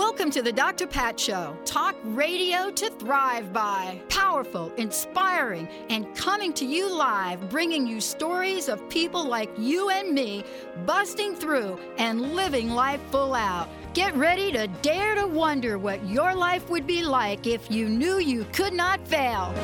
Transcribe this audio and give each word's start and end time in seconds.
Welcome 0.00 0.30
to 0.30 0.40
the 0.40 0.50
Dr. 0.50 0.86
Pat 0.86 1.20
Show. 1.20 1.54
Talk 1.66 1.94
radio 2.02 2.70
to 2.70 2.88
thrive 2.88 3.52
by. 3.52 4.00
Powerful, 4.08 4.72
inspiring, 4.78 5.68
and 5.90 6.16
coming 6.16 6.54
to 6.54 6.64
you 6.64 6.90
live, 6.90 7.50
bringing 7.50 7.86
you 7.86 8.00
stories 8.00 8.70
of 8.70 8.88
people 8.88 9.22
like 9.22 9.50
you 9.58 9.90
and 9.90 10.14
me 10.14 10.42
busting 10.86 11.34
through 11.34 11.78
and 11.98 12.34
living 12.34 12.70
life 12.70 13.02
full 13.10 13.34
out. 13.34 13.68
Get 13.92 14.16
ready 14.16 14.50
to 14.52 14.68
dare 14.80 15.16
to 15.16 15.26
wonder 15.26 15.78
what 15.78 16.02
your 16.08 16.34
life 16.34 16.70
would 16.70 16.86
be 16.86 17.02
like 17.02 17.46
if 17.46 17.70
you 17.70 17.86
knew 17.86 18.20
you 18.20 18.46
could 18.54 18.72
not 18.72 19.06
fail. 19.06 19.54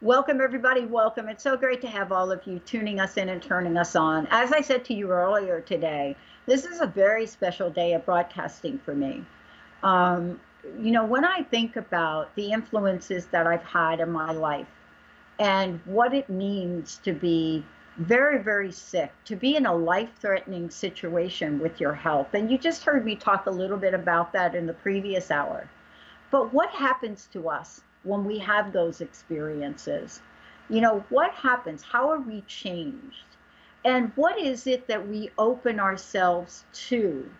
Welcome, 0.00 0.40
everybody. 0.40 0.86
Welcome. 0.86 1.28
It's 1.28 1.42
so 1.42 1.58
great 1.58 1.82
to 1.82 1.88
have 1.88 2.12
all 2.12 2.30
of 2.32 2.46
you 2.46 2.60
tuning 2.60 2.98
us 2.98 3.18
in 3.18 3.28
and 3.28 3.42
turning 3.42 3.76
us 3.76 3.94
on. 3.94 4.26
As 4.30 4.52
I 4.52 4.62
said 4.62 4.86
to 4.86 4.94
you 4.94 5.10
earlier 5.10 5.60
today, 5.60 6.16
this 6.46 6.64
is 6.64 6.80
a 6.80 6.86
very 6.86 7.26
special 7.26 7.70
day 7.70 7.92
of 7.94 8.06
broadcasting 8.06 8.78
for 8.78 8.94
me. 8.94 9.24
Um, 9.82 10.40
you 10.78 10.90
know, 10.90 11.04
when 11.04 11.24
I 11.24 11.42
think 11.42 11.76
about 11.76 12.34
the 12.34 12.52
influences 12.52 13.26
that 13.26 13.46
I've 13.46 13.62
had 13.62 14.00
in 14.00 14.10
my 14.10 14.32
life 14.32 14.66
and 15.38 15.80
what 15.84 16.14
it 16.14 16.28
means 16.28 17.00
to 17.04 17.12
be 17.12 17.64
very, 17.98 18.42
very 18.42 18.72
sick, 18.72 19.12
to 19.24 19.36
be 19.36 19.56
in 19.56 19.66
a 19.66 19.74
life 19.74 20.10
threatening 20.20 20.70
situation 20.70 21.58
with 21.58 21.80
your 21.80 21.94
health, 21.94 22.34
and 22.34 22.50
you 22.50 22.58
just 22.58 22.84
heard 22.84 23.04
me 23.04 23.16
talk 23.16 23.46
a 23.46 23.50
little 23.50 23.78
bit 23.78 23.94
about 23.94 24.32
that 24.32 24.54
in 24.54 24.66
the 24.66 24.72
previous 24.72 25.30
hour. 25.30 25.68
But 26.30 26.52
what 26.52 26.70
happens 26.70 27.28
to 27.32 27.48
us 27.48 27.80
when 28.02 28.24
we 28.24 28.38
have 28.38 28.72
those 28.72 29.00
experiences? 29.00 30.20
You 30.68 30.80
know, 30.80 31.04
what 31.08 31.30
happens? 31.32 31.82
How 31.82 32.10
are 32.10 32.20
we 32.20 32.42
changed? 32.42 33.25
And 33.86 34.10
what 34.16 34.36
is 34.36 34.66
it 34.66 34.88
that 34.88 35.06
we 35.06 35.30
open 35.38 35.78
ourselves 35.78 36.64
to 36.88 37.30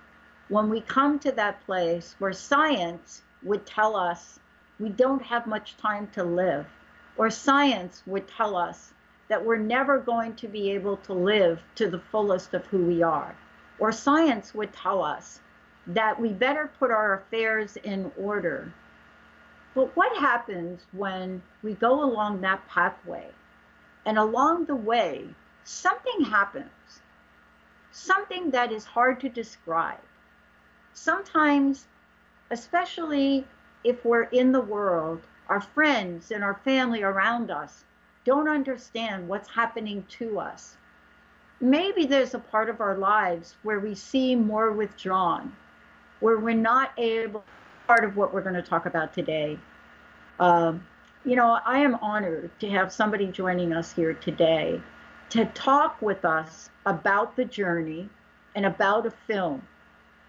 when 0.46 0.70
we 0.70 0.80
come 0.80 1.18
to 1.18 1.32
that 1.32 1.66
place 1.66 2.14
where 2.20 2.32
science 2.32 3.22
would 3.42 3.66
tell 3.66 3.96
us 3.96 4.38
we 4.78 4.90
don't 4.90 5.22
have 5.22 5.48
much 5.48 5.76
time 5.76 6.06
to 6.12 6.22
live, 6.22 6.64
or 7.16 7.30
science 7.30 8.04
would 8.06 8.28
tell 8.28 8.54
us 8.54 8.92
that 9.26 9.44
we're 9.44 9.56
never 9.56 9.98
going 9.98 10.36
to 10.36 10.46
be 10.46 10.70
able 10.70 10.98
to 10.98 11.12
live 11.14 11.60
to 11.74 11.90
the 11.90 11.98
fullest 11.98 12.54
of 12.54 12.64
who 12.66 12.86
we 12.86 13.02
are, 13.02 13.34
or 13.80 13.90
science 13.90 14.54
would 14.54 14.72
tell 14.72 15.02
us 15.02 15.40
that 15.88 16.20
we 16.20 16.28
better 16.28 16.70
put 16.78 16.92
our 16.92 17.14
affairs 17.14 17.76
in 17.78 18.12
order. 18.16 18.72
But 19.74 19.96
what 19.96 20.16
happens 20.16 20.86
when 20.92 21.42
we 21.64 21.74
go 21.74 22.04
along 22.04 22.42
that 22.42 22.68
pathway? 22.68 23.30
And 24.04 24.16
along 24.16 24.66
the 24.66 24.76
way, 24.76 25.28
something 25.66 26.24
happens, 26.24 27.00
something 27.90 28.50
that 28.52 28.72
is 28.72 28.84
hard 28.84 29.20
to 29.20 29.28
describe. 29.28 30.00
Sometimes, 30.94 31.86
especially 32.50 33.44
if 33.84 34.04
we're 34.04 34.24
in 34.24 34.52
the 34.52 34.60
world, 34.60 35.20
our 35.48 35.60
friends 35.60 36.30
and 36.30 36.42
our 36.42 36.60
family 36.64 37.02
around 37.02 37.50
us 37.50 37.84
don't 38.24 38.48
understand 38.48 39.28
what's 39.28 39.48
happening 39.48 40.04
to 40.08 40.38
us. 40.38 40.76
Maybe 41.60 42.06
there's 42.06 42.34
a 42.34 42.38
part 42.38 42.70
of 42.70 42.80
our 42.80 42.96
lives 42.96 43.56
where 43.62 43.80
we 43.80 43.94
seem 43.94 44.46
more 44.46 44.72
withdrawn, 44.72 45.54
where 46.20 46.38
we're 46.38 46.54
not 46.54 46.92
able, 46.96 47.44
part 47.86 48.04
of 48.04 48.16
what 48.16 48.32
we're 48.32 48.42
going 48.42 48.54
to 48.54 48.62
talk 48.62 48.86
about 48.86 49.12
today. 49.12 49.58
Um, 50.38 50.86
you 51.24 51.34
know, 51.34 51.58
I 51.64 51.78
am 51.78 51.96
honored 51.96 52.50
to 52.60 52.70
have 52.70 52.92
somebody 52.92 53.26
joining 53.26 53.72
us 53.72 53.92
here 53.92 54.14
today 54.14 54.80
to 55.30 55.44
talk 55.46 56.00
with 56.00 56.24
us 56.24 56.70
about 56.86 57.36
the 57.36 57.44
journey 57.44 58.08
and 58.54 58.64
about 58.64 59.06
a 59.06 59.10
film. 59.10 59.62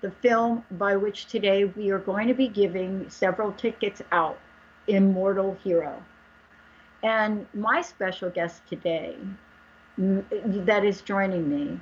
The 0.01 0.11
film 0.11 0.63
by 0.71 0.95
which 0.95 1.27
today 1.27 1.65
we 1.65 1.89
are 1.91 1.99
going 1.99 2.27
to 2.27 2.33
be 2.33 2.47
giving 2.47 3.09
several 3.09 3.51
tickets 3.51 4.01
out, 4.11 4.37
Immortal 4.87 5.57
Hero. 5.63 6.03
And 7.03 7.45
my 7.53 7.81
special 7.81 8.29
guest 8.29 8.61
today, 8.67 9.15
that 9.97 10.83
is 10.83 11.01
joining 11.01 11.49
me, 11.49 11.79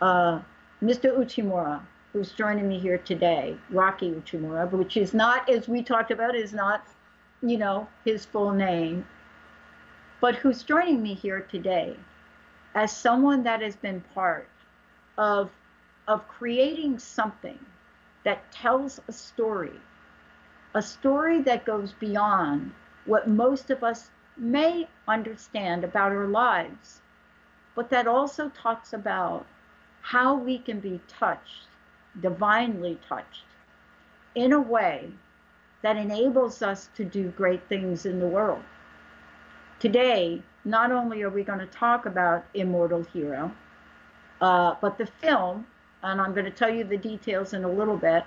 uh, 0.00 0.40
Mr. 0.82 1.16
Uchimura, 1.16 1.80
who's 2.12 2.32
joining 2.32 2.68
me 2.68 2.78
here 2.78 2.98
today, 2.98 3.56
Rocky 3.70 4.10
Uchimura, 4.10 4.70
which 4.70 4.96
is 4.96 5.14
not, 5.14 5.48
as 5.48 5.68
we 5.68 5.82
talked 5.82 6.10
about, 6.10 6.34
is 6.36 6.52
not, 6.52 6.86
you 7.42 7.58
know, 7.58 7.88
his 8.04 8.24
full 8.24 8.52
name, 8.52 9.06
but 10.20 10.36
who's 10.36 10.62
joining 10.62 11.02
me 11.02 11.14
here 11.14 11.40
today 11.40 11.96
as 12.74 12.94
someone 12.94 13.42
that 13.42 13.60
has 13.62 13.76
been 13.76 14.00
part 14.14 14.48
of 15.18 15.50
of 16.06 16.26
creating 16.28 16.98
something 16.98 17.58
that 18.24 18.50
tells 18.52 19.00
a 19.08 19.12
story 19.12 19.80
a 20.74 20.82
story 20.82 21.40
that 21.42 21.64
goes 21.64 21.92
beyond 21.92 22.72
what 23.06 23.28
most 23.28 23.70
of 23.70 23.82
us 23.84 24.10
may 24.36 24.86
understand 25.06 25.84
about 25.84 26.12
our 26.12 26.26
lives 26.26 27.00
but 27.74 27.90
that 27.90 28.06
also 28.06 28.48
talks 28.50 28.92
about 28.92 29.46
how 30.02 30.34
we 30.34 30.58
can 30.58 30.80
be 30.80 31.00
touched 31.08 31.68
divinely 32.20 32.98
touched 33.08 33.44
in 34.34 34.52
a 34.52 34.60
way 34.60 35.10
that 35.82 35.96
enables 35.96 36.62
us 36.62 36.88
to 36.96 37.04
do 37.04 37.28
great 37.36 37.68
things 37.68 38.06
in 38.06 38.18
the 38.18 38.26
world. 38.26 38.62
Today 39.78 40.42
not 40.64 40.92
only 40.92 41.22
are 41.22 41.30
we 41.30 41.44
going 41.44 41.58
to 41.58 41.66
talk 41.66 42.06
about 42.06 42.44
Immortal 42.54 43.04
Hero, 43.12 43.52
uh, 44.40 44.74
but 44.80 44.98
the 44.98 45.06
film, 45.06 45.66
and 46.02 46.20
I'm 46.20 46.32
going 46.32 46.46
to 46.46 46.50
tell 46.50 46.70
you 46.70 46.84
the 46.84 46.96
details 46.96 47.52
in 47.52 47.64
a 47.64 47.70
little 47.70 47.96
bit, 47.96 48.24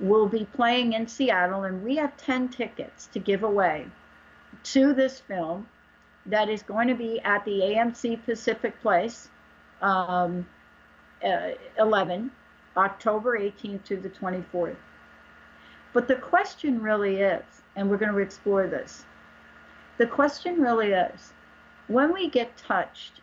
will 0.00 0.26
be 0.26 0.46
playing 0.54 0.92
in 0.92 1.06
Seattle, 1.06 1.64
and 1.64 1.82
we 1.82 1.96
have 1.96 2.16
10 2.16 2.48
tickets 2.48 3.08
to 3.08 3.18
give 3.18 3.42
away 3.42 3.86
to 4.62 4.92
this 4.92 5.20
film 5.20 5.68
that 6.26 6.48
is 6.48 6.62
going 6.62 6.88
to 6.88 6.94
be 6.94 7.20
at 7.20 7.44
the 7.44 7.60
AMC 7.60 8.24
Pacific 8.24 8.80
Place, 8.80 9.28
um, 9.82 10.46
uh, 11.24 11.50
11, 11.78 12.30
October 12.76 13.38
18th 13.38 13.84
to 13.84 13.96
the 13.96 14.08
24th. 14.08 14.76
But 15.92 16.08
the 16.08 16.16
question 16.16 16.82
really 16.82 17.20
is, 17.20 17.44
and 17.76 17.88
we're 17.88 17.98
going 17.98 18.12
to 18.12 18.18
explore 18.18 18.66
this, 18.66 19.04
the 19.98 20.06
question 20.06 20.60
really 20.60 20.92
is 20.92 21.32
when 21.88 22.12
we 22.12 22.28
get 22.28 22.56
touched, 22.56 23.20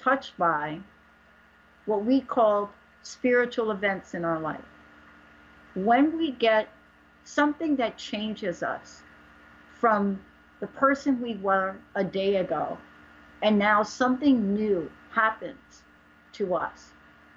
touched 0.00 0.36
by 0.38 0.80
what 1.86 2.04
we 2.04 2.20
call 2.20 2.70
spiritual 3.02 3.70
events 3.70 4.14
in 4.14 4.24
our 4.24 4.40
life, 4.40 4.64
when 5.74 6.16
we 6.16 6.32
get 6.32 6.68
something 7.24 7.76
that 7.76 7.98
changes 7.98 8.62
us 8.62 9.02
from 9.78 10.20
the 10.60 10.66
person 10.66 11.20
we 11.20 11.34
were 11.36 11.76
a 11.94 12.02
day 12.02 12.36
ago, 12.36 12.78
and 13.42 13.58
now 13.58 13.82
something 13.82 14.54
new 14.54 14.90
happens 15.12 15.82
to 16.32 16.54
us 16.54 16.92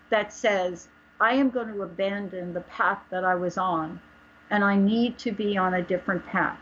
that 0.10 0.34
says, 0.34 0.88
I 1.20 1.34
am 1.34 1.50
going 1.50 1.68
to 1.68 1.84
abandon 1.84 2.54
the 2.54 2.62
path 2.62 3.00
that 3.12 3.24
I 3.24 3.36
was 3.36 3.58
on, 3.58 4.02
and 4.50 4.64
I 4.64 4.76
need 4.76 5.18
to 5.20 5.32
be 5.32 5.58
on 5.58 5.76
a 5.76 5.84
different 5.84 6.26
path. 6.26 6.58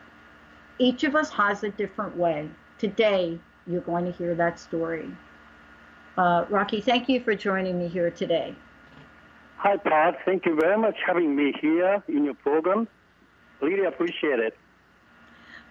Each 0.80 1.04
of 1.04 1.16
us 1.16 1.30
has 1.32 1.64
a 1.64 1.72
different 1.72 2.18
way. 2.18 2.50
Today, 2.78 3.40
you're 3.70 3.82
going 3.82 4.06
to 4.06 4.12
hear 4.12 4.34
that 4.36 4.60
story. 4.60 5.10
Uh, 6.18 6.46
Rocky, 6.50 6.82
thank 6.82 7.08
you 7.08 7.22
for 7.22 7.36
joining 7.36 7.78
me 7.78 7.88
here 7.88 8.10
today. 8.10 8.56
Hi, 9.58 9.78
Pat. 9.78 10.18
Thank 10.26 10.46
you 10.46 10.56
very 10.60 10.78
much 10.78 10.96
having 11.06 11.36
me 11.36 11.54
here 11.62 12.04
in 12.08 12.26
your 12.26 12.34
program. 12.34 12.88
Really 13.62 13.86
appreciate 13.86 14.40
it. 14.40 14.58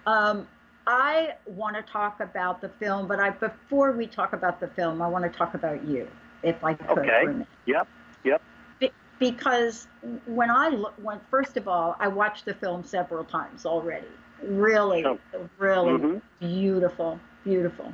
Um, 0.05 0.47
I 0.87 1.35
want 1.45 1.75
to 1.75 1.81
talk 1.81 2.19
about 2.19 2.61
the 2.61 2.69
film, 2.69 3.07
but 3.07 3.19
I, 3.19 3.31
before 3.31 3.91
we 3.91 4.07
talk 4.07 4.33
about 4.33 4.59
the 4.59 4.67
film, 4.67 5.01
I 5.01 5.07
want 5.07 5.31
to 5.31 5.37
talk 5.37 5.53
about 5.53 5.85
you, 5.85 6.07
if 6.41 6.63
I 6.63 6.75
could. 6.75 6.99
Okay. 6.99 7.45
Yep. 7.65 7.87
Yep. 8.23 8.41
Be- 8.79 8.91
because 9.19 9.87
when 10.25 10.49
I 10.49 10.69
look, 10.69 10.93
when 11.01 11.19
first 11.29 11.57
of 11.57 11.67
all, 11.67 11.95
I 11.99 12.07
watched 12.07 12.45
the 12.45 12.53
film 12.53 12.83
several 12.83 13.23
times 13.23 13.65
already. 13.65 14.07
Really, 14.43 15.03
oh. 15.03 15.19
really 15.57 15.93
mm-hmm. 15.93 16.17
beautiful 16.39 17.19
beautiful. 17.43 17.93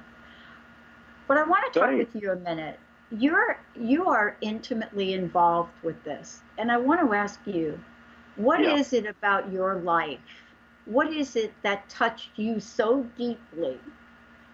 But 1.28 1.38
I 1.38 1.44
want 1.44 1.74
to 1.74 1.80
talk 1.80 1.90
with 1.98 2.16
you 2.16 2.32
a 2.32 2.36
minute. 2.36 2.80
You're 3.12 3.60
you 3.76 4.10
are 4.10 4.38
intimately 4.42 5.14
involved 5.14 5.72
with 5.84 6.04
this, 6.04 6.42
and 6.58 6.72
I 6.72 6.78
want 6.78 7.02
to 7.02 7.16
ask 7.16 7.40
you, 7.46 7.80
What 8.38 8.60
Yeah. 8.62 8.76
is 8.76 8.92
it 8.94 9.06
about 9.06 9.52
your 9.52 9.76
life? 9.76 10.20
What 10.86 11.08
is 11.14 11.36
it 11.36 11.54
that 11.62 11.88
touched 11.90 12.38
you 12.38 12.60
so 12.60 13.04
deeply 13.18 13.80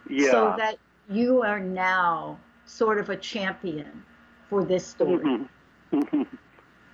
Yeah. 0.07 0.31
so 0.31 0.53
that 0.57 0.77
you 1.09 1.41
are 1.41 1.59
now 1.59 2.39
sort 2.65 2.99
of 2.99 3.09
a 3.09 3.17
champion 3.17 4.03
for 4.49 4.63
this 4.63 4.85
story? 4.85 5.17
Mhm. 5.25 5.49
Mhm. 5.91 6.27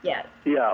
Yes. 0.02 0.26
Yeah. 0.46 0.74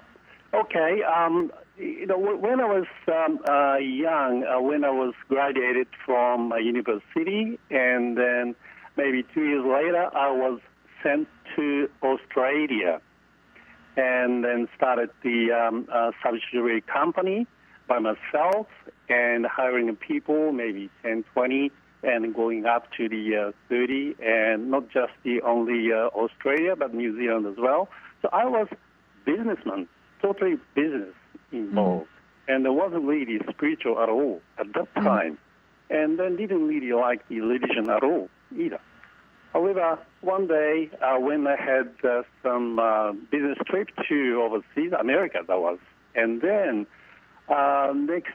Okay. 0.53 1.01
Um, 1.03 1.51
you 1.77 2.05
know, 2.05 2.17
when 2.17 2.59
I 2.59 2.65
was 2.65 2.85
um, 3.07 3.39
uh, 3.47 3.77
young, 3.77 4.43
uh, 4.43 4.61
when 4.61 4.83
I 4.83 4.91
was 4.91 5.13
graduated 5.27 5.87
from 6.05 6.53
university, 6.61 7.59
and 7.71 8.17
then 8.17 8.55
maybe 8.95 9.25
two 9.33 9.43
years 9.43 9.65
later, 9.65 10.09
I 10.15 10.31
was 10.31 10.59
sent 11.01 11.27
to 11.55 11.89
Australia, 12.03 13.01
and 13.97 14.43
then 14.43 14.67
started 14.75 15.09
the 15.23 15.51
um, 15.51 15.87
uh, 15.91 16.11
subsidiary 16.23 16.81
company 16.81 17.47
by 17.87 17.99
myself, 17.99 18.67
and 19.09 19.45
hiring 19.45 19.95
people, 19.95 20.51
maybe 20.51 20.89
10, 21.01 21.23
20, 21.33 21.71
and 22.03 22.35
going 22.35 22.65
up 22.65 22.91
to 22.97 23.09
the 23.09 23.49
uh, 23.49 23.51
30, 23.69 24.15
and 24.23 24.69
not 24.69 24.89
just 24.89 25.13
the 25.23 25.41
only 25.41 25.91
uh, 25.91 26.07
Australia, 26.07 26.75
but 26.75 26.93
New 26.93 27.17
Zealand 27.17 27.47
as 27.47 27.55
well. 27.57 27.89
So 28.21 28.29
I 28.31 28.45
was 28.45 28.67
businessman, 29.25 29.87
totally 30.21 30.57
business 30.75 31.13
involved, 31.53 32.07
and 32.47 32.65
it 32.65 32.73
wasn't 32.73 33.05
really 33.05 33.39
spiritual 33.49 33.99
at 33.99 34.09
all 34.09 34.41
at 34.57 34.67
that 34.73 34.93
time, 34.95 35.37
and 35.89 36.19
then 36.19 36.35
didn't 36.35 36.67
really 36.67 36.93
like 36.93 37.27
the 37.29 37.39
religion 37.39 37.89
at 37.89 38.03
all 38.03 38.29
either. 38.57 38.79
However, 39.53 39.99
one 40.21 40.47
day 40.47 40.89
uh, 41.01 41.19
when 41.19 41.45
I 41.45 41.55
had 41.55 41.91
uh, 42.03 42.23
some 42.41 42.79
uh, 42.79 43.11
business 43.31 43.57
trip 43.67 43.89
to 44.09 44.41
overseas, 44.41 44.93
America 44.99 45.39
that 45.47 45.59
was, 45.59 45.77
and 46.15 46.41
then 46.41 46.87
uh, 47.49 47.93
next 47.95 48.33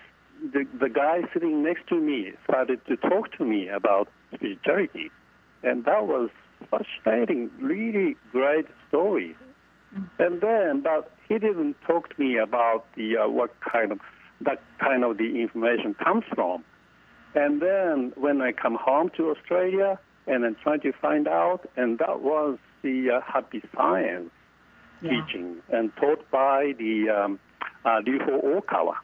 the, 0.53 0.65
the 0.79 0.89
guy 0.89 1.23
sitting 1.33 1.63
next 1.63 1.89
to 1.89 1.97
me 1.97 2.33
started 2.45 2.81
to 2.87 2.97
talk 2.97 3.33
to 3.39 3.45
me 3.45 3.69
about 3.69 4.09
spirituality, 4.35 5.11
and 5.63 5.85
that 5.85 6.07
was 6.07 6.31
fascinating, 6.71 7.51
really 7.61 8.17
great 8.33 8.67
story. 8.89 9.37
And 10.19 10.41
then, 10.41 10.83
but 10.83 11.11
he 11.29 11.39
didn't 11.39 11.77
talk 11.87 12.15
to 12.15 12.21
me 12.21 12.39
about 12.39 12.85
the 12.97 13.17
uh, 13.19 13.29
what 13.29 13.53
kind 13.61 13.93
of 13.93 14.01
that 14.41 14.61
kind 14.79 15.05
of 15.05 15.19
the 15.19 15.41
information 15.41 15.95
comes 15.95 16.25
from. 16.35 16.65
And 17.35 17.61
then 17.61 18.13
when 18.17 18.41
I 18.41 18.53
come 18.53 18.77
home 18.77 19.11
to 19.17 19.31
Australia 19.31 19.99
and 20.27 20.45
then 20.45 20.57
trying 20.63 20.81
to 20.81 20.93
find 20.93 21.27
out, 21.29 21.69
and 21.77 21.99
that 21.99 22.21
was 22.21 22.59
the 22.83 23.11
uh, 23.11 23.21
happy 23.21 23.63
science 23.77 24.31
Yeah. 25.01 25.11
teaching 25.11 25.57
and 25.69 25.95
taught 25.97 26.23
by 26.31 26.75
the 26.79 26.95
um, 27.11 27.39
uh, 27.85 28.01
Ryuho 28.07 28.35
Okawa. 28.61 28.97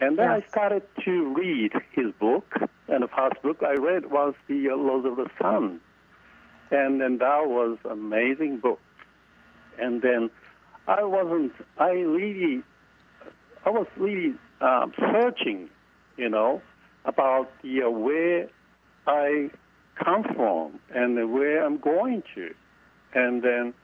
And 0.00 0.18
then 0.18 0.28
I 0.28 0.40
started 0.48 0.82
to 1.04 1.12
read 1.34 1.72
his 1.92 2.10
book, 2.18 2.46
and 2.88 3.02
the 3.04 3.08
first 3.08 3.40
book 3.42 3.62
I 3.62 3.74
read 3.74 4.10
was 4.10 4.34
The 4.48 4.70
uh, 4.70 4.76
Laws 4.76 5.04
of 5.06 5.16
the 5.16 5.28
Sun. 5.40 5.80
And 6.70 7.00
then 7.00 7.18
that 7.18 7.42
was 7.46 7.78
amazing 7.88 8.58
book. 8.58 8.80
And 9.78 10.02
then 10.02 10.30
I 10.86 11.02
wasn't, 11.02 11.52
I 11.78 11.90
really, 11.90 12.62
I 13.64 13.70
was 13.70 13.86
really 13.96 14.34
um, 14.60 14.92
searching, 14.98 15.70
you 16.16 16.28
know, 16.28 16.60
about 17.04 17.48
the, 17.62 17.82
uh, 17.82 17.90
where 17.90 18.48
I 19.06 19.50
come 20.02 20.24
from 20.34 20.78
and 20.94 21.32
where 21.32 21.64
I'm 21.64 21.78
going 21.78 22.22
to. 22.34 22.54
And 23.14 23.42
then 23.42 23.74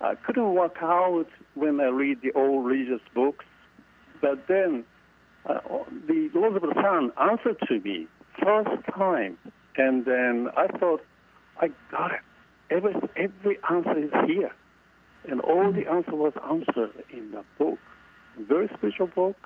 I 0.00 0.14
couldn't 0.14 0.54
work 0.54 0.76
out 0.82 1.26
when 1.54 1.80
I 1.80 1.86
read 1.86 2.22
the 2.22 2.32
old 2.32 2.66
religious 2.66 3.02
books. 3.14 3.44
But 4.20 4.48
then 4.48 4.84
uh, 5.46 5.60
the 6.06 6.30
Laws 6.34 6.56
of 6.56 6.62
the 6.62 6.74
Sun 6.74 7.12
answered 7.20 7.58
to 7.68 7.80
me 7.80 8.08
first 8.42 8.70
time. 8.96 9.38
And 9.76 10.04
then 10.04 10.48
I 10.56 10.66
thought, 10.78 11.02
I 11.60 11.70
got 11.90 12.12
it. 12.12 12.20
Every, 12.70 12.94
every 13.16 13.58
answer 13.70 13.98
is 13.98 14.10
here. 14.26 14.50
And 15.26 15.40
all 15.40 15.72
the 15.72 15.86
answer 15.90 16.14
was 16.14 16.32
answered 16.48 16.92
in 17.10 17.32
the 17.32 17.44
book. 17.58 17.78
A 18.38 18.42
very 18.44 18.68
special 18.78 19.06
book. 19.06 19.36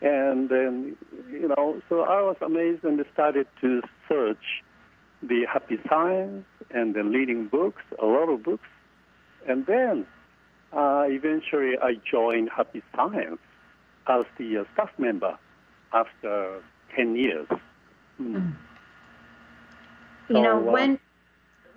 And 0.00 0.48
then, 0.48 0.96
you 1.30 1.48
know, 1.48 1.80
so 1.88 2.02
I 2.02 2.20
was 2.22 2.36
amazed 2.40 2.84
and 2.84 3.04
started 3.12 3.46
to 3.60 3.82
search 4.08 4.62
the 5.22 5.46
happy 5.50 5.78
science 5.88 6.44
and 6.70 6.94
then 6.94 7.10
reading 7.10 7.48
books, 7.48 7.82
a 8.00 8.04
lot 8.04 8.28
of 8.28 8.42
books. 8.42 8.68
And 9.46 9.66
then 9.66 10.06
uh, 10.72 11.04
eventually 11.08 11.78
I 11.80 11.94
joined 12.10 12.50
Happy 12.50 12.82
Science 12.94 13.38
as 14.06 14.24
the 14.38 14.58
uh, 14.58 14.64
staff 14.74 14.90
member 14.98 15.38
after 15.92 16.62
10 16.96 17.16
years. 17.16 17.46
Mm. 18.20 18.54
You 20.28 20.34
know, 20.34 20.56
uh, 20.56 20.72
when 20.72 20.98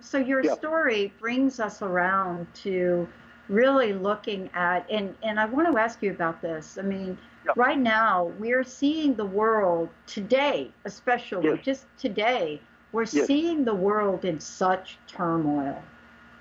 so 0.00 0.18
your 0.18 0.44
yeah. 0.44 0.54
story 0.54 1.12
brings 1.20 1.60
us 1.60 1.82
around 1.82 2.46
to 2.54 3.08
really 3.48 3.92
looking 3.92 4.50
at 4.54 4.88
and 4.90 5.14
and 5.22 5.40
I 5.40 5.46
want 5.46 5.72
to 5.72 5.78
ask 5.78 6.02
you 6.02 6.10
about 6.10 6.40
this. 6.42 6.78
I 6.78 6.82
mean, 6.82 7.18
Yeah. 7.46 7.52
right 7.56 7.78
now 7.78 8.32
we're 8.38 8.64
seeing 8.64 9.14
the 9.14 9.24
world 9.24 9.88
today, 10.06 10.70
especially 10.84 11.48
Yes. 11.48 11.64
just 11.64 11.86
today, 11.98 12.60
we're 12.92 13.02
Yes. 13.02 13.26
seeing 13.26 13.64
the 13.64 13.74
world 13.74 14.24
in 14.24 14.38
such 14.40 14.98
turmoil. 15.06 15.82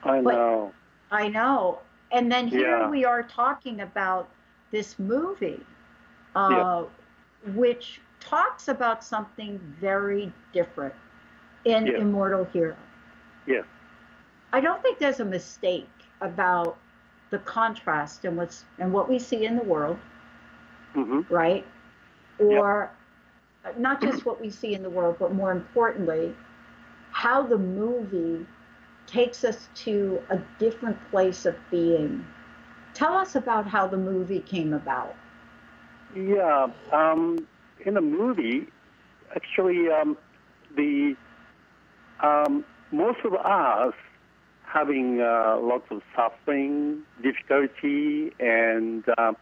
I 0.03 0.21
But- 0.21 0.33
know. 0.35 0.73
I 1.11 1.29
know. 1.29 1.79
And 2.11 2.31
then 2.31 2.47
here 2.47 2.79
Yeah. 2.79 2.89
we 2.89 3.05
are 3.05 3.23
talking 3.23 3.81
about 3.81 4.27
this 4.71 4.99
movie, 4.99 5.65
uh, 6.35 6.83
which 7.55 8.01
talks 8.19 8.67
about 8.67 9.03
something 9.03 9.57
very 9.79 10.31
different 10.51 10.93
in. 11.63 11.87
Immortal 11.87 12.45
Hero. 12.45 12.75
Yes. 13.47 13.65
I 14.53 14.61
don't 14.61 14.81
think 14.81 14.99
there's 14.99 15.19
a 15.19 15.25
mistake 15.25 15.89
about 16.21 16.77
the 17.31 17.39
contrast 17.39 18.25
and 18.25 18.37
what's 18.37 18.65
and 18.79 18.93
what 18.93 19.09
we 19.09 19.19
see 19.19 19.45
in 19.45 19.55
the 19.57 19.63
world, 19.63 19.97
hmm 20.93 21.21
right? 21.29 21.65
Or 22.39 22.91
not 23.77 24.01
just 24.01 24.25
what 24.25 24.41
we 24.41 24.49
see 24.49 24.73
in 24.73 24.83
the 24.83 24.89
world, 24.89 25.17
but 25.19 25.33
more 25.33 25.51
importantly, 25.51 26.35
how 27.11 27.43
the 27.43 27.57
movie 27.57 28.45
takes 29.07 29.43
us 29.43 29.69
to 29.75 30.21
a 30.29 30.39
different 30.59 30.97
place 31.09 31.45
of 31.45 31.55
being. 31.71 32.25
Tell 32.93 33.13
us 33.13 33.35
about 33.35 33.67
how 33.67 33.87
the 33.87 33.97
movie 33.97 34.39
came 34.39 34.73
about. 34.73 35.15
Yeah, 36.15 36.67
um, 36.91 37.47
in 37.85 37.93
the 37.95 38.01
movie, 38.01 38.67
actually, 39.35 39.89
um, 39.89 40.17
the 40.75 41.15
um, 42.21 42.63
most 42.91 43.19
of 43.23 43.33
us 43.33 43.93
having 44.63 45.21
uh, 45.21 45.57
lots 45.61 45.85
of 45.89 46.01
suffering, 46.15 47.01
difficulty, 47.21 48.31
and 48.39 49.03
uh, 49.17 49.33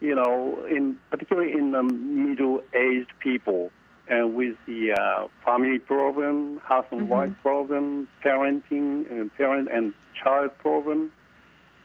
you 0.00 0.14
know, 0.14 0.64
in 0.68 0.96
particularly 1.10 1.52
in 1.52 1.72
the 1.72 1.82
middle-aged 1.82 3.12
people, 3.20 3.70
and 4.08 4.34
with 4.34 4.56
the 4.66 4.92
uh, 4.92 5.28
family 5.44 5.78
problem, 5.78 6.60
husband 6.64 7.08
wife 7.08 7.32
problem, 7.42 8.08
parenting 8.24 9.10
and 9.10 9.34
parent 9.36 9.68
and 9.72 9.94
child 10.22 10.50
problem, 10.58 11.12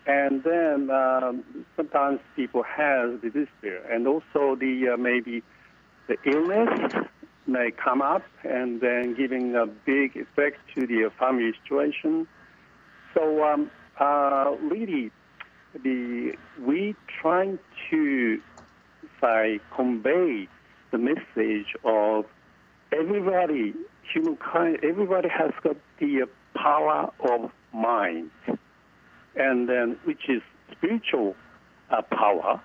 and 0.07 0.43
then 0.43 0.89
um, 0.89 1.43
sometimes 1.75 2.19
people 2.35 2.63
have 2.63 3.21
the 3.21 3.29
despair, 3.29 3.81
and 3.91 4.07
also 4.07 4.55
the 4.55 4.93
uh, 4.93 4.97
maybe 4.97 5.43
the 6.07 6.17
illness 6.25 7.07
may 7.47 7.71
come 7.71 8.01
up 8.01 8.23
and 8.43 8.81
then 8.81 9.15
giving 9.15 9.55
a 9.55 9.65
big 9.65 10.15
effect 10.15 10.57
to 10.75 10.85
the 10.85 11.09
family 11.17 11.51
situation. 11.63 12.27
So 13.13 13.43
um, 13.43 13.71
uh, 13.99 14.55
really, 14.61 15.11
the 15.83 16.33
we 16.59 16.95
trying 17.21 17.59
to 17.89 18.41
say 19.21 19.59
convey 19.75 20.47
the 20.91 20.97
message 20.97 21.75
of 21.83 22.25
everybody, 22.91 23.73
humankind, 24.13 24.79
everybody 24.83 25.29
has 25.29 25.51
got 25.63 25.77
the 25.99 26.27
power 26.55 27.11
of 27.19 27.51
mind 27.73 28.31
and 29.37 29.69
then 29.69 29.97
which 30.03 30.29
is 30.29 30.41
spiritual 30.71 31.35
uh, 31.91 32.01
power, 32.01 32.61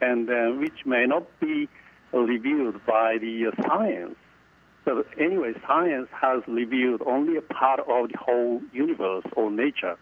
and 0.00 0.28
then 0.28 0.60
which 0.60 0.86
may 0.86 1.04
not 1.06 1.24
be 1.40 1.68
revealed 2.12 2.84
by 2.86 3.18
the 3.20 3.46
uh, 3.46 3.62
science. 3.68 4.16
So 4.84 5.04
anyway, 5.18 5.52
science 5.66 6.08
has 6.20 6.42
revealed 6.48 7.02
only 7.06 7.36
a 7.36 7.42
part 7.42 7.80
of 7.80 8.10
the 8.10 8.18
whole 8.18 8.60
universe 8.72 9.24
or 9.36 9.50
nature. 9.50 9.96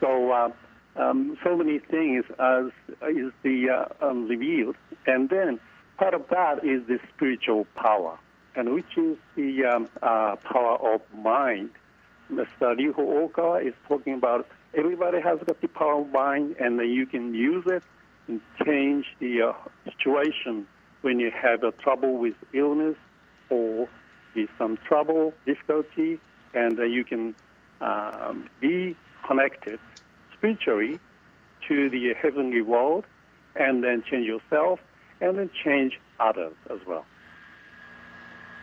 So 0.00 0.32
uh, 0.32 0.50
um, 0.96 1.38
so 1.42 1.56
many 1.56 1.78
things 1.78 2.24
as 2.38 2.66
is 3.08 3.32
the 3.42 3.70
uh, 3.70 4.06
um, 4.06 4.28
revealed, 4.28 4.76
and 5.06 5.30
then 5.30 5.60
part 5.96 6.14
of 6.14 6.28
that 6.30 6.64
is 6.64 6.86
the 6.86 6.98
spiritual 7.14 7.66
power, 7.74 8.18
and 8.54 8.74
which 8.74 8.98
is 8.98 9.16
the 9.34 9.64
um, 9.64 9.88
uh, 10.02 10.36
power 10.36 10.94
of 10.94 11.00
mind. 11.14 11.70
Mr. 12.30 12.76
Ryuho 12.76 13.30
Okawa 13.30 13.66
is 13.66 13.74
talking 13.88 14.14
about 14.14 14.46
everybody 14.74 15.20
has 15.20 15.38
got 15.46 15.60
the 15.60 15.68
power 15.68 16.02
of 16.02 16.10
mind, 16.10 16.56
and 16.60 16.78
then 16.78 16.90
you 16.90 17.06
can 17.06 17.32
use 17.32 17.64
it 17.66 17.82
and 18.28 18.40
change 18.64 19.06
the 19.20 19.40
uh, 19.40 19.52
situation 19.84 20.66
when 21.02 21.20
you 21.20 21.30
have 21.30 21.62
a 21.62 21.70
trouble 21.72 22.18
with 22.18 22.34
illness 22.52 22.96
or 23.50 23.88
with 24.34 24.48
some 24.58 24.78
trouble, 24.86 25.32
difficulty, 25.46 26.20
and 26.54 26.78
uh, 26.78 26.84
you 26.84 27.04
can 27.04 27.34
um, 27.80 28.48
be 28.60 28.96
connected 29.26 29.78
spiritually 30.36 30.98
to 31.68 31.90
the 31.90 32.14
heavenly 32.20 32.60
world 32.60 33.04
and 33.56 33.82
then 33.82 34.02
change 34.08 34.26
yourself 34.26 34.80
and 35.20 35.38
then 35.38 35.50
change 35.64 35.98
others 36.20 36.52
as 36.70 36.78
well. 36.86 37.04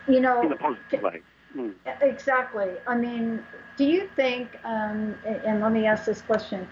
You 0.08 0.20
know, 0.20 0.42
in 0.42 0.52
a 0.52 0.56
positive 0.56 1.02
way. 1.02 1.22
Mm. 1.56 1.74
Exactly. 2.02 2.70
I 2.86 2.96
mean, 2.96 3.42
do 3.76 3.84
you 3.84 4.08
think, 4.16 4.58
um, 4.64 5.14
and 5.24 5.60
let 5.60 5.72
me 5.72 5.86
ask 5.86 6.04
this 6.04 6.20
question, 6.20 6.66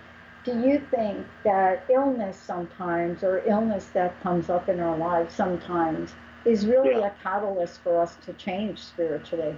do 0.44 0.52
you 0.58 0.82
think 0.90 1.24
that 1.44 1.84
illness 1.88 2.36
sometimes 2.36 3.22
or 3.22 3.42
illness 3.46 3.86
that 3.94 4.20
comes 4.22 4.50
up 4.50 4.68
in 4.68 4.80
our 4.80 4.96
lives 4.96 5.34
sometimes 5.34 6.14
is 6.44 6.66
really 6.66 6.90
yeah. 6.90 7.06
a 7.06 7.10
catalyst 7.22 7.80
for 7.82 8.00
us 8.00 8.16
to 8.26 8.32
change 8.34 8.78
spiritually? 8.78 9.56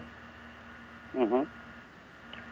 Mm-hmm. 1.14 1.44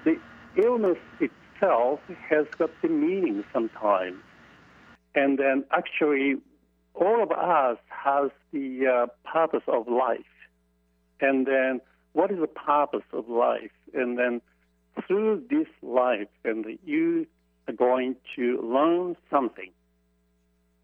The 0.04 0.20
illness 0.62 0.98
itself 1.20 2.00
has 2.28 2.46
got 2.58 2.70
the 2.82 2.88
meaning 2.88 3.44
sometimes. 3.52 4.18
And 5.14 5.38
then 5.38 5.64
actually, 5.70 6.36
all 6.94 7.22
of 7.22 7.30
us 7.30 7.78
has 7.88 8.30
the 8.52 8.86
uh, 8.86 9.06
purpose 9.30 9.64
of 9.66 9.88
life. 9.88 10.20
And 11.20 11.46
then, 11.46 11.80
what 12.12 12.30
is 12.30 12.38
the 12.40 12.46
purpose 12.46 13.04
of 13.12 13.28
life? 13.28 13.70
And 13.94 14.18
then, 14.18 14.40
through 15.06 15.44
this 15.50 15.68
life, 15.82 16.28
and 16.44 16.66
you 16.84 17.26
are 17.68 17.74
going 17.74 18.16
to 18.36 18.60
learn 18.62 19.16
something. 19.30 19.70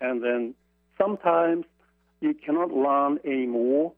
And 0.01 0.23
then, 0.23 0.55
sometimes 0.97 1.65
you 2.21 2.35
cannot 2.35 2.73
learn 2.73 3.19
anymore, 3.25 3.93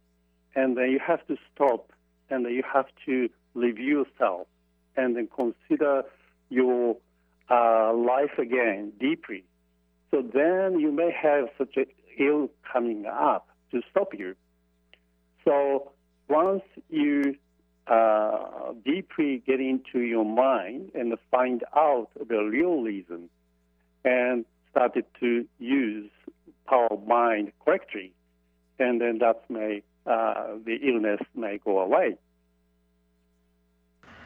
and 0.55 0.77
then 0.77 0.91
you 0.91 1.01
have 1.05 1.27
to 1.27 1.37
stop, 1.55 1.93
and 2.29 2.45
then 2.45 2.53
you 2.53 2.63
have 2.73 2.87
to 3.07 3.29
review 3.55 4.05
yourself, 4.05 4.47
and 4.97 5.17
then 5.17 5.29
consider 5.35 6.03
your 6.49 6.97
uh, 7.51 7.93
life 7.95 8.39
again 8.39 8.93
deeply. 8.99 9.45
So 10.11 10.23
then 10.23 10.81
you 10.81 10.93
may 10.93 11.13
have 11.13 11.49
such 11.57 11.77
a 11.77 11.87
ill 12.23 12.51
coming 12.71 13.07
up 13.07 13.49
to 13.71 13.81
stop 13.91 14.13
you. 14.13 14.35
So 15.45 15.93
once 16.29 16.63
you 16.89 17.37
uh, 17.87 18.73
deeply 18.85 19.43
get 19.47 19.61
into 19.61 20.01
your 20.01 20.25
mind 20.25 20.91
and 20.95 21.15
find 21.31 21.65
out 21.77 22.09
the 22.15 22.39
real 22.39 22.83
reason 22.83 23.29
and 24.05 24.45
started 24.71 25.05
to 25.21 25.47
use 25.59 26.11
power 26.71 26.97
mind 27.07 27.53
correctly, 27.65 28.13
and 28.79 29.01
then 29.01 29.19
that 29.19 29.39
may 29.51 29.83
uh, 30.07 30.55
the 30.65 30.77
illness 30.77 31.21
may 31.35 31.59
go 31.59 31.81
away. 31.81 32.17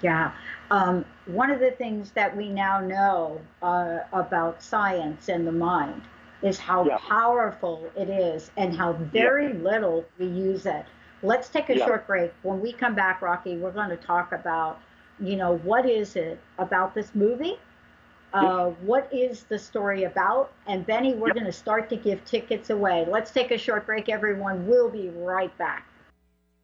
Yeah. 0.02 0.32
Um, 0.70 1.04
one 1.26 1.50
of 1.50 1.60
the 1.60 1.70
things 1.70 2.10
that 2.12 2.36
we 2.36 2.48
now 2.48 2.80
know 2.80 3.40
uh, 3.62 4.00
about 4.12 4.62
science 4.62 5.28
and 5.28 5.46
the 5.46 5.52
mind 5.52 6.02
is 6.42 6.58
how 6.58 6.84
yeah. 6.84 6.98
powerful 6.98 7.90
it 7.96 8.10
is 8.10 8.50
and 8.56 8.76
how 8.76 8.92
very 8.92 9.48
yeah. 9.48 9.70
little 9.70 10.04
we 10.18 10.26
use 10.26 10.66
it. 10.66 10.84
Let's 11.22 11.48
take 11.48 11.70
a 11.70 11.78
yeah. 11.78 11.86
short 11.86 12.06
break. 12.06 12.32
When 12.42 12.60
we 12.60 12.72
come 12.72 12.94
back, 12.94 13.22
Rocky, 13.22 13.56
we're 13.56 13.72
going 13.72 13.88
to 13.88 13.96
talk 13.96 14.32
about, 14.32 14.78
you 15.18 15.36
know, 15.36 15.56
what 15.58 15.88
is 15.88 16.16
it 16.16 16.38
about 16.58 16.94
this 16.94 17.14
movie? 17.14 17.56
Uh, 18.34 18.70
what 18.82 19.08
is 19.12 19.44
the 19.44 19.56
story 19.56 20.04
about? 20.04 20.52
And 20.66 20.84
Benny, 20.84 21.14
we're 21.14 21.32
going 21.32 21.46
to 21.46 21.52
start 21.52 21.88
to 21.90 21.96
give 21.96 22.24
tickets 22.24 22.70
away. 22.70 23.06
Let's 23.08 23.30
take 23.30 23.52
a 23.52 23.58
short 23.58 23.86
break, 23.86 24.08
everyone. 24.08 24.66
We'll 24.66 24.90
be 24.90 25.10
right 25.10 25.56
back. 25.56 25.86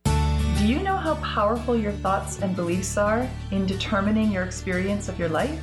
Do 0.05 0.67
you 0.67 0.81
know 0.81 0.97
how 0.97 1.15
powerful 1.17 1.77
your 1.77 1.93
thoughts 1.93 2.41
and 2.41 2.57
beliefs 2.57 2.97
are 2.97 3.29
in 3.53 3.67
determining 3.67 4.33
your 4.33 4.43
experience 4.43 5.09
of 5.09 5.17
your 5.17 5.29
life? 5.29 5.63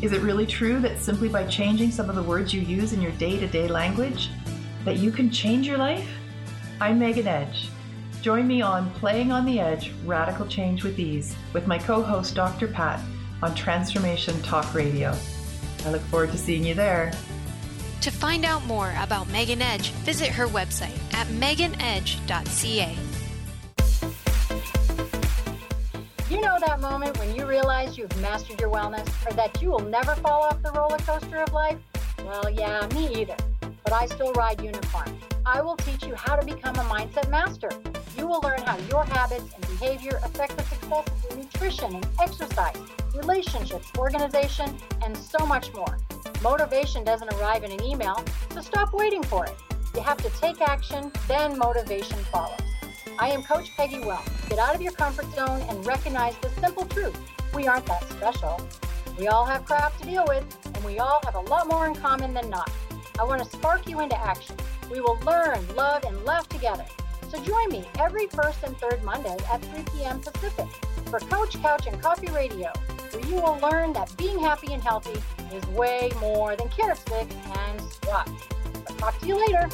Is 0.00 0.12
it 0.12 0.22
really 0.22 0.46
true 0.46 0.80
that 0.80 0.98
simply 0.98 1.28
by 1.28 1.46
changing 1.46 1.90
some 1.90 2.08
of 2.08 2.16
the 2.16 2.22
words 2.22 2.54
you 2.54 2.62
use 2.62 2.94
in 2.94 3.02
your 3.02 3.12
day-to-day 3.12 3.68
language 3.68 4.30
that 4.86 4.96
you 4.96 5.12
can 5.12 5.30
change 5.30 5.66
your 5.66 5.78
life? 5.78 6.08
I'm 6.80 6.98
Megan 6.98 7.28
Edge. 7.28 7.68
Join 8.22 8.46
me 8.46 8.62
on 8.62 8.90
Playing 8.92 9.30
on 9.30 9.44
the 9.44 9.60
Edge 9.60 9.92
Radical 10.06 10.46
Change 10.46 10.84
with 10.84 10.98
Ease 10.98 11.36
with 11.52 11.66
my 11.66 11.76
co-host 11.76 12.34
Dr. 12.34 12.66
Pat 12.66 12.98
on 13.42 13.54
Transformation 13.54 14.40
Talk 14.40 14.72
Radio. 14.72 15.14
I 15.84 15.90
look 15.90 16.02
forward 16.02 16.32
to 16.32 16.38
seeing 16.38 16.64
you 16.64 16.74
there. 16.74 17.12
To 18.00 18.10
find 18.10 18.44
out 18.44 18.64
more 18.66 18.94
about 18.98 19.30
Megan 19.30 19.62
Edge, 19.62 19.90
visit 20.04 20.28
her 20.28 20.46
website 20.46 20.96
at 21.14 21.26
meganedge.ca. 21.28 22.96
You 26.30 26.40
know 26.40 26.58
that 26.60 26.80
moment 26.80 27.18
when 27.18 27.34
you 27.34 27.46
realize 27.46 27.96
you've 27.96 28.16
mastered 28.20 28.60
your 28.60 28.70
wellness 28.70 29.08
or 29.26 29.32
that 29.34 29.62
you 29.62 29.70
will 29.70 29.84
never 29.84 30.14
fall 30.16 30.42
off 30.42 30.62
the 30.62 30.72
roller 30.72 30.98
coaster 30.98 31.38
of 31.38 31.52
life? 31.52 31.78
Well, 32.24 32.50
yeah, 32.50 32.86
me 32.94 33.20
either. 33.20 33.36
But 33.84 33.92
I 33.92 34.06
still 34.06 34.32
ride 34.32 34.62
unicorn. 34.62 35.18
I 35.46 35.60
will 35.60 35.76
teach 35.76 36.06
you 36.06 36.14
how 36.14 36.36
to 36.36 36.46
become 36.46 36.74
a 36.76 36.84
mindset 36.84 37.28
master. 37.28 37.68
You 38.16 38.26
will 38.26 38.40
learn 38.40 38.62
how 38.62 38.78
your 38.88 39.04
habits 39.04 39.52
and 39.54 39.78
behavior 39.78 40.18
affect 40.24 40.56
the 40.56 40.62
success 40.64 41.06
of 41.30 41.36
nutrition 41.36 41.94
and 41.94 42.06
exercise, 42.18 42.78
relationships, 43.14 43.90
organization, 43.98 44.74
and 45.04 45.14
so 45.14 45.44
much 45.44 45.70
more. 45.74 45.98
Motivation 46.42 47.04
doesn't 47.04 47.30
arrive 47.34 47.62
in 47.62 47.72
an 47.72 47.82
email, 47.82 48.24
so 48.54 48.62
stop 48.62 48.94
waiting 48.94 49.22
for 49.22 49.44
it. 49.44 49.54
You 49.94 50.00
have 50.00 50.16
to 50.18 50.30
take 50.40 50.62
action, 50.62 51.12
then 51.28 51.58
motivation 51.58 52.18
follows. 52.32 52.60
I 53.18 53.28
am 53.28 53.42
Coach 53.42 53.70
Peggy 53.76 54.00
Well. 54.00 54.24
Get 54.48 54.58
out 54.58 54.74
of 54.74 54.80
your 54.80 54.92
comfort 54.92 55.30
zone 55.34 55.60
and 55.68 55.84
recognize 55.86 56.36
the 56.38 56.48
simple 56.58 56.86
truth. 56.86 57.18
We 57.54 57.66
aren't 57.66 57.84
that 57.86 58.02
special. 58.08 58.66
We 59.18 59.28
all 59.28 59.44
have 59.44 59.66
crap 59.66 59.96
to 59.98 60.06
deal 60.06 60.24
with, 60.26 60.44
and 60.74 60.84
we 60.84 61.00
all 61.00 61.20
have 61.24 61.34
a 61.34 61.40
lot 61.40 61.68
more 61.68 61.86
in 61.86 61.94
common 61.94 62.32
than 62.32 62.48
not. 62.48 62.70
I 63.18 63.24
want 63.24 63.44
to 63.44 63.48
spark 63.48 63.88
you 63.88 64.00
into 64.00 64.18
action. 64.18 64.56
We 64.90 65.00
will 65.00 65.18
learn, 65.26 65.66
love, 65.74 66.04
and 66.04 66.24
laugh 66.24 66.48
together. 66.48 66.84
So 67.30 67.42
join 67.42 67.68
me 67.70 67.84
every 67.98 68.26
first 68.28 68.62
and 68.62 68.76
third 68.78 69.02
Monday 69.02 69.36
at 69.50 69.64
3 69.64 69.84
p.m. 69.92 70.20
Pacific 70.20 70.66
for 71.06 71.18
Coach 71.20 71.60
Couch 71.60 71.86
and 71.86 72.00
Coffee 72.00 72.30
Radio, 72.30 72.72
where 73.10 73.26
you 73.26 73.36
will 73.36 73.58
learn 73.58 73.92
that 73.92 74.16
being 74.16 74.38
happy 74.38 74.72
and 74.72 74.82
healthy 74.82 75.20
is 75.52 75.66
way 75.68 76.10
more 76.20 76.54
than 76.56 76.68
carrot 76.68 76.98
stick 76.98 77.28
and 77.56 77.80
squats. 77.82 78.30
I'll 78.88 78.96
talk 78.96 79.18
to 79.20 79.26
you 79.26 79.36
later. 79.36 79.68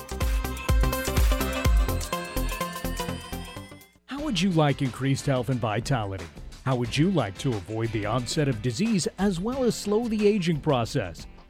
How 4.07 4.21
would 4.21 4.41
you 4.41 4.51
like 4.51 4.83
increased 4.83 5.27
health 5.27 5.49
and 5.49 5.61
vitality? 5.61 6.27
How 6.65 6.77
would 6.77 6.97
you 6.97 7.11
like 7.11 7.37
to 7.39 7.49
avoid 7.51 7.91
the 7.93 8.07
onset 8.07 8.49
of 8.49 8.63
disease 8.63 9.09
as 9.19 9.41
well 9.41 9.65
as 9.65 9.75
slow 9.75 10.09
the 10.09 10.27
aging 10.27 10.61
process? 10.61 11.27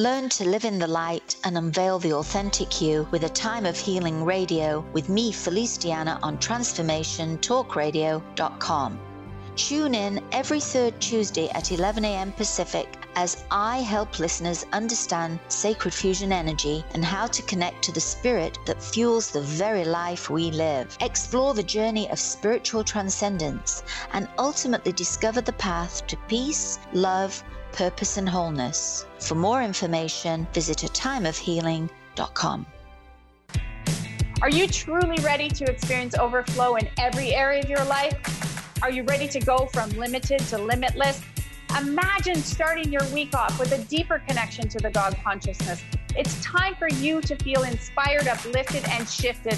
Learn 0.00 0.28
to 0.28 0.44
live 0.44 0.64
in 0.64 0.78
the 0.78 0.86
light 0.86 1.34
and 1.42 1.58
unveil 1.58 1.98
the 1.98 2.12
authentic 2.12 2.80
you 2.80 3.08
with 3.10 3.24
a 3.24 3.28
time 3.28 3.66
of 3.66 3.76
healing 3.76 4.24
radio 4.24 4.78
with 4.92 5.08
me, 5.08 5.32
Felice 5.32 5.76
Diana, 5.76 6.20
on 6.22 6.38
transformationtalkradio.com. 6.38 9.00
Tune 9.56 9.94
in 9.96 10.24
every 10.30 10.60
third 10.60 11.00
Tuesday 11.00 11.48
at 11.48 11.72
11 11.72 12.04
a.m. 12.04 12.30
Pacific 12.30 12.96
as 13.16 13.42
I 13.50 13.78
help 13.78 14.20
listeners 14.20 14.64
understand 14.72 15.40
sacred 15.48 15.92
fusion 15.92 16.30
energy 16.30 16.84
and 16.94 17.04
how 17.04 17.26
to 17.26 17.42
connect 17.42 17.82
to 17.82 17.90
the 17.90 18.00
spirit 18.00 18.56
that 18.66 18.80
fuels 18.80 19.32
the 19.32 19.40
very 19.40 19.84
life 19.84 20.30
we 20.30 20.52
live. 20.52 20.96
Explore 21.00 21.54
the 21.54 21.62
journey 21.64 22.08
of 22.10 22.20
spiritual 22.20 22.84
transcendence 22.84 23.82
and 24.12 24.28
ultimately 24.38 24.92
discover 24.92 25.40
the 25.40 25.54
path 25.54 26.06
to 26.06 26.16
peace, 26.28 26.78
love, 26.92 27.42
purpose, 27.78 28.16
and 28.16 28.28
wholeness. 28.28 29.06
For 29.20 29.36
more 29.36 29.62
information, 29.62 30.48
visit 30.52 30.82
a 30.82 30.88
timeofhealing.com. 30.88 32.66
Are 34.42 34.50
you 34.50 34.66
truly 34.66 35.22
ready 35.22 35.48
to 35.48 35.64
experience 35.64 36.16
overflow 36.16 36.74
in 36.74 36.88
every 36.98 37.34
area 37.36 37.62
of 37.62 37.68
your 37.68 37.84
life? 37.84 38.16
Are 38.82 38.90
you 38.90 39.04
ready 39.04 39.28
to 39.28 39.38
go 39.38 39.66
from 39.72 39.90
limited 39.90 40.40
to 40.50 40.58
limitless? 40.58 41.22
Imagine 41.78 42.36
starting 42.36 42.90
your 42.90 43.04
week 43.14 43.32
off 43.36 43.56
with 43.60 43.70
a 43.70 43.78
deeper 43.84 44.20
connection 44.26 44.68
to 44.70 44.78
the 44.78 44.90
God 44.90 45.16
consciousness. 45.22 45.80
It's 46.16 46.42
time 46.42 46.74
for 46.74 46.88
you 46.88 47.20
to 47.20 47.36
feel 47.36 47.62
inspired, 47.62 48.26
uplifted, 48.26 48.84
and 48.88 49.08
shifted. 49.08 49.56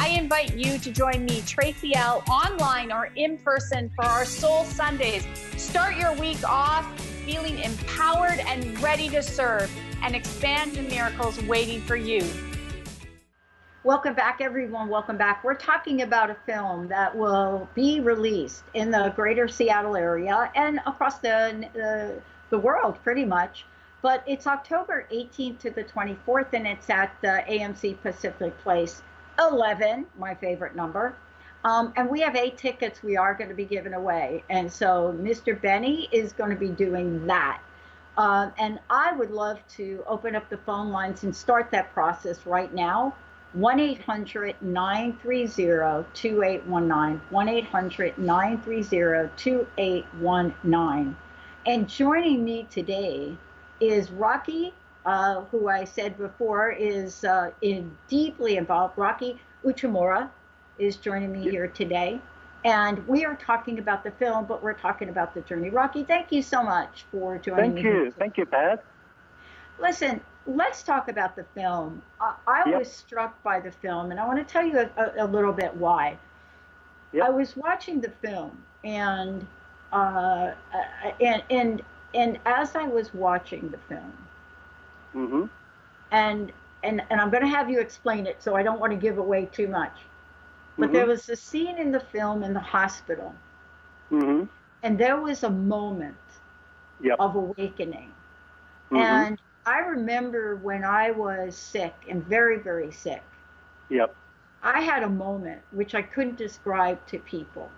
I 0.00 0.08
invite 0.08 0.56
you 0.56 0.78
to 0.78 0.90
join 0.90 1.26
me, 1.26 1.42
Tracy 1.42 1.94
L, 1.94 2.24
online 2.26 2.90
or 2.90 3.10
in 3.16 3.36
person 3.36 3.90
for 3.94 4.06
our 4.06 4.24
Soul 4.24 4.64
Sundays. 4.64 5.26
Start 5.58 5.94
your 5.96 6.14
week 6.14 6.42
off 6.42 6.86
feeling 7.26 7.58
empowered 7.58 8.38
and 8.46 8.80
ready 8.80 9.10
to 9.10 9.22
serve 9.22 9.70
and 10.02 10.16
expand 10.16 10.72
the 10.72 10.80
miracles 10.80 11.38
waiting 11.42 11.82
for 11.82 11.96
you. 11.96 12.24
Welcome 13.84 14.14
back, 14.14 14.40
everyone. 14.40 14.88
Welcome 14.88 15.18
back. 15.18 15.44
We're 15.44 15.52
talking 15.52 16.00
about 16.00 16.30
a 16.30 16.36
film 16.46 16.88
that 16.88 17.14
will 17.14 17.68
be 17.74 18.00
released 18.00 18.64
in 18.72 18.90
the 18.90 19.12
greater 19.14 19.48
Seattle 19.48 19.96
area 19.96 20.50
and 20.54 20.80
across 20.86 21.18
the, 21.18 21.68
the, 21.74 22.22
the 22.48 22.58
world, 22.58 22.96
pretty 23.04 23.26
much. 23.26 23.66
But 24.00 24.24
it's 24.26 24.46
October 24.46 25.06
18th 25.12 25.58
to 25.58 25.70
the 25.70 25.84
24th, 25.84 26.54
and 26.54 26.66
it's 26.66 26.88
at 26.88 27.14
the 27.20 27.44
AMC 27.46 28.00
Pacific 28.00 28.58
Place 28.60 29.02
11, 29.40 30.06
my 30.18 30.34
favorite 30.34 30.76
number. 30.76 31.16
Um, 31.64 31.92
and 31.96 32.08
we 32.08 32.20
have 32.20 32.36
eight 32.36 32.56
tickets 32.56 33.02
we 33.02 33.16
are 33.16 33.34
going 33.34 33.50
to 33.50 33.54
be 33.54 33.64
giving 33.64 33.94
away. 33.94 34.44
And 34.48 34.72
so 34.72 35.14
Mr. 35.18 35.60
Benny 35.60 36.08
is 36.12 36.32
going 36.32 36.50
to 36.50 36.56
be 36.56 36.68
doing 36.68 37.26
that. 37.26 37.60
Um, 38.16 38.52
and 38.58 38.80
I 38.88 39.12
would 39.12 39.30
love 39.30 39.58
to 39.76 40.02
open 40.06 40.34
up 40.34 40.48
the 40.50 40.58
phone 40.58 40.90
lines 40.90 41.22
and 41.22 41.34
start 41.34 41.70
that 41.72 41.92
process 41.92 42.46
right 42.46 42.72
now. 42.74 43.14
1 43.52 43.80
800 43.80 44.56
930 44.62 46.06
2819. 46.14 47.20
1 47.30 47.48
800 47.48 48.18
930 48.18 49.30
2819. 49.36 51.16
And 51.66 51.88
joining 51.88 52.44
me 52.44 52.66
today 52.70 53.36
is 53.80 54.10
Rocky 54.10 54.72
uh, 55.06 55.42
who 55.50 55.68
I 55.68 55.84
said 55.84 56.18
before 56.18 56.70
is 56.70 57.24
uh, 57.24 57.50
in 57.62 57.96
deeply 58.08 58.56
involved. 58.56 58.98
Rocky 58.98 59.40
Uchimura 59.64 60.30
is 60.78 60.96
joining 60.96 61.32
me 61.32 61.42
here 61.42 61.68
today. 61.68 62.20
And 62.64 63.06
we 63.08 63.24
are 63.24 63.36
talking 63.36 63.78
about 63.78 64.04
the 64.04 64.10
film, 64.12 64.44
but 64.44 64.62
we're 64.62 64.74
talking 64.74 65.08
about 65.08 65.34
the 65.34 65.40
journey. 65.42 65.70
Rocky, 65.70 66.04
thank 66.04 66.30
you 66.30 66.42
so 66.42 66.62
much 66.62 67.04
for 67.10 67.38
joining 67.38 67.72
thank 67.72 67.74
me. 67.76 67.82
Thank 67.82 67.94
you. 67.94 68.10
Thank 68.18 68.36
you, 68.36 68.46
Pat. 68.46 68.84
Listen, 69.80 70.20
let's 70.46 70.82
talk 70.82 71.08
about 71.08 71.36
the 71.36 71.44
film. 71.54 72.02
I, 72.20 72.34
I 72.46 72.68
yep. 72.68 72.80
was 72.80 72.92
struck 72.92 73.42
by 73.42 73.60
the 73.60 73.70
film, 73.70 74.10
and 74.10 74.20
I 74.20 74.26
want 74.26 74.46
to 74.46 74.52
tell 74.52 74.64
you 74.64 74.78
a, 74.78 74.90
a, 74.96 75.24
a 75.24 75.26
little 75.26 75.54
bit 75.54 75.74
why. 75.74 76.18
Yep. 77.12 77.24
I 77.24 77.30
was 77.30 77.56
watching 77.56 78.00
the 78.00 78.10
film, 78.22 78.62
and 78.84 79.46
uh, 79.92 80.52
and 81.20 81.42
and 81.50 81.82
and 82.14 82.38
as 82.44 82.76
I 82.76 82.84
was 82.84 83.12
watching 83.14 83.70
the 83.70 83.78
film, 83.88 84.12
Mm-hmm. 85.14 85.44
And 86.12 86.52
and 86.82 87.02
and 87.10 87.20
I'm 87.20 87.30
going 87.30 87.42
to 87.42 87.48
have 87.48 87.70
you 87.70 87.80
explain 87.80 88.26
it, 88.26 88.42
so 88.42 88.56
I 88.56 88.62
don't 88.62 88.80
want 88.80 88.92
to 88.92 88.98
give 88.98 89.18
away 89.18 89.48
too 89.52 89.68
much. 89.68 89.92
But 90.78 90.86
mm-hmm. 90.86 90.94
there 90.94 91.06
was 91.06 91.28
a 91.28 91.36
scene 91.36 91.78
in 91.78 91.92
the 91.92 92.00
film 92.00 92.42
in 92.42 92.54
the 92.54 92.60
hospital, 92.60 93.34
mm-hmm. 94.10 94.44
and 94.82 94.98
there 94.98 95.20
was 95.20 95.42
a 95.42 95.50
moment 95.50 96.16
yep. 97.02 97.16
of 97.18 97.36
awakening. 97.36 98.12
Mm-hmm. 98.90 98.96
And 98.96 99.38
I 99.66 99.80
remember 99.80 100.56
when 100.56 100.84
I 100.84 101.10
was 101.10 101.56
sick 101.56 101.94
and 102.08 102.24
very 102.24 102.58
very 102.58 102.92
sick. 102.92 103.22
Yep. 103.88 104.14
I 104.62 104.80
had 104.80 105.02
a 105.02 105.08
moment 105.08 105.62
which 105.70 105.94
I 105.94 106.02
couldn't 106.02 106.36
describe 106.36 107.04
to 107.06 107.18
people. 107.18 107.70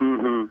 Mm-hmm. 0.00 0.46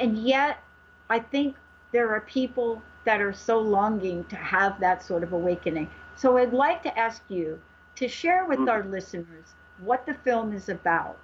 And 0.00 0.18
yet, 0.18 0.62
I 1.08 1.18
think 1.18 1.56
there 1.92 2.10
are 2.10 2.20
people 2.20 2.82
that 3.04 3.20
are 3.20 3.32
so 3.32 3.58
longing 3.58 4.24
to 4.24 4.36
have 4.36 4.80
that 4.80 5.02
sort 5.02 5.22
of 5.22 5.32
awakening. 5.32 5.90
So 6.16 6.36
I'd 6.38 6.52
like 6.52 6.82
to 6.82 6.98
ask 6.98 7.22
you 7.28 7.60
to 7.96 8.08
share 8.08 8.44
with 8.46 8.66
Mm-hmm. 8.66 8.68
our 8.68 8.84
listeners 8.84 9.54
what 9.78 10.06
the 10.06 10.14
film 10.14 10.52
is 10.52 10.68
about, 10.68 11.18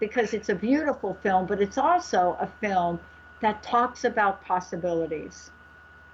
because 0.00 0.32
it's 0.34 0.48
a 0.48 0.54
beautiful 0.54 1.14
film, 1.14 1.46
but 1.46 1.60
it's 1.60 1.78
also 1.78 2.36
a 2.40 2.46
film 2.46 3.00
that 3.40 3.62
talks 3.62 4.04
about 4.04 4.42
possibilities. 4.42 5.50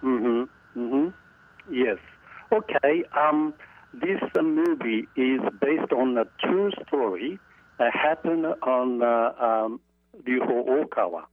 Mhm. 0.02 0.48
Mhm. 0.76 1.12
Yes. 1.68 1.98
Okay. 2.52 3.04
Um, 3.12 3.54
this 3.92 4.20
uh, 4.38 4.42
movie 4.42 5.08
is 5.16 5.40
based 5.60 5.92
on 5.92 6.16
a 6.18 6.24
true 6.40 6.70
story 6.86 7.40
that 7.78 7.92
happened 7.94 8.46
on 8.62 9.02
uh, 9.02 9.32
um, 9.46 9.80
Ryuho 10.26 10.84
Okawa, 10.84 11.24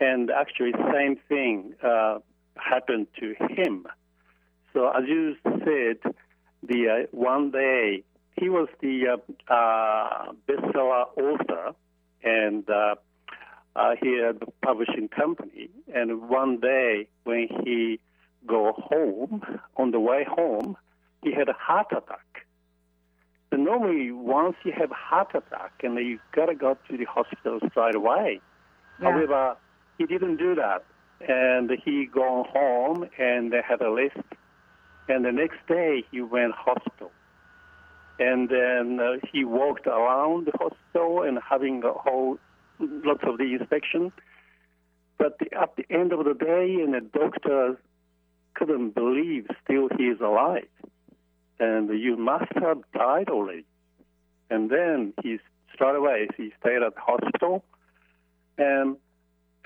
and 0.00 0.30
actually 0.30 0.72
same 0.92 1.16
thing 1.28 1.74
uh, 1.82 2.18
happened 2.56 3.06
to 3.20 3.34
him. 3.50 3.86
So 4.72 4.88
as 4.88 5.04
you 5.06 5.36
said, 5.42 6.14
the 6.62 6.88
uh, 6.88 7.06
one 7.12 7.50
day 7.50 8.04
he 8.38 8.48
was 8.48 8.68
the 8.80 9.18
uh, 9.18 9.52
uh, 9.52 10.32
bestseller 10.48 11.06
author, 11.16 11.74
and 12.22 12.68
uh, 12.68 12.94
uh, 13.74 13.94
he 14.00 14.18
had 14.18 14.42
a 14.42 14.66
publishing 14.66 15.08
company. 15.08 15.70
And 15.92 16.28
one 16.28 16.60
day 16.60 17.08
when 17.24 17.48
he 17.64 18.00
go 18.46 18.72
home, 18.72 19.42
on 19.76 19.90
the 19.90 20.00
way 20.00 20.24
home, 20.28 20.76
he 21.22 21.32
had 21.32 21.48
a 21.48 21.52
heart 21.52 21.88
attack. 21.90 22.46
And 23.50 23.64
normally, 23.64 24.12
once 24.12 24.56
you 24.64 24.72
have 24.76 24.90
a 24.90 24.94
heart 24.94 25.30
attack, 25.34 25.72
and 25.82 25.96
you 25.96 26.18
gotta 26.32 26.54
go 26.54 26.76
to 26.88 26.96
the 26.96 27.04
hospital 27.04 27.58
straight 27.70 27.94
away. 27.94 28.40
Yeah. 29.00 29.12
However, 29.12 29.56
he 29.98 30.06
didn't 30.06 30.36
do 30.36 30.54
that 30.54 30.84
and 31.20 31.70
he 31.84 32.06
gone 32.06 32.46
home 32.48 33.08
and 33.18 33.52
they 33.52 33.60
had 33.66 33.80
a 33.80 33.90
list. 33.90 34.16
And 35.08 35.24
the 35.24 35.32
next 35.32 35.58
day 35.66 36.04
he 36.10 36.20
went 36.20 36.52
hospital. 36.54 37.10
And 38.20 38.48
then 38.48 38.98
uh, 39.00 39.26
he 39.32 39.44
walked 39.44 39.86
around 39.86 40.46
the 40.46 40.52
hospital 40.58 41.22
and 41.22 41.38
having 41.48 41.82
a 41.84 41.92
whole 41.92 42.38
lots 42.78 43.22
of 43.24 43.38
the 43.38 43.56
inspection. 43.58 44.12
But 45.18 45.38
the, 45.38 45.46
at 45.56 45.76
the 45.76 45.84
end 45.90 46.12
of 46.12 46.24
the 46.24 46.34
day, 46.34 46.76
and 46.82 46.94
the 46.94 47.00
doctor 47.00 47.80
couldn't 48.54 48.94
believe 48.94 49.46
still 49.64 49.88
he 49.96 50.04
is 50.04 50.20
alive. 50.20 50.68
And 51.58 51.88
you 51.90 52.16
must 52.16 52.52
have 52.54 52.78
died 52.92 53.28
already. 53.28 53.64
And 54.50 54.70
then 54.70 55.12
he 55.22 55.38
straight 55.74 55.96
away 55.96 56.28
he 56.36 56.52
stayed 56.60 56.82
at 56.82 56.94
the 56.94 57.00
hospital, 57.00 57.64
and 58.56 58.96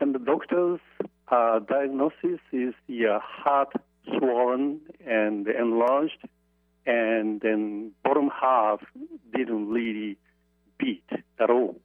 and 0.02 0.16
the 0.16 0.18
doctors 0.18 0.80
uh, 1.28 1.60
diagnosis 1.60 2.40
is 2.52 2.74
the 2.88 3.20
heart 3.22 3.72
swollen 4.18 4.80
and 5.06 5.46
enlarged, 5.46 6.18
and 6.84 7.40
then 7.40 7.92
bottom 8.02 8.28
half 8.28 8.80
didn't 9.32 9.68
really 9.68 10.18
beat 10.76 11.08
at 11.38 11.50
all. 11.50 11.80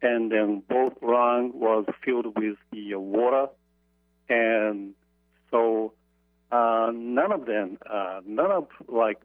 And 0.00 0.30
then 0.30 0.62
both 0.68 0.92
lung 1.02 1.50
was 1.52 1.86
filled 2.04 2.26
with 2.38 2.56
the 2.70 2.94
water, 2.94 3.48
and 4.28 4.94
so 5.50 5.94
uh, 6.52 6.92
none 6.94 7.32
of 7.32 7.44
them, 7.46 7.78
uh, 7.90 8.20
none 8.24 8.52
of 8.52 8.68
like 8.86 9.18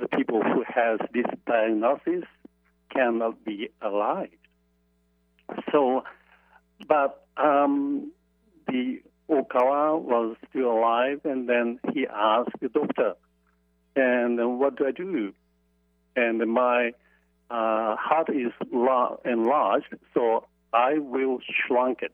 the 0.00 0.08
people 0.08 0.42
who 0.42 0.64
has 0.66 1.00
this 1.12 1.26
diagnosis 1.46 2.24
cannot 2.90 3.44
be 3.44 3.68
alive. 3.82 4.30
So, 5.70 6.04
but 6.88 7.27
um, 7.38 8.12
the 8.66 9.00
Okawa 9.30 10.00
was 10.00 10.36
still 10.48 10.72
alive, 10.72 11.20
and 11.24 11.48
then 11.48 11.78
he 11.92 12.06
asked 12.06 12.58
the 12.60 12.68
doctor, 12.68 13.14
"And 13.94 14.58
what 14.58 14.76
do 14.76 14.86
I 14.86 14.92
do?" 14.92 15.32
And 16.16 16.38
my 16.52 16.92
uh, 17.50 17.96
heart 17.96 18.28
is 18.30 18.52
la- 18.72 19.16
enlarged, 19.24 19.94
so 20.14 20.46
I 20.72 20.98
will 20.98 21.38
shrink 21.66 22.02
it, 22.02 22.12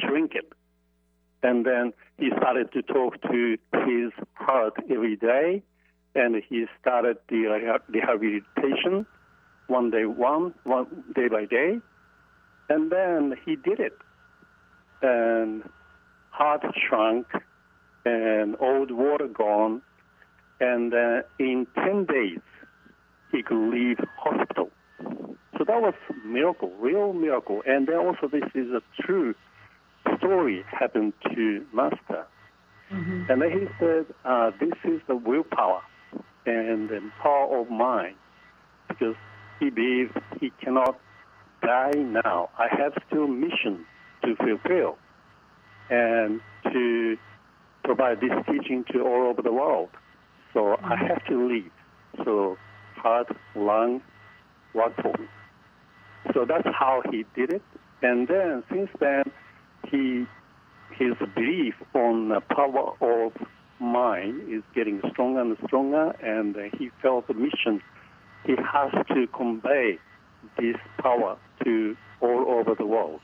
shrink 0.00 0.34
it. 0.34 0.52
And 1.42 1.64
then 1.66 1.92
he 2.18 2.30
started 2.38 2.72
to 2.72 2.82
talk 2.82 3.20
to 3.22 3.58
his 3.86 4.12
heart 4.34 4.74
every 4.90 5.16
day, 5.16 5.62
and 6.14 6.42
he 6.48 6.66
started 6.80 7.18
the 7.28 7.78
rehabilitation 7.88 9.06
one 9.66 9.90
day, 9.90 10.04
one, 10.04 10.54
one 10.64 11.04
day 11.14 11.28
by 11.28 11.44
day, 11.46 11.78
and 12.68 12.90
then 12.90 13.34
he 13.44 13.56
did 13.56 13.80
it 13.80 13.96
and 15.04 15.62
heart 16.30 16.62
shrunk 16.88 17.26
and 18.04 18.56
old 18.60 18.90
water 18.90 19.28
gone. 19.28 19.82
And 20.60 20.94
uh, 20.94 21.22
in 21.38 21.66
10 21.74 22.06
days, 22.06 22.40
he 23.32 23.42
could 23.42 23.70
leave 23.70 23.98
hospital. 24.16 24.70
So 25.58 25.64
that 25.64 25.80
was 25.80 25.94
a 26.10 26.26
miracle, 26.26 26.72
real 26.80 27.12
miracle. 27.12 27.62
And 27.66 27.86
then 27.86 27.96
also 27.96 28.28
this 28.28 28.48
is 28.54 28.68
a 28.70 28.82
true 29.02 29.34
story 30.18 30.64
happened 30.70 31.12
to 31.34 31.64
Master. 31.72 32.26
Mm-hmm. 32.90 33.30
And 33.30 33.42
then 33.42 33.50
he 33.50 33.66
said, 33.78 34.06
uh, 34.24 34.50
this 34.60 34.74
is 34.84 35.00
the 35.06 35.16
willpower 35.16 35.82
and 36.46 36.88
the 36.88 37.00
power 37.22 37.60
of 37.60 37.70
mind 37.70 38.16
because 38.88 39.16
he 39.58 39.70
believes 39.70 40.12
he 40.40 40.52
cannot 40.62 40.98
die 41.62 41.92
now. 41.96 42.50
I 42.58 42.68
have 42.76 42.92
still 43.08 43.26
mission 43.26 43.86
to 44.24 44.36
fulfill 44.36 44.98
and 45.90 46.40
to 46.72 47.16
provide 47.84 48.20
this 48.20 48.30
teaching 48.46 48.84
to 48.92 49.00
all 49.02 49.28
over 49.28 49.42
the 49.42 49.52
world. 49.52 49.90
So 50.52 50.76
I 50.82 50.96
have 50.96 51.24
to 51.26 51.48
leave. 51.48 51.70
So 52.24 52.56
heart, 52.96 53.28
lung, 53.54 54.02
work 54.72 54.94
for 54.96 55.12
me. 55.18 55.26
So 56.32 56.46
that's 56.48 56.66
how 56.66 57.02
he 57.10 57.24
did 57.36 57.52
it. 57.52 57.62
And 58.02 58.26
then 58.28 58.62
since 58.70 58.90
then, 59.00 59.24
he 59.90 60.26
his 60.96 61.14
belief 61.34 61.74
on 61.94 62.28
the 62.28 62.40
power 62.40 62.94
of 63.00 63.32
mind 63.80 64.42
is 64.48 64.62
getting 64.74 65.00
stronger 65.10 65.40
and 65.40 65.56
stronger, 65.66 66.10
and 66.22 66.56
he 66.78 66.90
felt 67.02 67.26
the 67.26 67.34
mission 67.34 67.82
he 68.46 68.54
has 68.56 68.92
to 69.08 69.26
convey 69.36 69.98
this 70.58 70.76
power 70.98 71.36
to 71.64 71.96
all 72.20 72.46
over 72.48 72.74
the 72.74 72.86
world. 72.86 73.20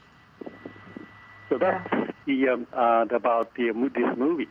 So 1.50 1.58
that's 1.58 1.84
the 2.26 2.48
um, 2.48 2.66
uh, 2.72 3.06
about 3.10 3.54
the 3.54 3.72
this 3.94 4.16
movie. 4.16 4.48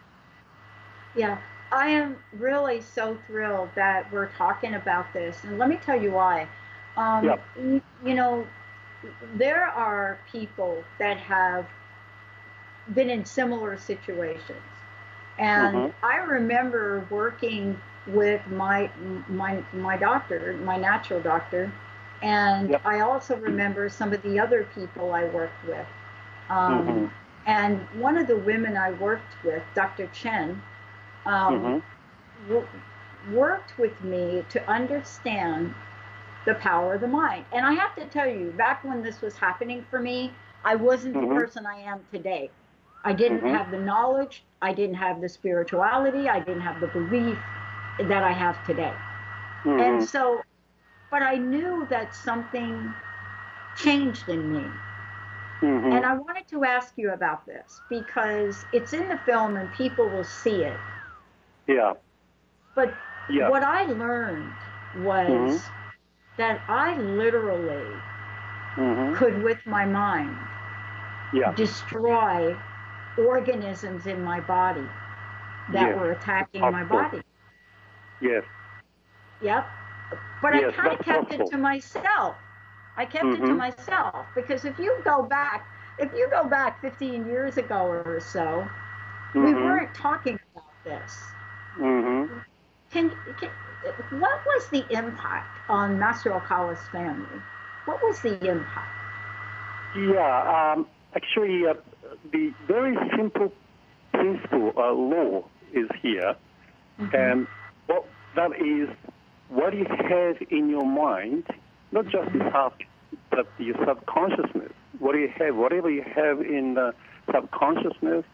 Yeah, 1.16 1.40
I 1.72 1.88
am 1.90 2.18
really 2.34 2.82
so 2.82 3.18
thrilled 3.28 3.70
that 3.76 4.12
we're 4.12 4.30
talking 4.30 4.76
about 4.76 5.14
this, 5.14 5.44
and 5.44 5.58
let 5.58 5.70
me 5.70 5.78
tell 5.78 6.02
you 6.02 6.12
why. 6.12 6.48
Um, 6.98 7.26
Yep. 7.26 7.48
you, 7.58 7.82
you 8.06 8.14
know, 8.16 8.48
there 9.36 9.66
are 9.66 10.20
people 10.32 10.84
that 11.00 11.18
have 11.18 11.68
been 12.94 13.10
in 13.10 13.26
similar 13.26 13.78
situations, 13.78 14.62
and 15.38 15.86
Mhm. 15.86 15.94
I 16.04 16.18
remember 16.18 17.06
working 17.10 17.80
with 18.08 18.46
my 18.48 18.90
my 19.30 19.64
my 19.74 19.98
doctor, 19.98 20.58
my 20.64 20.78
natural 20.78 21.22
doctor, 21.22 21.72
and 22.22 22.72
Yep. 22.72 22.82
I 22.86 23.02
also 23.02 23.36
remember 23.38 23.90
some 23.90 24.14
of 24.14 24.22
the 24.22 24.40
other 24.40 24.64
people 24.76 25.14
I 25.14 25.26
worked 25.26 25.64
with. 25.68 25.86
Um, 26.50 26.88
Mhm. 26.88 27.12
And 27.46 27.88
one 27.94 28.18
of 28.18 28.28
the 28.28 28.38
women 28.38 28.78
I 28.78 28.92
worked 28.92 29.36
with, 29.44 29.64
Dr. 29.76 30.08
Chen, 30.08 30.62
um, 31.26 31.56
Mhm. 31.56 31.84
wo- 32.48 32.70
worked 33.30 33.78
with 33.78 34.02
me 34.04 34.46
to 34.50 34.70
understand 34.70 35.76
the 36.46 36.56
power 36.56 36.96
of 36.96 37.02
the 37.02 37.08
mind. 37.08 37.46
And 37.52 37.66
I 37.66 37.74
have 37.74 37.96
to 37.96 38.08
tell 38.08 38.28
you, 38.28 38.52
back 38.52 38.84
when 38.84 39.02
this 39.04 39.22
was 39.22 39.38
happening 39.38 39.86
for 39.90 40.00
me, 40.00 40.40
I 40.64 40.76
wasn't 40.76 41.16
Mhm. 41.16 41.22
the 41.22 41.28
person 41.28 41.66
I 41.66 41.82
am 41.82 42.06
today. 42.14 42.52
I 43.04 43.14
didn't 43.14 43.44
Mhm. 43.44 43.50
have 43.50 43.72
the 43.72 43.80
knowledge, 43.80 44.46
I 44.62 44.74
didn't 44.74 44.96
have 44.98 45.22
the 45.22 45.30
spirituality, 45.30 46.30
I 46.30 46.40
didn't 46.40 46.62
have 46.62 46.80
the 46.82 46.88
belief 46.88 47.40
that 48.00 48.24
I 48.24 48.34
have 48.34 48.64
today. 48.64 49.00
And 49.78 50.02
so, 50.02 50.46
but 51.12 51.24
I 51.24 51.38
knew 51.38 51.88
that 51.90 52.16
something 52.16 52.96
changed 53.76 54.30
in 54.30 54.50
me. 54.50 54.82
Mhm. 55.62 55.93
And 55.95 56.06
I 56.06 56.13
wanted 56.15 56.48
to 56.50 56.63
ask 56.63 56.93
you 56.98 57.12
about 57.12 57.45
this 57.45 57.82
because 57.89 58.65
it's 58.72 58.93
in 58.93 59.10
the 59.10 59.17
film 59.17 59.58
and 59.58 59.72
people 59.74 60.10
will 60.10 60.24
see 60.24 60.63
it. 60.63 60.80
yeah. 61.67 61.93
But 62.76 62.93
Yeah. 63.28 63.50
what 63.50 63.63
I 63.63 63.84
learned 63.84 64.52
was 64.95 65.22
Mhm. 65.24 65.72
that 66.38 66.62
I 66.67 66.95
literally 66.98 67.86
Mhm. 68.76 69.15
could, 69.15 69.43
with 69.43 69.63
my 69.67 69.86
mind, 69.86 70.38
Yeah. 71.34 71.52
destroy 71.52 72.58
organisms 73.17 74.08
in 74.08 74.24
my 74.24 74.39
body 74.39 74.88
that 75.69 75.89
Yes, 75.89 75.98
were 75.98 76.12
attacking 76.12 76.63
of 76.63 76.74
my 76.74 76.84
course. 76.86 77.12
body. 77.12 77.24
Yes. 78.19 78.43
Yep. 79.41 79.69
But 80.41 80.56
I 80.56 80.72
kind 80.72 80.93
of 80.93 81.00
kept 81.06 81.28
possible. 81.28 81.48
it 81.48 81.52
to 81.52 81.58
myself. 81.58 82.38
I 83.00 83.06
kept 83.06 83.34
it 83.34 83.46
to 83.46 83.54
Mhm. 83.54 83.56
myself 83.56 84.28
because 84.36 84.66
if 84.66 84.78
you 84.78 84.98
go 85.06 85.24
back, 85.24 85.66
if 85.98 86.12
you 86.14 86.28
go 86.30 86.44
back 86.50 86.82
15 86.82 87.26
years 87.28 87.58
ago 87.58 87.86
or 87.86 88.20
so, 88.20 88.70
we 89.34 89.54
Mhm. 89.54 89.56
weren't 89.56 89.96
talking 89.96 90.38
about 90.54 90.74
this. 90.84 91.34
Mhm. 91.80 92.30
Can, 92.92 93.12
can 93.38 93.50
what 94.12 94.46
was 94.46 94.68
the 94.68 94.86
impact 94.92 95.60
on 95.70 95.98
Master 95.98 96.32
Okawa's 96.32 96.86
family? 96.90 97.42
What 97.86 98.04
was 98.04 98.20
the 98.22 98.36
impact? 98.46 98.92
Yeah, 99.96 100.74
um, 100.76 100.88
actually, 101.16 101.66
uh, 101.66 101.76
the 102.32 102.54
very 102.68 102.98
simple 103.16 103.54
principle 104.12 104.74
uh, 104.78 104.92
law 104.92 105.44
is 105.74 105.88
here, 106.02 106.36
and 107.14 107.48
what 107.88 108.06
that 108.36 108.52
is 108.60 108.90
what 109.50 109.74
you 109.74 109.86
have 109.88 110.38
in 110.52 110.70
your 110.70 110.86
mind, 110.86 111.46
not 111.91 112.06
just 112.06 112.32
the 112.34 112.49
sub, 112.52 112.73
but 113.30 113.47
the 113.58 113.73
subconsciousness. 113.86 114.71
What 114.99 115.15
you 115.15 115.30
have, 115.38 115.56
whatever 115.56 115.89
you 115.89 116.04
have 116.04 116.41
in 116.41 116.75
the 116.75 116.93
subconsciousness, 117.34 118.25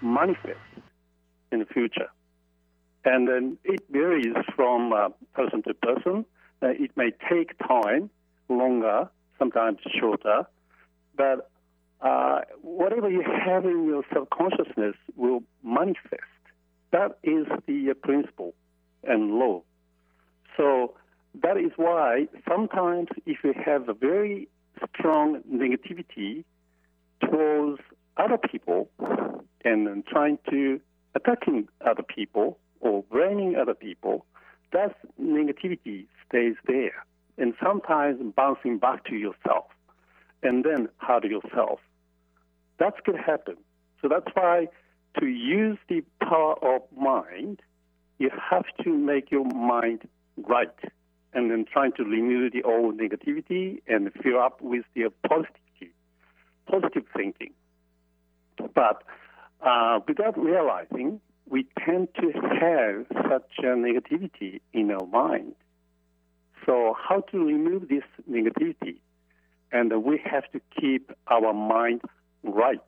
manifests 0.00 0.58
in 1.52 1.58
the 1.60 1.66
future, 1.66 2.08
and 3.04 3.28
then 3.28 3.58
it 3.64 3.82
varies 3.90 4.34
from 4.54 4.92
uh, 4.92 5.08
person 5.34 5.62
to 5.64 5.74
person. 5.74 6.24
Uh, 6.62 6.68
it 6.68 6.90
may 6.96 7.10
take 7.30 7.58
time, 7.58 8.10
longer, 8.48 9.08
sometimes 9.38 9.78
shorter, 9.98 10.46
but 11.16 11.50
uh, 12.00 12.40
whatever 12.62 13.10
you 13.10 13.22
have 13.22 13.64
in 13.64 13.86
your 13.86 14.02
subconsciousness 14.12 14.94
will 15.16 15.42
manifest. 15.62 16.22
That 16.92 17.18
is 17.22 17.46
the 17.66 17.90
uh, 17.90 17.94
principle 17.94 18.54
and 19.04 19.32
law. 19.32 19.62
So 20.56 20.94
that 21.42 21.56
is 21.56 21.72
why 21.76 22.28
sometimes 22.48 23.08
if 23.26 23.38
you 23.44 23.54
have 23.64 23.88
a 23.88 23.94
very 23.94 24.48
strong 24.96 25.42
negativity 25.50 26.44
towards 27.20 27.80
other 28.16 28.38
people 28.38 28.90
and 29.64 30.04
trying 30.06 30.38
to 30.50 30.80
attacking 31.14 31.68
other 31.86 32.02
people 32.02 32.58
or 32.80 33.04
blaming 33.10 33.56
other 33.56 33.74
people, 33.74 34.24
that 34.72 34.96
negativity 35.20 36.06
stays 36.28 36.54
there 36.66 37.04
and 37.38 37.54
sometimes 37.62 38.20
bouncing 38.34 38.78
back 38.78 39.04
to 39.04 39.14
yourself 39.14 39.66
and 40.42 40.64
then 40.64 40.88
hurt 40.98 41.24
yourself. 41.24 41.80
That 42.78 43.04
could 43.04 43.16
happen. 43.16 43.56
So 44.00 44.08
that's 44.08 44.28
why 44.34 44.68
to 45.18 45.26
use 45.26 45.78
the 45.88 46.02
power 46.22 46.54
of 46.62 46.82
mind, 46.96 47.60
you 48.18 48.30
have 48.50 48.64
to 48.84 48.90
make 48.90 49.30
your 49.30 49.44
mind 49.44 50.08
right 50.36 50.70
and 51.32 51.50
then 51.50 51.64
trying 51.70 51.92
to 51.92 52.04
remove 52.04 52.52
the 52.52 52.62
old 52.62 52.98
negativity 52.98 53.80
and 53.86 54.10
fill 54.22 54.40
up 54.40 54.60
with 54.60 54.84
the 54.94 55.10
positivity, 55.28 55.94
positive 56.66 57.04
thinking. 57.16 57.52
But 58.74 59.02
uh, 59.62 60.00
without 60.06 60.38
realizing, 60.38 61.20
we 61.48 61.66
tend 61.84 62.08
to 62.20 62.32
have 62.32 63.06
such 63.28 63.50
a 63.58 63.74
negativity 63.76 64.60
in 64.72 64.90
our 64.90 65.06
mind. 65.06 65.54
So 66.66 66.94
how 66.96 67.22
to 67.32 67.44
remove 67.44 67.88
this 67.88 68.04
negativity? 68.30 68.98
And 69.72 70.04
we 70.04 70.20
have 70.24 70.50
to 70.52 70.60
keep 70.78 71.12
our 71.28 71.52
mind 71.52 72.02
right, 72.42 72.80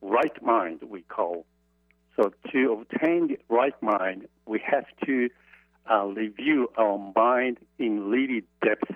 right 0.00 0.42
mind 0.42 0.80
we 0.88 1.02
call. 1.02 1.46
So 2.16 2.32
to 2.52 2.72
obtain 2.72 3.28
the 3.28 3.38
right 3.48 3.80
mind, 3.82 4.28
we 4.46 4.60
have 4.64 4.84
to 5.06 5.28
uh, 5.90 6.04
review 6.06 6.68
our 6.76 6.98
mind 7.14 7.58
in 7.78 8.08
really 8.08 8.44
depth 8.64 8.90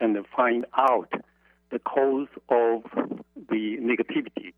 and 0.00 0.16
find 0.36 0.66
out 0.76 1.12
the 1.70 1.78
cause 1.78 2.28
of 2.48 2.82
the 3.48 3.76
negativity. 3.78 4.52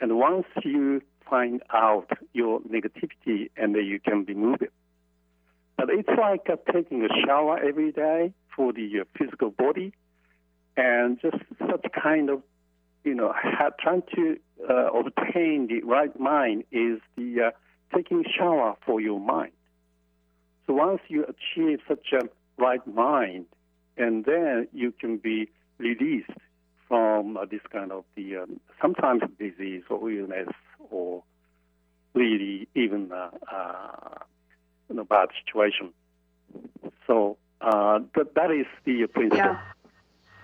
And 0.00 0.18
once 0.18 0.46
you 0.64 1.02
find 1.28 1.62
out 1.72 2.08
your 2.32 2.60
negativity, 2.60 3.50
and 3.56 3.74
then 3.74 3.84
you 3.84 3.98
can 3.98 4.24
remove 4.24 4.62
it. 4.62 4.72
But 5.76 5.90
it's 5.90 6.08
like 6.08 6.48
uh, 6.48 6.56
taking 6.72 7.04
a 7.04 7.08
shower 7.26 7.58
every 7.58 7.92
day 7.92 8.32
for 8.54 8.72
the 8.72 9.00
uh, 9.00 9.04
physical 9.18 9.50
body, 9.50 9.92
and 10.76 11.20
just 11.20 11.36
such 11.58 11.84
kind 12.00 12.30
of, 12.30 12.42
you 13.04 13.14
know, 13.14 13.32
trying 13.80 14.02
to 14.14 14.36
uh, 14.68 14.90
obtain 14.92 15.68
the 15.68 15.80
right 15.84 16.18
mind 16.18 16.64
is 16.70 17.00
the 17.16 17.46
uh, 17.46 17.96
taking 17.96 18.24
shower 18.36 18.76
for 18.84 19.00
your 19.00 19.20
mind. 19.20 19.52
So 20.66 20.72
once 20.72 21.00
you 21.08 21.24
achieve 21.24 21.80
such 21.86 22.12
a 22.12 22.28
right 22.56 22.86
mind, 22.86 23.46
and 23.96 24.24
then 24.24 24.68
you 24.72 24.92
can 24.92 25.18
be 25.18 25.50
released 25.78 26.30
from 26.88 27.36
uh, 27.36 27.44
this 27.44 27.60
kind 27.72 27.92
of 27.92 28.04
the 28.14 28.38
um, 28.38 28.60
sometimes 28.80 29.22
disease 29.38 29.82
or 29.88 30.10
illness 30.10 30.48
or 30.90 31.22
really 32.14 32.68
even 32.74 33.10
uh, 33.12 33.30
uh, 33.52 34.18
you 34.88 34.96
know, 34.96 35.04
bad 35.04 35.28
situation. 35.44 35.92
So 37.06 37.36
uh, 37.60 38.00
that 38.14 38.34
that 38.34 38.50
is 38.50 38.66
the 38.84 39.06
principle. 39.06 39.36
Yeah. 39.38 39.60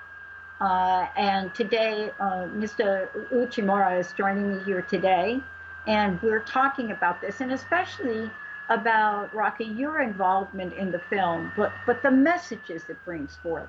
Uh, 0.60 1.06
and 1.16 1.54
today, 1.54 2.10
uh, 2.20 2.48
Mr. 2.48 3.08
Uchimura 3.32 3.98
is 3.98 4.12
joining 4.12 4.56
me 4.56 4.62
here 4.64 4.82
today, 4.82 5.40
and 5.86 6.20
we're 6.22 6.40
talking 6.40 6.90
about 6.90 7.20
this, 7.20 7.40
and 7.40 7.52
especially 7.52 8.30
about 8.68 9.34
Rocky, 9.34 9.64
your 9.64 10.00
involvement 10.00 10.72
in 10.74 10.90
the 10.90 10.98
film, 10.98 11.52
but 11.56 11.72
but 11.86 12.02
the 12.02 12.10
messages 12.10 12.88
it 12.88 12.96
brings 13.04 13.36
forth. 13.36 13.68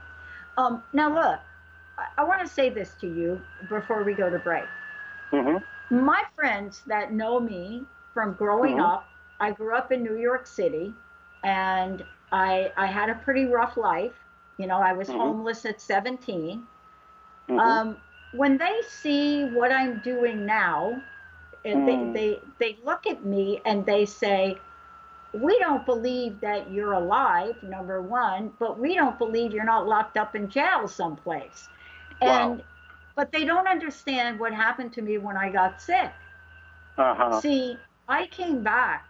Um, 0.57 0.83
now, 0.93 1.13
look, 1.13 1.39
I, 1.97 2.05
I 2.17 2.23
want 2.23 2.41
to 2.41 2.47
say 2.47 2.69
this 2.69 2.93
to 3.01 3.07
you 3.07 3.41
before 3.69 4.03
we 4.03 4.13
go 4.13 4.29
to 4.29 4.39
break. 4.39 4.65
Mm-hmm. 5.31 5.57
My 5.89 6.23
friends 6.35 6.81
that 6.87 7.11
know 7.13 7.39
me 7.39 7.85
from 8.13 8.33
growing 8.33 8.77
Mhm. 8.77 8.79
up, 8.79 9.07
I 9.39 9.51
grew 9.51 9.75
up 9.75 9.91
in 9.91 10.03
New 10.03 10.15
York 10.15 10.45
City, 10.47 10.93
and 11.43 12.03
I 12.31 12.71
I 12.77 12.85
had 12.87 13.09
a 13.09 13.15
pretty 13.15 13.45
rough 13.45 13.77
life. 13.77 14.13
You 14.57 14.67
know, 14.67 14.77
I 14.79 14.93
was 14.93 15.09
Mhm. 15.09 15.17
homeless 15.21 15.65
at 15.65 15.81
17. 15.81 16.67
Mhm. 17.49 17.59
Um, 17.59 17.97
when 18.31 18.57
they 18.57 18.81
see 18.87 19.43
what 19.45 19.71
I'm 19.71 19.99
doing 19.99 20.45
now, 20.45 21.01
and 21.65 21.85
Mm. 21.85 22.13
they, 22.13 22.19
they 22.19 22.39
they 22.59 22.77
look 22.83 23.05
at 23.07 23.23
me 23.25 23.61
and 23.65 23.85
they 23.85 24.05
say, 24.05 24.57
"We 25.41 25.59
don't 25.59 25.85
believe 25.85 26.39
that 26.41 26.71
you're 26.71 26.93
alive." 26.93 27.61
Number 27.63 28.01
one, 28.01 28.53
but 28.59 28.79
we 28.79 28.95
don't 28.95 29.17
believe 29.17 29.51
you're 29.51 29.65
not 29.65 29.87
locked 29.87 30.17
up 30.17 30.35
in 30.35 30.49
jail 30.49 30.87
someplace. 30.87 31.69
And 32.21 32.63
but 33.15 33.31
they 33.31 33.45
don't 33.45 33.67
understand 33.67 34.39
what 34.39 34.53
happened 34.53 34.93
to 34.93 35.01
me 35.01 35.17
when 35.17 35.37
I 35.37 35.49
got 35.49 35.81
sick. 35.81 36.11
Uh-huh. 36.97 37.39
See, 37.41 37.77
I 38.07 38.27
came 38.27 38.63
back 38.63 39.07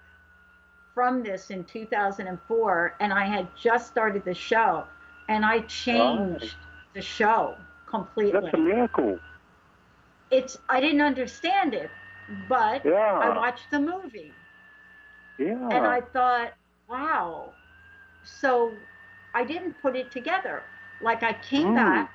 from 0.94 1.24
this 1.24 1.50
in 1.50 1.64
2004 1.66 2.96
and 3.00 3.14
I 3.14 3.26
had 3.26 3.48
just 3.56 3.88
started 3.88 4.24
the 4.24 4.34
show 4.34 4.86
and 5.28 5.46
I 5.46 5.60
changed 5.62 6.56
the 6.94 7.02
show 7.02 7.58
completely. 7.88 8.40
That's 8.42 8.54
a 8.54 8.58
miracle. 8.58 9.20
It's 10.32 10.58
I 10.70 10.80
didn't 10.80 11.02
understand 11.02 11.74
it, 11.74 11.90
but 12.48 12.86
Yeah. 12.86 13.20
I 13.22 13.36
watched 13.36 13.70
the 13.72 13.80
movie 13.80 14.34
Yeah. 15.38 15.70
and 15.72 15.86
I 15.86 16.02
thought, 16.02 16.54
wow. 16.90 17.54
So 18.24 18.74
I 19.34 19.44
didn't 19.44 19.74
put 19.82 19.96
it 19.96 20.12
together. 20.12 20.64
Like 21.02 21.24
I 21.24 21.34
came 21.34 21.74
Mm. 21.74 21.76
back 21.76 22.12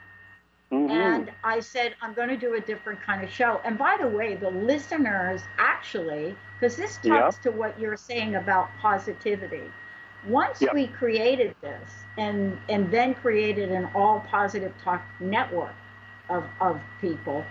Mhm. 0.72 0.90
and 0.90 1.30
I 1.42 1.60
said, 1.60 1.94
I'm 2.00 2.14
going 2.14 2.28
to 2.28 2.36
do 2.36 2.54
a 2.54 2.60
different 2.60 3.00
kind 3.00 3.22
of 3.22 3.30
show. 3.30 3.60
And 3.64 3.78
by 3.78 3.96
the 4.00 4.08
way, 4.08 4.34
the 4.36 4.50
listeners 4.50 5.42
actually, 5.58 6.36
because 6.58 6.76
this 6.76 6.98
Yeah. 7.02 7.30
talks 7.30 7.38
to 7.38 7.50
what 7.50 7.78
you're 7.78 7.96
saying 7.96 8.34
about 8.36 8.76
positivity. 8.78 9.72
Once 10.26 10.60
Yeah. 10.60 10.70
we 10.70 10.86
created 10.88 11.54
this 11.62 12.04
and 12.18 12.58
and 12.68 12.90
then 12.90 13.14
created 13.14 13.70
an 13.70 13.88
all 13.94 14.20
positive 14.20 14.76
talk 14.82 15.04
network 15.20 15.74
of, 16.28 16.44
of 16.60 16.80
people, 17.00 17.44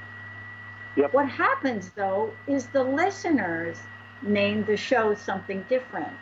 Yep. 0.96 1.12
what 1.12 1.30
happens 1.30 1.92
though 1.92 2.32
is 2.48 2.68
the 2.68 2.84
listeners 2.84 3.88
name 4.22 4.66
the 4.66 4.78
show 4.78 5.14
something 5.14 5.64
different. 5.64 6.18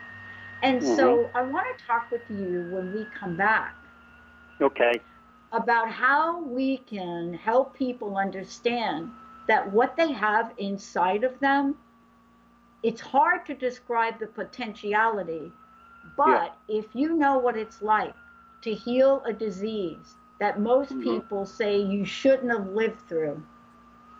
And 0.62 0.82
so 0.82 1.30
I 1.34 1.42
want 1.42 1.66
to 1.78 1.84
talk 1.84 2.10
with 2.10 2.30
you 2.30 2.62
when 2.70 2.92
we 2.92 3.06
come 3.06 3.36
back 3.36 3.76
Okay. 4.60 5.02
about 5.52 5.90
how 5.90 6.42
we 6.42 6.76
can 6.78 7.32
help 7.34 7.74
people 7.74 8.16
understand 8.16 9.12
that 9.46 9.72
what 9.72 9.96
they 9.96 10.12
have 10.12 10.52
inside 10.58 11.22
of 11.24 11.38
them 11.40 11.76
it's 12.82 13.00
hard 13.00 13.44
to 13.46 13.54
describe 13.54 14.18
the 14.18 14.26
potentiality 14.26 15.52
but 16.16 16.56
if 16.68 16.94
you 16.94 17.16
know 17.16 17.38
what 17.38 17.56
it's 17.56 17.80
like 17.82 18.14
to 18.60 18.74
heal 18.74 19.22
a 19.24 19.32
disease 19.32 20.16
that 20.38 20.60
most 20.60 20.98
Mhm. 21.00 21.00
people 21.00 21.44
say 21.44 21.78
you 21.78 22.04
shouldn't 22.04 22.50
have 22.52 22.68
lived 22.68 23.00
through 23.08 23.42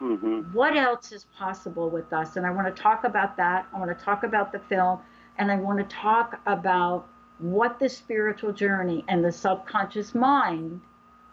Mm-hmm. 0.00 0.52
what 0.52 0.76
else 0.76 1.10
is 1.12 1.26
possible 1.36 1.90
with 1.90 2.12
us? 2.12 2.36
And 2.36 2.46
i 2.46 2.50
want 2.50 2.74
to 2.74 2.82
talk 2.82 3.04
about 3.04 3.36
that. 3.36 3.66
I 3.74 3.78
want 3.78 3.96
to 3.96 4.04
talk 4.04 4.22
about 4.22 4.52
the 4.52 4.60
film. 4.60 5.00
And 5.38 5.50
i 5.50 5.56
want 5.56 5.78
to 5.78 5.96
talk 5.96 6.40
about 6.46 7.06
what 7.38 7.78
the 7.78 7.88
spiritual 7.88 8.52
journey 8.52 9.04
and 9.08 9.24
the 9.24 9.32
subconscious 9.32 10.14
mind 10.14 10.80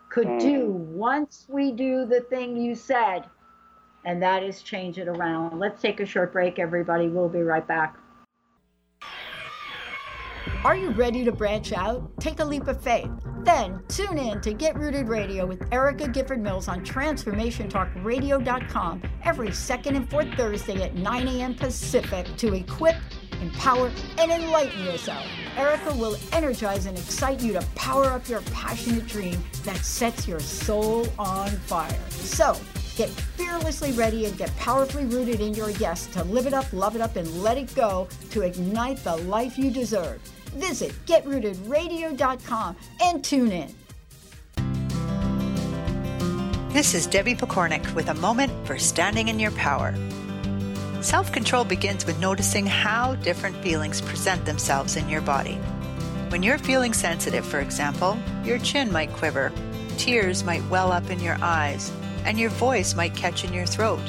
could 0.10 0.28
Mm. 0.28 0.40
do 0.40 0.66
once 0.72 1.46
we 1.50 1.72
do 1.72 2.06
the 2.06 2.22
thing 2.22 2.58
you 2.58 2.76
said. 2.76 3.26
And 4.04 4.22
that 4.22 4.44
is 4.44 4.62
change 4.62 5.00
it 5.00 5.08
around. 5.08 5.60
Let's 5.60 5.82
take 5.82 6.00
a 6.00 6.06
short 6.06 6.32
break 6.32 6.60
everybody. 6.60 7.08
We'll 7.08 7.30
be 7.30 7.42
right 7.42 7.68
back 7.68 7.98
Are 10.66 10.76
you 10.76 10.90
ready 10.90 11.24
to 11.24 11.32
branch 11.32 11.72
out? 11.74 12.20
Take 12.20 12.40
a 12.40 12.44
leap 12.44 12.68
of 12.68 12.82
faith. 12.82 13.12
Then 13.44 13.84
tune 13.88 14.18
in 14.18 14.42
to 14.42 14.52
Get 14.52 14.76
Rooted 14.76 15.08
Radio 15.08 15.46
with 15.46 15.72
Erica 15.72 16.08
Gifford 16.08 16.42
Mills 16.42 16.68
on 16.68 16.84
TransformationTalkRadio.com 16.84 19.04
every 19.24 19.52
second 19.52 19.96
and 19.96 20.10
fourth 20.10 20.34
Thursday 20.34 20.82
at 20.82 20.96
9 20.96 21.28
a.m. 21.28 21.54
Pacific 21.54 22.26
to 22.38 22.56
equip, 22.56 22.96
empower, 23.44 23.92
and 24.18 24.32
enlighten 24.32 24.84
yourself. 24.84 25.24
Erica 25.56 25.96
will 25.98 26.18
energize 26.32 26.88
and 26.88 26.98
excite 26.98 27.42
you 27.42 27.54
to 27.54 27.62
power 27.76 28.06
up 28.06 28.28
your 28.28 28.42
passionate 28.52 29.06
dream 29.06 29.38
that 29.66 29.86
sets 29.86 30.28
your 30.28 30.40
soul 30.40 31.08
on 31.20 31.52
fire. 31.52 32.10
So, 32.10 32.58
Get 32.96 33.10
fearlessly 33.10 33.92
ready 33.92 34.26
and 34.26 34.38
get 34.38 34.56
powerfully 34.56 35.04
rooted 35.04 35.42
in 35.42 35.54
your 35.54 35.72
yes 35.72 36.06
to 36.08 36.24
live 36.24 36.48
it 36.48 36.54
up, 36.54 36.72
love 36.72 36.96
it 36.96 37.02
up, 37.02 37.18
and 37.18 37.44
let 37.44 37.58
it 37.58 37.76
go 37.76 38.08
to 38.32 38.44
ignite 38.44 39.04
the 39.04 39.18
life 39.18 39.58
you 39.58 39.70
deserve. 39.70 40.22
Visit 40.56 40.94
getrootedradio.com 41.06 42.76
and 43.02 43.24
tune 43.24 43.52
in. 43.52 43.76
This 46.70 46.94
is 46.94 47.08
Debbie 47.08 47.36
Pokornik 47.36 47.94
with 47.96 48.10
a 48.10 48.14
moment 48.16 48.52
for 48.68 48.78
standing 48.78 49.30
in 49.30 49.40
your 49.40 49.52
power. 49.52 49.96
Self 51.02 51.32
control 51.32 51.64
begins 51.64 52.06
with 52.06 52.20
noticing 52.20 52.66
how 52.66 53.16
different 53.16 53.56
feelings 53.64 54.02
present 54.02 54.44
themselves 54.44 54.98
in 54.98 55.08
your 55.08 55.22
body. 55.22 55.56
When 56.30 56.44
you're 56.44 56.58
feeling 56.58 56.94
sensitive, 56.94 57.46
for 57.46 57.60
example, 57.60 58.18
your 58.44 58.58
chin 58.58 58.92
might 58.92 59.14
quiver, 59.14 59.54
tears 59.98 60.44
might 60.44 60.68
well 60.68 60.92
up 60.92 61.10
in 61.10 61.22
your 61.22 61.38
eyes, 61.42 61.94
and 62.26 62.38
your 62.38 62.50
voice 62.50 62.94
might 62.94 63.16
catch 63.16 63.46
in 63.46 63.54
your 63.54 63.66
throat. 63.66 64.02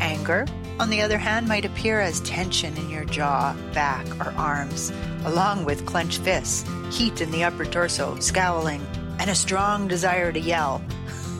Anger, 0.00 0.46
on 0.80 0.90
the 0.90 1.00
other 1.00 1.18
hand, 1.18 1.48
might 1.48 1.64
appear 1.64 2.00
as 2.00 2.20
tension 2.20 2.76
in 2.76 2.88
your 2.88 3.04
jaw, 3.04 3.54
back, 3.74 4.06
or 4.20 4.32
arms, 4.36 4.92
along 5.24 5.64
with 5.64 5.86
clenched 5.86 6.22
fists, 6.22 6.64
heat 6.90 7.20
in 7.20 7.30
the 7.30 7.44
upper 7.44 7.64
torso, 7.64 8.18
scowling, 8.20 8.86
and 9.18 9.28
a 9.28 9.34
strong 9.34 9.88
desire 9.88 10.32
to 10.32 10.40
yell. 10.40 10.82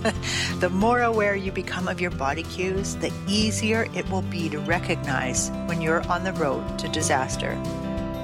the 0.61 0.71
more 0.71 1.03
aware 1.03 1.37
you 1.37 1.53
become 1.53 1.89
of 1.89 2.01
your 2.01 2.11
body 2.11 2.43
cues, 2.45 2.97
the 2.97 3.13
easier 3.27 3.87
it 3.95 4.09
will 4.11 4.23
be 4.23 4.49
to 4.49 4.59
recognize 4.61 5.51
when 5.67 5.81
you're 5.81 6.07
on 6.09 6.25
the 6.25 6.33
road 6.35 6.79
to 6.79 6.89
disaster. 6.89 7.61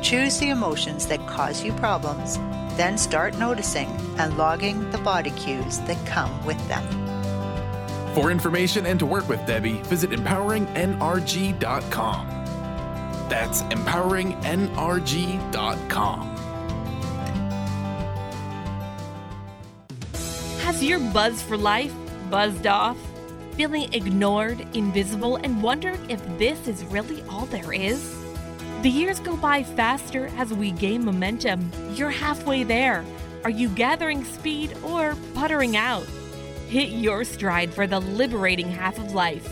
Choose 0.02 0.38
the 0.38 0.50
emotions 0.50 1.06
that 1.06 1.26
cause 1.26 1.64
you 1.64 1.72
problems, 1.74 2.36
then 2.76 2.98
start 2.98 3.38
noticing 3.38 3.88
and 4.18 4.36
logging 4.36 4.90
the 4.90 4.98
body 4.98 5.30
cues 5.30 5.78
that 5.80 6.06
come 6.06 6.44
with 6.44 6.58
them. 6.68 7.03
For 8.14 8.30
information 8.30 8.86
and 8.86 8.98
to 9.00 9.06
work 9.06 9.28
with 9.28 9.44
Debbie, 9.44 9.82
visit 9.82 10.10
empoweringnrg.com. 10.10 12.28
That's 13.28 13.62
empoweringnrg.com. 13.62 16.36
Has 20.60 20.84
your 20.84 21.00
buzz 21.00 21.42
for 21.42 21.56
life 21.56 21.92
buzzed 22.30 22.68
off? 22.68 22.96
Feeling 23.56 23.92
ignored, 23.92 24.64
invisible, 24.74 25.34
and 25.36 25.60
wondering 25.60 26.08
if 26.08 26.22
this 26.38 26.68
is 26.68 26.84
really 26.84 27.24
all 27.28 27.46
there 27.46 27.72
is? 27.72 28.16
The 28.82 28.90
years 28.90 29.18
go 29.18 29.36
by 29.36 29.64
faster 29.64 30.30
as 30.36 30.54
we 30.54 30.70
gain 30.70 31.04
momentum. 31.04 31.72
You're 31.94 32.10
halfway 32.10 32.62
there. 32.62 33.04
Are 33.42 33.50
you 33.50 33.68
gathering 33.70 34.22
speed 34.24 34.72
or 34.84 35.16
puttering 35.34 35.76
out? 35.76 36.06
Hit 36.74 36.88
your 36.88 37.22
stride 37.22 37.72
for 37.72 37.86
the 37.86 38.00
liberating 38.00 38.68
half 38.68 38.98
of 38.98 39.14
life. 39.14 39.48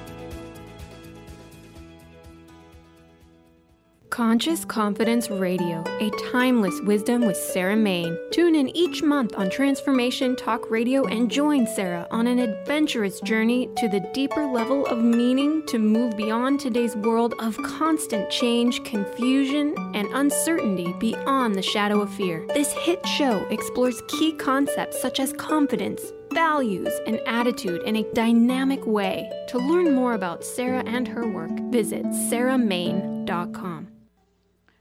Conscious 4.09 4.65
Confidence 4.65 5.29
Radio, 5.29 5.83
a 5.99 6.09
timeless 6.31 6.81
wisdom 6.81 7.25
with 7.25 7.37
Sarah 7.37 7.75
Main. 7.75 8.17
Tune 8.31 8.55
in 8.55 8.75
each 8.75 9.03
month 9.03 9.35
on 9.37 9.51
Transformation 9.51 10.35
Talk 10.35 10.71
Radio 10.71 11.05
and 11.05 11.29
join 11.29 11.67
Sarah 11.67 12.07
on 12.09 12.25
an 12.25 12.39
adventurous 12.39 13.19
journey 13.21 13.69
to 13.77 13.87
the 13.87 13.99
deeper 14.13 14.47
level 14.47 14.85
of 14.87 14.97
meaning 14.97 15.63
to 15.67 15.77
move 15.77 16.17
beyond 16.17 16.59
today's 16.59 16.95
world 16.95 17.35
of 17.39 17.55
constant 17.57 18.29
change, 18.31 18.83
confusion, 18.83 19.75
and 19.93 20.07
uncertainty 20.13 20.91
beyond 20.99 21.53
the 21.53 21.61
shadow 21.61 22.01
of 22.01 22.11
fear. 22.11 22.47
This 22.53 22.73
hit 22.73 23.05
show 23.05 23.45
explores 23.51 24.01
key 24.07 24.33
concepts 24.33 24.99
such 24.99 25.19
as 25.19 25.33
confidence, 25.33 26.13
values, 26.31 26.93
and 27.07 27.19
attitude 27.25 27.81
in 27.83 27.97
a 27.97 28.03
dynamic 28.13 28.85
way. 28.85 29.31
To 29.49 29.57
learn 29.57 29.95
more 29.95 30.13
about 30.13 30.43
Sarah 30.43 30.83
and 30.85 31.07
her 31.07 31.27
work, 31.27 31.51
visit 31.71 32.05
sarahmain.com. 32.29 33.87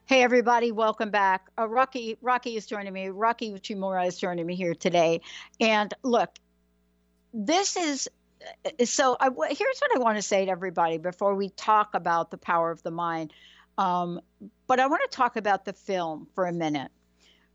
Hey 0.07 0.23
everybody, 0.23 0.73
welcome 0.73 1.11
back. 1.11 1.51
Uh, 1.59 1.69
Rocky 1.69 2.17
Rocky 2.23 2.57
is 2.57 2.67
joining 2.67 2.95
me. 2.95 3.09
Rocky 3.09 3.53
Uchimura 3.53 4.07
is 4.07 4.17
joining 4.17 4.47
me 4.47 4.55
here 4.55 4.75
today. 4.75 5.21
And 5.61 5.93
look, 6.03 6.31
this 7.35 7.77
is 7.77 8.09
uh, 8.65 8.87
so. 8.87 9.19
I, 9.21 9.27
here's 9.27 9.79
what 9.81 9.95
I 9.95 9.99
want 9.99 10.17
to 10.17 10.23
say 10.23 10.47
to 10.47 10.51
everybody 10.51 10.97
before 10.97 11.35
we 11.35 11.51
talk 11.51 11.91
about 11.93 12.31
the 12.31 12.39
power 12.39 12.71
of 12.71 12.83
the 12.83 12.91
mind. 12.91 13.35
Um, 13.77 14.21
but 14.67 14.81
I 14.81 14.87
want 14.87 15.03
to 15.03 15.15
talk 15.15 15.37
about 15.37 15.67
the 15.67 15.75
film 15.75 16.27
for 16.35 16.47
a 16.47 16.53
minute 16.53 16.91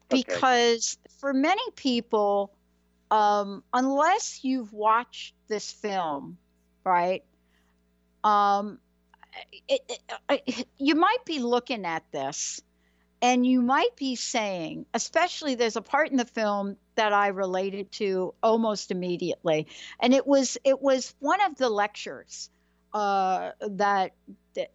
because 0.09 0.97
for 1.19 1.33
many 1.33 1.63
people, 1.75 2.53
um, 3.13 3.63
unless 3.71 4.43
you've 4.43 4.73
watched 4.73 5.35
this 5.47 5.71
film, 5.71 6.39
right? 6.83 7.23
Um, 8.23 8.79
it, 9.67 9.81
it, 9.87 10.41
it, 10.47 10.67
you 10.79 10.95
might 10.95 11.23
be 11.23 11.37
looking 11.37 11.85
at 11.85 12.03
this 12.11 12.59
and 13.21 13.45
you 13.45 13.61
might 13.61 13.95
be 13.95 14.15
saying, 14.15 14.87
especially 14.95 15.53
there's 15.53 15.75
a 15.75 15.81
part 15.81 16.09
in 16.09 16.17
the 16.17 16.25
film 16.25 16.75
that 16.95 17.13
I 17.13 17.27
related 17.27 17.91
to 17.93 18.33
almost 18.41 18.89
immediately, 18.89 19.67
and 19.99 20.11
it 20.15 20.25
was 20.25 20.57
it 20.63 20.81
was 20.81 21.13
one 21.19 21.39
of 21.41 21.55
the 21.55 21.69
lectures 21.69 22.49
uh, 22.95 23.51
that 23.61 24.13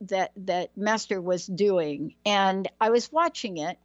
that 0.03 0.31
that 0.37 0.77
Master 0.77 1.21
was 1.21 1.45
doing, 1.45 2.15
and 2.25 2.69
I 2.81 2.91
was 2.91 3.11
watching 3.11 3.59
it, 3.59 3.79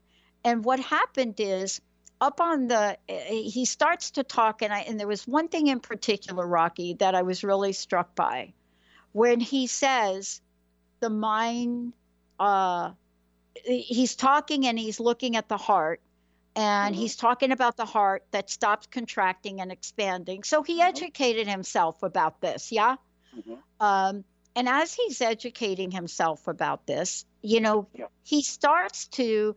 and 0.46 0.64
what 0.64 0.80
happened 0.80 1.40
is 1.40 1.82
up 2.24 2.40
on 2.40 2.68
the 2.68 2.98
he 3.08 3.66
starts 3.66 4.12
to 4.12 4.24
talk, 4.24 4.62
and 4.62 4.74
I 4.74 4.80
and 4.80 5.00
there 5.00 5.08
was 5.08 5.28
one 5.28 5.50
thing 5.50 5.68
in 5.68 5.80
particular, 5.82 6.48
Rocky, 6.48 6.96
that 6.96 7.16
I 7.16 7.22
was 7.22 7.44
really 7.44 7.74
struck 7.74 8.16
by, 8.16 8.54
when 9.12 9.40
he 9.40 9.68
says 9.68 10.42
the 11.02 11.10
mind 11.10 11.94
uh, 12.40 12.92
he's 13.66 14.16
talking 14.16 14.66
and 14.66 14.80
he's 14.80 15.00
looking 15.00 15.36
at 15.36 15.50
the 15.50 15.58
heart 15.58 16.02
and 16.56 16.94
mm-hmm. 16.94 17.02
he's 17.02 17.16
talking 17.16 17.52
about 17.52 17.78
the 17.78 17.86
heart 17.86 18.24
that 18.32 18.50
stops 18.50 18.88
contracting 18.88 19.62
and 19.62 19.72
expanding 19.72 20.44
so 20.44 20.64
he 20.64 20.80
mm-hmm. 20.80 20.90
educated 20.90 21.48
himself 21.48 22.04
about 22.04 22.42
this 22.42 22.72
yeah 22.72 22.96
mm-hmm. 23.36 23.56
um, 23.80 24.24
and 24.56 24.70
as 24.70 24.94
he's 24.94 25.22
educating 25.22 25.92
himself 25.92 26.48
about 26.48 26.86
this 26.88 27.26
you 27.42 27.60
know 27.60 27.88
yeah. 27.94 28.06
he 28.24 28.42
starts 28.42 29.08
to 29.08 29.56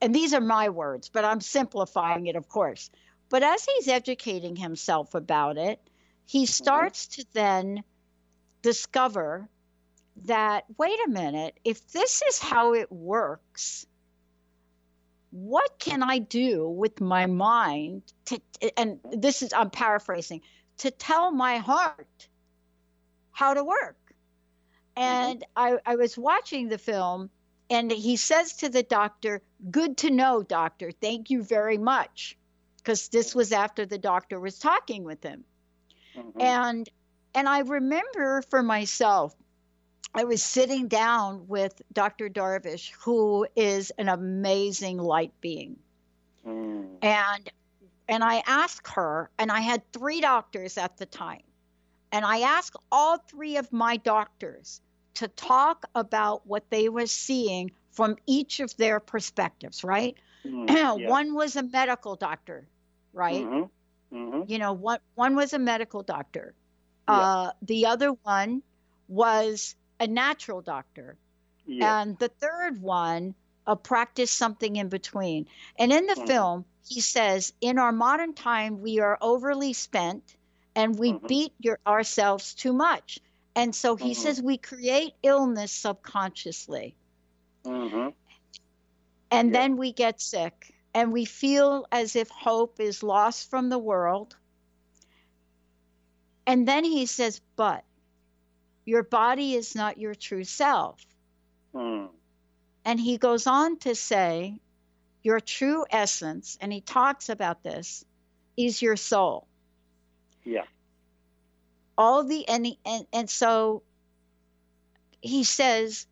and 0.00 0.14
these 0.14 0.34
are 0.34 0.40
my 0.40 0.68
words 0.68 1.08
but 1.08 1.24
i'm 1.24 1.40
simplifying 1.40 2.26
it 2.26 2.36
of 2.36 2.48
course 2.48 2.90
but 3.28 3.42
as 3.42 3.64
he's 3.64 3.88
educating 3.88 4.56
himself 4.56 5.14
about 5.14 5.56
it 5.56 5.80
he 6.26 6.44
mm-hmm. 6.44 6.50
starts 6.50 7.06
to 7.06 7.24
then 7.32 7.82
discover 8.62 9.48
that 10.24 10.64
wait 10.78 10.98
a 11.06 11.10
minute, 11.10 11.58
if 11.64 11.86
this 11.92 12.22
is 12.28 12.38
how 12.38 12.74
it 12.74 12.90
works, 12.90 13.86
what 15.30 15.78
can 15.78 16.02
I 16.02 16.18
do 16.18 16.68
with 16.68 17.00
my 17.00 17.26
mind 17.26 18.02
to, 18.26 18.40
and 18.76 18.98
this 19.12 19.42
is, 19.42 19.52
I'm 19.52 19.70
paraphrasing, 19.70 20.40
to 20.78 20.90
tell 20.90 21.30
my 21.30 21.58
heart 21.58 22.28
how 23.32 23.54
to 23.54 23.62
work? 23.62 23.96
And 24.96 25.40
mm-hmm. 25.40 25.78
I, 25.86 25.92
I 25.92 25.96
was 25.96 26.16
watching 26.16 26.68
the 26.68 26.78
film, 26.78 27.28
and 27.68 27.90
he 27.90 28.16
says 28.16 28.54
to 28.58 28.68
the 28.68 28.82
doctor, 28.82 29.42
Good 29.70 29.96
to 29.98 30.10
know, 30.10 30.42
doctor. 30.42 30.92
Thank 30.92 31.30
you 31.30 31.42
very 31.42 31.78
much. 31.78 32.36
Because 32.78 33.08
this 33.08 33.34
was 33.34 33.52
after 33.52 33.84
the 33.84 33.98
doctor 33.98 34.38
was 34.38 34.58
talking 34.58 35.02
with 35.02 35.22
him. 35.22 35.44
Mm-hmm. 36.16 36.40
And 36.40 36.88
and 37.34 37.48
I 37.48 37.60
remember 37.60 38.42
for 38.42 38.62
myself, 38.62 39.34
I 40.14 40.24
was 40.24 40.42
sitting 40.42 40.88
down 40.88 41.48
with 41.48 41.82
Dr. 41.92 42.30
Darvish, 42.30 42.92
who 42.92 43.46
is 43.56 43.90
an 43.98 44.08
amazing 44.08 44.98
light 44.98 45.32
being. 45.40 45.76
Mm. 46.46 46.96
And 47.02 47.50
and 48.08 48.22
I 48.22 48.42
asked 48.46 48.88
her, 48.94 49.30
and 49.36 49.50
I 49.50 49.60
had 49.60 49.82
three 49.92 50.20
doctors 50.20 50.78
at 50.78 50.96
the 50.96 51.06
time, 51.06 51.42
and 52.12 52.24
I 52.24 52.40
asked 52.40 52.76
all 52.92 53.18
three 53.18 53.56
of 53.56 53.72
my 53.72 53.96
doctors 53.96 54.80
to 55.16 55.28
talk 55.28 55.86
about 55.94 56.46
what 56.46 56.68
they 56.70 56.88
were 56.88 57.06
seeing 57.06 57.72
from 57.90 58.16
each 58.26 58.60
of 58.60 58.76
their 58.76 59.00
perspectives, 59.00 59.84
right? 59.84 60.16
Mm, 60.44 60.68
yeah. 60.70 61.08
one 61.08 61.34
was 61.34 61.56
a 61.56 61.62
medical 61.62 62.16
doctor, 62.16 62.66
right? 63.12 63.44
Mm-hmm. 63.44 64.16
Mm-hmm. 64.16 64.50
You 64.50 64.58
know, 64.58 64.72
one 64.72 65.00
one 65.14 65.34
was 65.34 65.52
a 65.52 65.58
medical 65.58 66.02
doctor. 66.02 66.54
Yeah. 67.08 67.14
Uh, 67.14 67.50
the 67.62 67.86
other 67.86 68.12
one 68.22 68.62
was 69.08 69.74
a 70.00 70.06
natural 70.06 70.60
doctor. 70.60 71.16
And 71.82 72.18
the 72.18 72.28
third 72.28 72.80
one, 72.80 73.34
a 73.66 73.74
practice 73.74 74.30
something 74.30 74.76
in 74.76 74.88
between. 74.88 75.46
And 75.78 75.92
in 75.92 76.06
the 76.06 76.14
mm-hmm. 76.14 76.26
film, 76.26 76.64
he 76.86 77.00
says, 77.00 77.52
in 77.60 77.78
our 77.78 77.92
modern 77.92 78.34
time, 78.34 78.80
we 78.80 79.00
are 79.00 79.18
overly 79.20 79.72
spent 79.72 80.36
and 80.76 80.98
we 80.98 81.12
mm-hmm. 81.12 81.26
beat 81.26 81.52
your, 81.58 81.78
ourselves 81.86 82.54
too 82.54 82.72
much. 82.72 83.18
And 83.56 83.74
so 83.74 83.96
he 83.96 84.12
mm-hmm. 84.12 84.22
says 84.22 84.42
we 84.42 84.58
create 84.58 85.14
illness 85.22 85.72
subconsciously. 85.72 86.94
Mm-hmm. 87.64 88.10
And 89.30 89.48
yeah. 89.48 89.60
then 89.60 89.76
we 89.78 89.92
get 89.92 90.20
sick 90.20 90.74
and 90.94 91.10
we 91.10 91.24
feel 91.24 91.86
as 91.90 92.16
if 92.16 92.28
hope 92.28 92.80
is 92.80 93.02
lost 93.02 93.48
from 93.48 93.70
the 93.70 93.78
world. 93.78 94.36
And 96.46 96.68
then 96.68 96.84
he 96.84 97.06
says, 97.06 97.40
but 97.56 97.82
your 98.84 99.02
body 99.02 99.54
is 99.54 99.74
not 99.74 99.98
your 99.98 100.14
true 100.14 100.44
self. 100.44 101.04
Hmm. 101.74 102.06
And 102.84 103.00
he 103.00 103.16
goes 103.16 103.46
on 103.46 103.78
to 103.80 103.94
say, 103.94 104.60
your 105.22 105.40
true 105.40 105.84
essence, 105.90 106.56
and 106.60 106.72
he 106.72 106.82
talks 106.82 107.30
about 107.30 107.64
this, 107.64 108.04
is 108.56 108.80
your 108.80 108.96
soul. 108.96 109.48
Yeah. 110.44 110.66
All 111.98 112.24
the 112.24 112.46
and 112.48 112.66
and, 112.84 113.06
and 113.12 113.30
so 113.30 113.82
he 115.20 115.44
says 115.44 116.06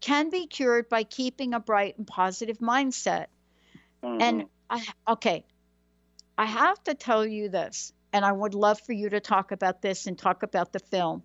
can 0.00 0.30
be 0.30 0.46
cured 0.46 0.88
by 0.88 1.02
keeping 1.02 1.54
a 1.54 1.60
bright 1.60 1.98
and 1.98 2.06
positive 2.06 2.58
mindset. 2.58 3.26
Mm-hmm. 4.02 4.22
And 4.22 4.44
I 4.70 4.86
okay, 5.08 5.44
I 6.38 6.44
have 6.44 6.82
to 6.84 6.94
tell 6.94 7.26
you 7.26 7.48
this, 7.48 7.92
and 8.12 8.24
I 8.24 8.32
would 8.32 8.54
love 8.54 8.80
for 8.80 8.92
you 8.92 9.08
to 9.10 9.20
talk 9.20 9.52
about 9.52 9.82
this 9.82 10.06
and 10.06 10.18
talk 10.18 10.42
about 10.42 10.72
the 10.72 10.78
film 10.78 11.22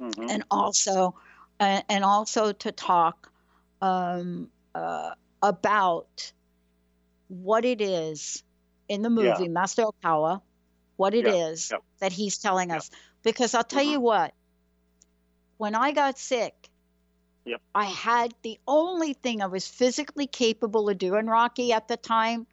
mm-hmm. 0.00 0.30
and 0.30 0.44
also 0.50 1.14
uh, 1.60 1.82
and 1.88 2.04
also 2.04 2.52
to 2.52 2.72
talk 2.72 3.30
um, 3.82 4.48
uh, 4.74 5.10
about 5.42 6.32
what 7.28 7.64
it 7.64 7.80
is 7.80 8.42
in 8.88 9.02
the 9.02 9.10
movie 9.10 9.44
yeah. 9.44 9.48
Master 9.48 9.82
Okawa, 9.82 10.40
what 10.96 11.14
it 11.14 11.26
yeah. 11.26 11.48
is 11.48 11.70
yeah. 11.70 11.78
that 12.00 12.12
he's 12.12 12.38
telling 12.38 12.70
us. 12.70 12.90
Because 13.32 13.54
I'll 13.54 13.64
tell 13.64 13.82
mm-hmm. 13.82 13.92
you 13.92 14.00
what, 14.00 14.34
when 15.56 15.74
I 15.74 15.92
got 15.92 16.18
sick, 16.18 16.54
yep. 17.44 17.60
I 17.74 17.84
had 17.84 18.34
the 18.42 18.58
only 18.66 19.12
thing 19.12 19.42
I 19.42 19.46
was 19.46 19.66
physically 19.66 20.26
capable 20.26 20.88
of 20.88 20.98
doing, 20.98 21.26
Rocky, 21.26 21.72
at 21.72 21.88
the 21.88 21.96
time 21.96 22.46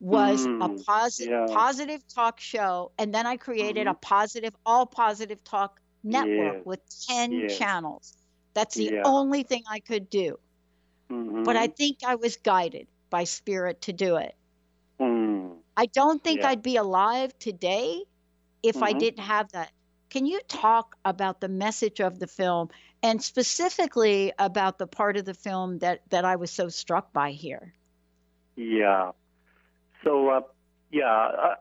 was 0.00 0.46
mm, 0.46 0.64
a 0.64 0.82
positive 0.82 1.48
yeah. 1.48 1.54
positive 1.54 2.02
talk 2.08 2.40
show 2.40 2.90
and 2.98 3.14
then 3.14 3.24
i 3.24 3.36
created 3.36 3.86
mm-hmm. 3.86 3.90
a 3.90 3.94
positive 3.94 4.52
all 4.66 4.84
positive 4.84 5.44
talk 5.44 5.80
network 6.04 6.66
with 6.66 6.80
10 7.08 7.32
yes. 7.32 7.58
channels. 7.58 8.16
That's 8.54 8.74
the 8.74 9.00
only 9.04 9.42
thing 9.44 9.62
I 9.68 9.80
could 9.80 10.10
do. 10.10 10.38
Mm-hmm. 11.10 11.44
But 11.44 11.56
I 11.56 11.68
think 11.68 11.98
I 12.06 12.16
was 12.16 12.36
guided 12.36 12.86
by 13.10 13.24
spirit 13.24 13.82
to 13.82 13.92
do 13.92 14.16
it. 14.16 14.34
Mm. 15.00 15.56
I 15.76 15.86
don't 15.86 16.22
think. 16.22 16.44
I'd 16.44 16.62
be 16.62 16.76
alive 16.76 17.36
today 17.38 18.02
if 18.62 18.76
mm-hmm. 18.76 18.84
I 18.84 18.92
didn't 18.92 19.24
have 19.24 19.50
that. 19.52 19.70
Can 20.12 20.26
you 20.26 20.40
talk 20.46 20.96
about 21.06 21.40
the 21.40 21.48
message 21.48 21.98
of 21.98 22.18
the 22.18 22.26
film 22.26 22.68
and 23.02 23.22
specifically 23.22 24.30
about 24.38 24.76
the 24.76 24.86
part 24.86 25.16
of 25.16 25.24
the 25.24 25.32
film 25.32 25.78
that, 25.78 26.02
that 26.10 26.26
I 26.26 26.36
was 26.36 26.50
so 26.50 26.68
struck 26.68 27.14
by 27.14 27.30
here? 27.30 27.72
Yeah. 28.54 29.12
So, 30.04 30.28
uh, 30.28 30.40
yeah, 30.90 31.06
uh, 31.06 31.54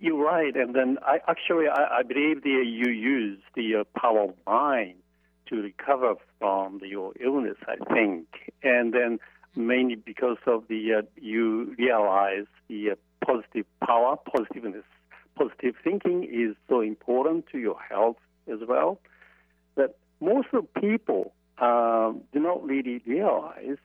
you're 0.00 0.16
right. 0.16 0.56
And 0.56 0.74
then 0.74 0.96
I 1.02 1.18
actually 1.28 1.66
I, 1.68 1.98
I 1.98 2.02
believe 2.04 2.42
the, 2.42 2.48
you 2.48 2.90
use 2.90 3.40
the 3.54 3.76
uh, 3.76 4.00
power 4.00 4.30
of 4.30 4.34
mind 4.46 4.94
to 5.50 5.56
recover 5.56 6.14
from 6.38 6.78
the, 6.78 6.88
your 6.88 7.12
illness, 7.20 7.58
I 7.68 7.76
think. 7.92 8.50
And 8.62 8.94
then 8.94 9.18
mainly 9.56 9.96
because 9.96 10.38
of 10.46 10.64
the 10.68 10.94
uh, 10.94 11.02
you 11.16 11.74
realize 11.76 12.46
the 12.68 12.92
uh, 12.92 12.94
positive 13.26 13.66
power, 13.86 14.16
positiveness, 14.16 14.84
positive 15.36 15.74
thinking 15.82 16.24
is 16.24 16.56
so 16.68 16.80
important 16.80 17.46
to 17.52 17.58
your 17.58 17.78
health 17.78 18.16
as 18.50 18.60
well. 18.66 19.00
That 19.76 19.96
most 20.20 20.48
of 20.52 20.72
people 20.74 21.32
um, 21.58 22.22
do 22.32 22.40
not 22.40 22.64
really 22.64 23.02
realize 23.06 23.78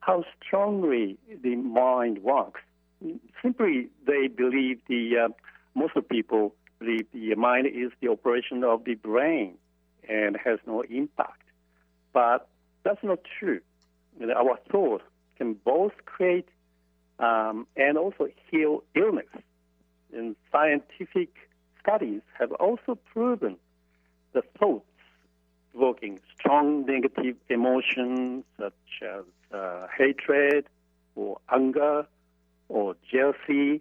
how 0.00 0.24
strongly 0.44 1.18
the 1.42 1.56
mind 1.56 2.22
works. 2.22 2.60
Simply, 3.42 3.88
they 4.06 4.28
believe 4.28 4.80
the 4.88 5.26
uh, 5.26 5.28
most 5.74 5.96
of 5.96 6.08
people 6.08 6.54
believe 6.78 7.06
the 7.12 7.34
mind 7.34 7.66
is 7.66 7.92
the 8.00 8.08
operation 8.08 8.64
of 8.64 8.84
the 8.84 8.94
brain 8.94 9.54
and 10.08 10.36
has 10.42 10.58
no 10.66 10.82
impact. 10.82 11.42
But 12.12 12.48
that's 12.82 13.02
not 13.02 13.20
true. 13.38 13.60
Our 14.20 14.58
thought 14.70 15.02
can 15.36 15.54
both 15.54 15.92
create 16.04 16.48
um, 17.18 17.66
and 17.76 17.96
also 17.96 18.28
heal 18.50 18.82
illness. 18.94 19.26
And 20.12 20.36
scientific 20.50 21.30
studies 21.80 22.22
have 22.38 22.52
also 22.52 22.98
proven 23.12 23.56
the 24.32 24.42
thoughts 24.58 24.84
evoking 25.74 26.20
strong 26.36 26.84
negative 26.84 27.36
emotions 27.48 28.44
such 28.58 28.72
as 29.02 29.24
uh, 29.52 29.86
hatred 29.96 30.66
or 31.14 31.38
anger 31.52 32.06
or 32.68 32.96
jealousy 33.10 33.80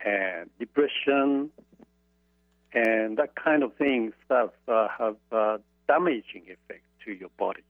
and 0.00 0.50
depression. 0.58 1.50
And 2.72 3.16
that 3.16 3.34
kind 3.34 3.62
of 3.62 3.74
things 3.74 4.12
uh, 4.30 4.46
have 4.66 5.16
uh, 5.32 5.58
damaging 5.86 6.44
effect 6.44 6.84
to 7.04 7.12
your 7.12 7.30
body 7.38 7.62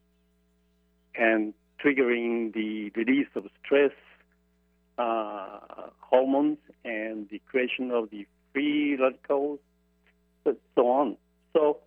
and 1.14 1.54
triggering 1.82 2.52
the 2.52 2.90
release 2.96 3.28
of 3.34 3.46
stress 3.64 3.92
uh, 4.98 5.60
hormones 6.00 6.58
and 6.84 7.28
the 7.30 7.40
creation 7.50 7.90
of 7.90 8.10
the 8.10 8.26
free 8.52 8.96
radicals, 8.96 9.58
so 10.44 10.88
on. 10.88 11.16
So 11.52 11.78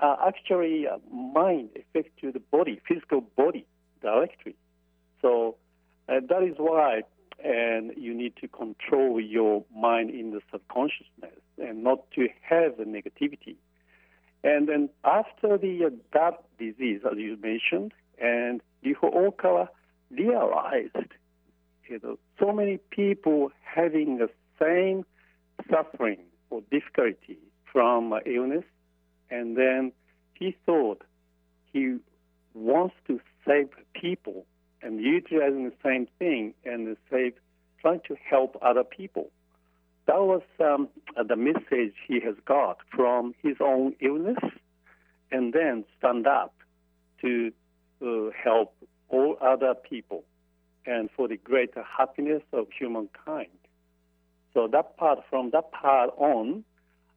uh, 0.00 0.16
actually, 0.26 0.86
uh, 0.86 0.98
mind 1.12 1.70
affects 1.76 2.12
to 2.20 2.32
the 2.32 2.40
body, 2.40 2.80
physical 2.86 3.20
body 3.20 3.66
directly. 4.02 4.56
So 5.22 5.56
uh, 6.08 6.20
that 6.28 6.42
is 6.42 6.54
why, 6.58 7.02
and 7.42 7.92
you 7.96 8.14
need 8.14 8.34
to 8.40 8.48
control 8.48 9.20
your 9.20 9.64
mind 9.74 10.10
in 10.10 10.32
the 10.32 10.40
subconsciousness 10.50 11.38
and 11.58 11.82
not 11.82 12.10
to 12.12 12.28
have 12.42 12.76
the 12.76 12.84
negativity. 12.84 13.56
And 14.42 14.68
then 14.68 14.90
after 15.04 15.56
the 15.56 15.86
uh, 15.86 15.90
gut 16.12 16.44
disease, 16.58 17.00
as 17.10 17.16
you 17.16 17.38
mentioned, 17.40 17.92
and 18.20 18.60
Ryuho 18.84 19.68
realized, 20.10 20.96
you 21.88 22.00
know, 22.02 22.18
so 22.38 22.52
many 22.52 22.78
people 22.90 23.50
having 23.62 24.18
the 24.18 24.28
same 24.60 25.04
suffering 25.70 26.18
or 26.50 26.62
difficulty 26.70 27.38
from 27.72 28.14
illness, 28.26 28.64
and 29.30 29.56
then 29.56 29.92
he 30.34 30.56
thought 30.64 31.02
he 31.72 31.96
wants 32.54 32.94
to 33.06 33.20
save 33.46 33.68
people 33.92 34.46
and 34.82 35.00
utilizing 35.00 35.64
the 35.64 35.72
same 35.82 36.06
thing 36.18 36.54
and 36.64 36.96
save, 37.10 37.34
trying 37.80 38.00
to 38.06 38.16
help 38.28 38.56
other 38.62 38.84
people. 38.84 39.30
That 40.06 40.20
was 40.20 40.42
um, 40.60 40.88
the 41.16 41.36
message 41.36 41.94
he 42.06 42.20
has 42.20 42.34
got 42.44 42.78
from 42.94 43.34
his 43.42 43.56
own 43.60 43.94
illness, 44.00 44.38
and 45.32 45.52
then 45.52 45.84
stand 45.98 46.26
up 46.26 46.54
to 47.22 47.50
uh, 48.02 48.30
help 48.42 48.74
all 49.08 49.36
other 49.40 49.74
people 49.74 50.24
and 50.86 51.10
for 51.16 51.28
the 51.28 51.36
greater 51.36 51.82
happiness 51.82 52.42
of 52.52 52.66
humankind. 52.76 53.48
So 54.52 54.68
that 54.68 54.96
part, 54.96 55.20
from 55.28 55.50
that 55.50 55.72
part 55.72 56.10
on, 56.16 56.64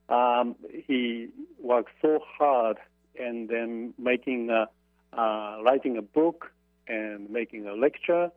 um, 0.10 0.56
he 0.88 1.28
worked 1.60 1.92
so 2.02 2.20
hard 2.24 2.78
and 3.20 3.50
then 3.50 3.94
making, 3.98 4.50
a, 4.50 4.68
uh, 5.14 5.62
writing 5.64 5.98
a 5.98 6.02
book 6.02 6.52
and 6.88 7.30
making 7.30 7.68
a 7.68 7.74
lecture 7.74 8.32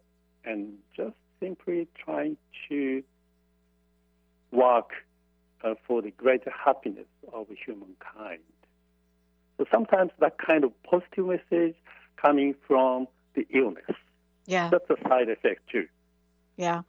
and 0.45 0.75
just 0.97 1.15
simply 1.39 1.89
trying 2.05 2.37
to 2.69 3.03
work 4.51 4.91
uh, 5.63 5.75
for 5.87 6.03
the 6.03 6.11
greater 6.11 6.51
happiness 6.51 7.07
of 7.33 7.47
humankind. 7.65 8.41
So 9.59 9.67
sometimes 9.71 10.11
that 10.19 10.39
kind 10.39 10.65
of 10.65 10.73
positive 10.83 11.27
message 11.27 11.77
coming 12.17 12.55
from 12.67 13.07
the 13.35 13.47
illness. 13.53 13.85
Yeah. 14.51 14.71
That's 14.71 14.91
a 14.91 15.09
side 15.09 15.29
effect 15.29 15.69
too. 15.71 15.87
Yeah. 16.57 16.83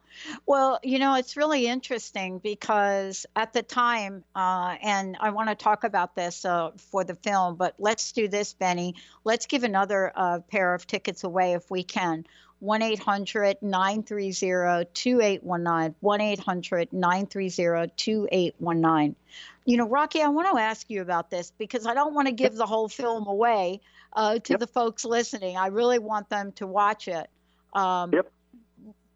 Well, 0.44 0.80
you 0.82 0.98
know, 0.98 1.14
it's 1.14 1.34
really 1.34 1.66
interesting 1.66 2.38
because 2.40 3.24
at 3.34 3.54
the 3.54 3.62
time, 3.62 4.22
uh, 4.34 4.76
and 4.82 5.16
I 5.18 5.30
want 5.30 5.48
to 5.48 5.54
talk 5.54 5.84
about 5.84 6.14
this 6.14 6.44
uh, 6.44 6.72
for 6.76 7.04
the 7.04 7.14
film, 7.14 7.56
but 7.56 7.74
let's 7.78 8.12
do 8.12 8.28
this, 8.28 8.52
Benny. 8.52 8.96
Let's 9.24 9.46
give 9.46 9.64
another 9.64 10.12
uh, 10.14 10.40
pair 10.40 10.74
of 10.74 10.86
tickets 10.86 11.24
away 11.24 11.54
if 11.54 11.70
we 11.70 11.84
can. 11.84 12.26
1 12.58 12.82
800 12.82 13.56
930 13.62 14.84
2819. 14.92 15.94
1 16.00 16.20
800 16.20 16.92
930 16.92 17.92
2819. 17.96 19.16
You 19.64 19.76
know, 19.78 19.88
Rocky, 19.88 20.20
I 20.20 20.28
want 20.28 20.54
to 20.54 20.60
ask 20.60 20.90
you 20.90 21.00
about 21.00 21.30
this 21.30 21.50
because 21.56 21.86
I 21.86 21.94
don't 21.94 22.14
want 22.14 22.28
to 22.28 22.34
give 22.34 22.54
the 22.54 22.66
whole 22.66 22.88
film 22.88 23.26
away 23.26 23.80
uh, 24.12 24.38
to 24.38 24.52
yep. 24.52 24.60
the 24.60 24.66
folks 24.66 25.04
listening. 25.04 25.56
I 25.56 25.68
really 25.68 25.98
want 25.98 26.28
them 26.28 26.52
to 26.52 26.66
watch 26.66 27.08
it. 27.08 27.30
Um, 27.72 28.12
yep. 28.12 28.30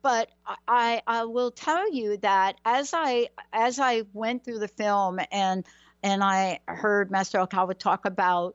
But 0.03 0.31
I, 0.69 1.03
I 1.07 1.25
will 1.25 1.51
tell 1.51 1.93
you 1.93 2.17
that 2.19 2.57
as 2.65 2.93
I 2.95 3.29
as 3.53 3.81
I 3.81 4.03
went 4.13 4.45
through 4.45 4.61
the 4.61 4.69
film 4.69 5.19
and 5.33 5.65
and 6.03 6.23
I 6.23 6.61
heard 6.69 7.11
Master 7.11 7.39
Okawa 7.39 7.77
talk 7.77 8.05
about 8.05 8.55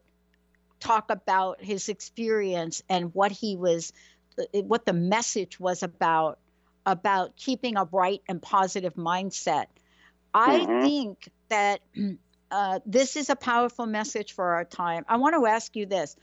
talk 0.80 1.12
about 1.12 1.62
his 1.62 1.90
experience 1.90 2.82
and 2.90 3.14
what 3.14 3.32
he 3.32 3.58
was 3.58 3.92
what 4.54 4.86
the 4.86 4.94
message 4.94 5.60
was 5.60 5.84
about 5.84 6.40
about 6.86 7.36
keeping 7.36 7.78
a 7.78 7.86
bright 7.86 8.22
and 8.28 8.42
positive 8.42 8.96
mindset. 8.96 9.66
I 10.34 10.60
mm-hmm. 10.60 10.82
think 10.82 11.30
that 11.50 11.82
uh, 12.52 12.80
this 12.86 13.16
is 13.16 13.30
a 13.30 13.36
powerful 13.36 13.86
message 13.86 14.34
for 14.34 14.54
our 14.54 14.66
time. 14.66 15.06
I 15.08 15.18
want 15.18 15.36
to 15.36 15.46
ask 15.46 15.76
you 15.76 15.86
this: 15.86 16.16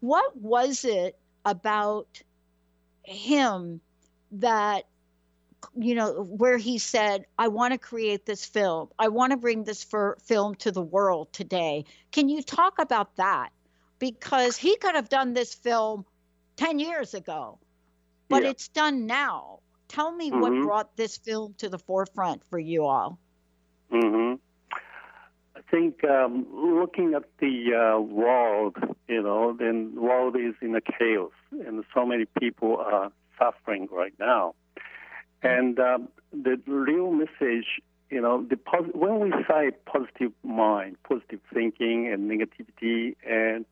What 0.00 0.36
was 0.36 0.84
it 0.84 1.18
about 1.44 2.22
him 3.08 3.80
that 4.32 4.84
you 5.76 5.94
know 5.94 6.22
where 6.22 6.56
he 6.56 6.78
said 6.78 7.24
i 7.36 7.48
want 7.48 7.72
to 7.72 7.78
create 7.78 8.24
this 8.24 8.44
film 8.44 8.88
i 8.98 9.08
want 9.08 9.32
to 9.32 9.36
bring 9.36 9.64
this 9.64 9.84
film 10.24 10.54
to 10.54 10.70
the 10.70 10.82
world 10.82 11.32
today 11.32 11.84
can 12.12 12.28
you 12.28 12.42
talk 12.42 12.78
about 12.78 13.16
that 13.16 13.50
because 13.98 14.56
he 14.56 14.76
could 14.76 14.94
have 14.94 15.08
done 15.08 15.34
this 15.34 15.54
film 15.54 16.04
10 16.56 16.78
years 16.78 17.14
ago, 17.14 17.58
but 18.28 18.42
yeah. 18.42 18.50
it's 18.50 18.68
done 18.68 19.06
now. 19.06 19.60
Tell 19.88 20.12
me 20.12 20.30
mm-hmm. 20.30 20.40
what 20.40 20.52
brought 20.62 20.96
this 20.96 21.16
film 21.16 21.54
to 21.58 21.68
the 21.68 21.78
forefront 21.78 22.44
for 22.50 22.58
you 22.58 22.84
all. 22.84 23.18
Mm-hmm. 23.92 24.34
Think 25.70 26.02
um, 26.04 26.46
looking 26.50 27.14
at 27.14 27.24
the 27.40 27.74
uh, 27.74 28.00
world, 28.00 28.76
you 29.06 29.22
know, 29.22 29.54
the 29.54 29.90
world 29.94 30.34
is 30.36 30.54
in 30.62 30.74
a 30.74 30.80
chaos, 30.80 31.32
and 31.50 31.84
so 31.94 32.06
many 32.06 32.24
people 32.40 32.78
are 32.78 33.12
suffering 33.38 33.88
right 33.92 34.14
now. 34.18 34.54
And 35.42 35.78
um, 35.78 36.08
the 36.32 36.58
real 36.66 37.12
message, 37.12 37.66
you 38.10 38.20
know, 38.20 38.42
the 38.48 38.56
pos- 38.56 38.90
when 38.94 39.20
we 39.20 39.30
say 39.46 39.70
positive 39.84 40.32
mind, 40.42 40.96
positive 41.06 41.40
thinking, 41.52 42.10
and 42.10 42.30
negativity, 42.30 43.14
and 43.28 43.66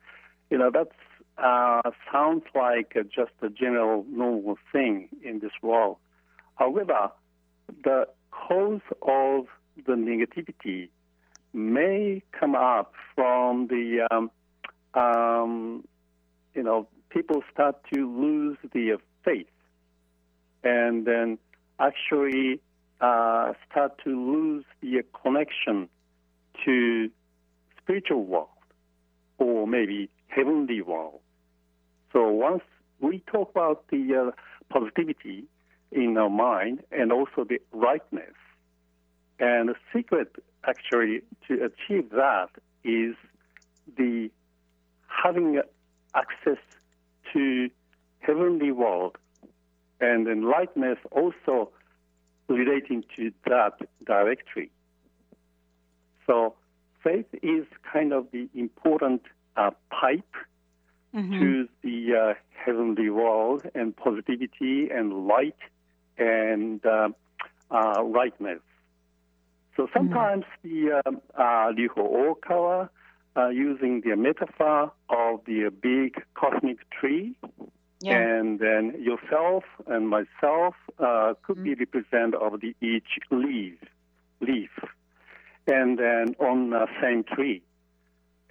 you 0.49 0.57
know, 0.57 0.69
that's 0.71 0.91
uh, 1.37 1.81
sounds 2.11 2.43
like 2.55 2.95
just 3.13 3.31
a 3.41 3.49
general 3.49 4.05
normal 4.09 4.57
thing 4.71 5.09
in 5.23 5.39
this 5.39 5.51
world. 5.61 5.97
However, 6.55 7.11
the 7.83 8.07
cause 8.31 8.81
of 9.01 9.45
the 9.85 9.93
negativity 9.93 10.89
may 11.57 12.21
come 12.31 12.55
up 12.55 12.93
from 13.15 13.67
the, 13.67 14.07
um, 14.11 14.31
um, 14.93 15.83
you 16.53 16.63
know, 16.63 16.87
people 17.09 17.43
start 17.51 17.75
to 17.91 18.09
lose 18.19 18.57
their 18.73 18.97
faith 19.25 19.47
and 20.63 21.05
then 21.05 21.37
actually 21.79 22.61
uh, 23.01 23.53
start 23.69 23.99
to 24.03 24.09
lose 24.09 24.65
their 24.81 25.03
connection 25.21 25.89
to 26.63 27.09
spiritual 27.81 28.23
world 28.23 28.49
or 29.37 29.67
maybe 29.67 30.09
heavenly 30.27 30.81
world. 30.81 31.19
So 32.13 32.29
once 32.29 32.63
we 32.99 33.23
talk 33.31 33.51
about 33.51 33.87
the 33.89 34.31
uh, 34.31 34.31
positivity 34.69 35.45
in 35.91 36.17
our 36.17 36.29
mind 36.29 36.83
and 36.91 37.11
also 37.11 37.45
the 37.47 37.59
rightness, 37.71 38.33
and 39.39 39.69
the 39.69 39.75
secret 39.93 40.35
actually 40.67 41.21
to 41.47 41.53
achieve 41.63 42.09
that 42.11 42.49
is 42.83 43.15
the 43.97 44.29
having 45.07 45.61
access 46.13 46.57
to 47.33 47.69
heavenly 48.19 48.71
world 48.71 49.17
and 49.99 50.27
enlightenment 50.27 50.99
also 51.11 51.69
relating 52.47 53.03
to 53.15 53.31
that 53.45 53.73
directly. 54.05 54.69
So 56.25 56.55
faith 57.03 57.25
is 57.41 57.65
kind 57.91 58.13
of 58.13 58.27
the 58.31 58.49
important 58.53 59.21
uh, 59.55 59.71
pipe 59.89 60.35
mm-hmm. 61.15 61.39
to 61.39 61.67
the 61.83 62.15
uh, 62.15 62.33
heavenly 62.53 63.09
world 63.09 63.63
and 63.73 63.95
positivity 63.95 64.89
and 64.89 65.27
light 65.27 65.57
and 66.17 66.85
uh, 66.85 67.09
uh 67.69 68.03
rightness. 68.03 68.59
So 69.77 69.87
sometimes 69.93 70.43
mm-hmm. 70.65 70.85
the 70.85 71.01
um, 71.05 71.21
uh, 71.37 71.71
Ryuho 71.71 72.35
Okawa 72.35 72.89
uh, 73.37 73.47
using 73.49 74.01
the 74.01 74.15
metaphor 74.15 74.91
of 75.09 75.41
the 75.45 75.69
big 75.81 76.21
cosmic 76.33 76.77
tree 76.89 77.37
yeah. 78.01 78.19
And 78.19 78.59
then 78.59 78.95
yourself 79.01 79.63
and 79.87 80.07
myself 80.09 80.75
uh, 80.99 81.33
could 81.41 81.57
mm-hmm. 81.57 81.63
be 81.63 81.75
represent 81.75 82.35
of 82.35 82.61
the 82.61 82.75
each 82.81 83.19
leaf, 83.31 83.79
leaf, 84.39 84.69
and 85.65 85.97
then 85.97 86.35
on 86.39 86.69
the 86.69 86.85
same 87.01 87.23
tree, 87.23 87.63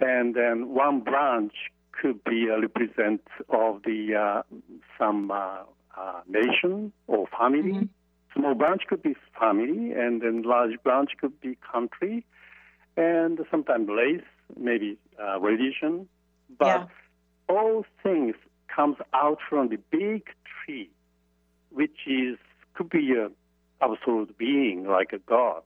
and 0.01 0.35
then 0.35 0.69
one 0.69 0.99
branch 0.99 1.53
could 1.93 2.23
be 2.25 2.47
a 2.47 2.59
represent 2.59 3.21
of 3.49 3.83
the 3.83 4.15
uh, 4.15 4.41
some 4.97 5.31
uh, 5.31 5.59
uh 5.97 6.21
nation 6.27 6.91
or 7.07 7.27
family. 7.27 7.71
Mm-hmm. 7.71 7.85
Small 8.35 8.55
branch 8.55 8.83
could 8.87 9.01
be 9.01 9.15
family, 9.39 9.91
and 9.93 10.21
then 10.21 10.43
large 10.43 10.81
branch 10.83 11.11
could 11.19 11.39
be 11.41 11.57
country, 11.71 12.25
and 12.95 13.39
sometimes 13.49 13.87
race, 13.89 14.21
maybe 14.59 14.97
uh, 15.21 15.39
religion, 15.39 16.07
but. 16.57 16.65
Yeah. 16.67 16.85
All 17.49 17.85
things 18.03 18.35
comes 18.67 18.97
out 19.13 19.37
from 19.49 19.69
the 19.69 19.77
big 19.89 20.23
tree, 20.43 20.89
which 21.69 22.05
is 22.05 22.37
could 22.73 22.89
be 22.89 23.13
a 23.13 23.29
absolute 23.81 24.37
being 24.37 24.85
like 24.85 25.13
a 25.13 25.19
god, 25.19 25.63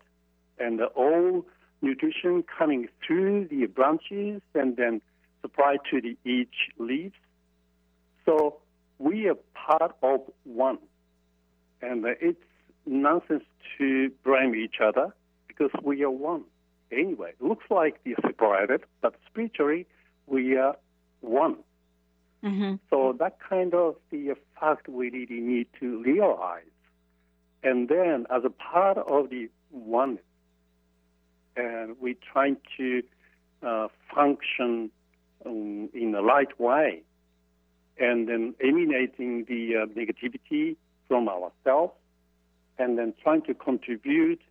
and 0.59 0.79
all 0.79 1.43
nutrition 1.81 2.43
coming 2.43 2.87
through 3.03 3.47
the 3.47 3.65
branches 3.65 4.43
and 4.53 4.77
then 4.77 5.01
supplied 5.41 5.79
to 5.89 6.01
the 6.01 6.15
each 6.23 6.69
leaves. 6.77 7.15
So 8.27 8.57
we 8.99 9.27
are 9.27 9.37
part 9.55 9.95
of 10.03 10.21
one, 10.43 10.77
and 11.81 12.05
it's 12.05 12.45
nonsense 12.85 13.43
to 13.77 14.11
blame 14.23 14.55
each 14.55 14.75
other 14.83 15.13
because 15.47 15.71
we 15.83 16.03
are 16.03 16.11
one. 16.11 16.43
Anyway, 16.91 17.33
it 17.39 17.43
looks 17.43 17.65
like 17.69 17.99
we 18.03 18.13
are 18.13 18.21
separated, 18.21 18.83
but 19.01 19.15
spiritually 19.27 19.87
we 20.27 20.57
are 20.57 20.75
one. 21.21 21.57
Mm-hmm. 22.43 22.75
So 22.89 23.15
that 23.19 23.37
kind 23.39 23.73
of 23.73 23.95
the 24.09 24.35
fact 24.59 24.87
we 24.87 25.09
really 25.09 25.39
need 25.39 25.67
to 25.79 26.01
realize. 26.03 26.63
And 27.63 27.87
then 27.87 28.25
as 28.29 28.43
a 28.43 28.49
part 28.49 28.97
of 28.97 29.29
the 29.29 29.49
oneness, 29.71 30.23
and 31.55 31.95
we're 31.99 32.15
trying 32.33 32.57
to 32.77 33.03
uh, 33.61 33.87
function 34.13 34.89
um, 35.45 35.89
in 35.93 36.11
the 36.11 36.23
right 36.23 36.59
way, 36.59 37.03
and 37.99 38.27
then 38.27 38.55
eliminating 38.59 39.45
the 39.45 39.83
uh, 39.83 39.85
negativity 39.87 40.75
from 41.07 41.29
ourselves, 41.29 41.93
and 42.77 42.97
then 42.97 43.13
trying 43.21 43.41
to 43.43 43.53
contribute 43.53 44.41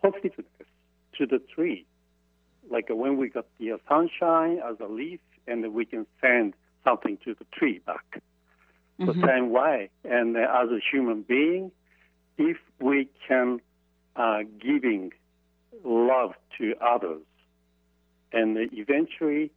positiveness 0.00 0.68
to 1.18 1.26
the 1.26 1.40
tree. 1.54 1.84
Like 2.70 2.86
when 2.88 3.16
we 3.16 3.28
got 3.28 3.46
the 3.58 3.78
sunshine 3.88 4.60
as 4.64 4.76
a 4.80 4.86
leaf, 4.86 5.20
and 5.46 5.74
we 5.74 5.84
can 5.84 6.06
send 6.20 6.54
something 6.84 7.18
to 7.24 7.34
the 7.34 7.44
tree 7.52 7.80
back. 7.84 8.22
Mm-hmm. 9.00 9.20
The 9.20 9.26
same 9.26 9.50
way, 9.50 9.90
and 10.04 10.36
uh, 10.36 10.40
as 10.40 10.68
a 10.70 10.78
human 10.90 11.22
being, 11.22 11.72
if 12.38 12.58
we 12.80 13.08
can 13.26 13.60
uh, 14.16 14.40
giving 14.60 15.12
love 15.84 16.32
to 16.58 16.74
others, 16.80 17.22
and 18.32 18.56
eventually 18.72 19.50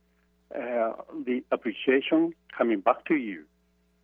uh, 0.54 0.94
the 1.26 1.44
appreciation 1.52 2.34
coming 2.58 2.80
back 2.80 3.06
to 3.06 3.16
you, 3.16 3.44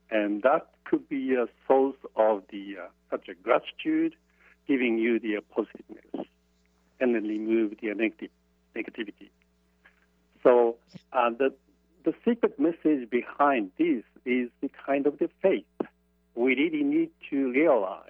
and 0.10 0.44
that 0.44 0.71
could 0.92 1.08
be 1.08 1.34
a 1.36 1.46
source 1.66 1.96
of 2.18 2.44
the 2.52 2.76
uh, 2.84 3.16
a 3.16 3.34
gratitude, 3.42 4.14
giving 4.68 4.98
you 4.98 5.20
the 5.20 5.38
positiveness, 5.56 6.28
and 7.00 7.16
then 7.16 7.24
remove 7.24 7.76
the 7.82 7.94
negative 7.94 8.30
negativity. 8.76 9.30
So 10.44 10.76
uh, 11.14 11.30
the 11.30 11.54
the 12.04 12.14
secret 12.26 12.60
message 12.60 13.10
behind 13.10 13.72
this 13.78 14.04
is 14.26 14.50
the 14.60 14.70
kind 14.86 15.08
of 15.08 15.18
the 15.18 15.30
faith. 15.42 15.64
We 16.36 16.56
really 16.56 16.84
need 16.84 17.12
to 17.30 17.52
realize 17.52 18.10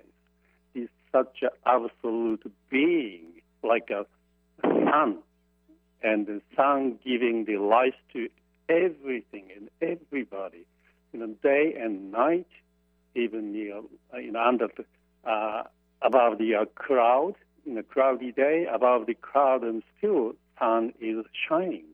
is 0.73 0.89
such 1.11 1.43
an 1.43 1.49
absolute 1.65 2.51
being, 2.71 3.25
like 3.63 3.91
a 3.91 4.05
sun, 4.89 5.17
and 6.01 6.25
the 6.25 6.41
sun 6.55 6.97
giving 7.05 7.45
the 7.45 7.57
life 7.57 7.99
to 8.13 8.27
everything 8.69 9.49
and 9.55 9.69
everybody, 9.81 10.65
you 11.13 11.19
know, 11.19 11.27
day 11.43 11.75
and 11.79 12.11
night, 12.11 12.47
even 13.15 13.53
you 13.53 13.87
know, 14.31 14.41
under 14.41 14.67
the, 14.67 15.29
uh, 15.29 15.63
above 16.01 16.37
the 16.37 16.55
uh, 16.55 16.65
cloud, 16.75 17.33
in 17.65 17.77
a 17.77 17.83
cloudy 17.83 18.31
day, 18.31 18.65
above 18.71 19.05
the 19.05 19.13
cloud, 19.13 19.63
and 19.63 19.83
still 19.97 20.33
sun 20.59 20.93
is 20.99 21.25
shining 21.47 21.85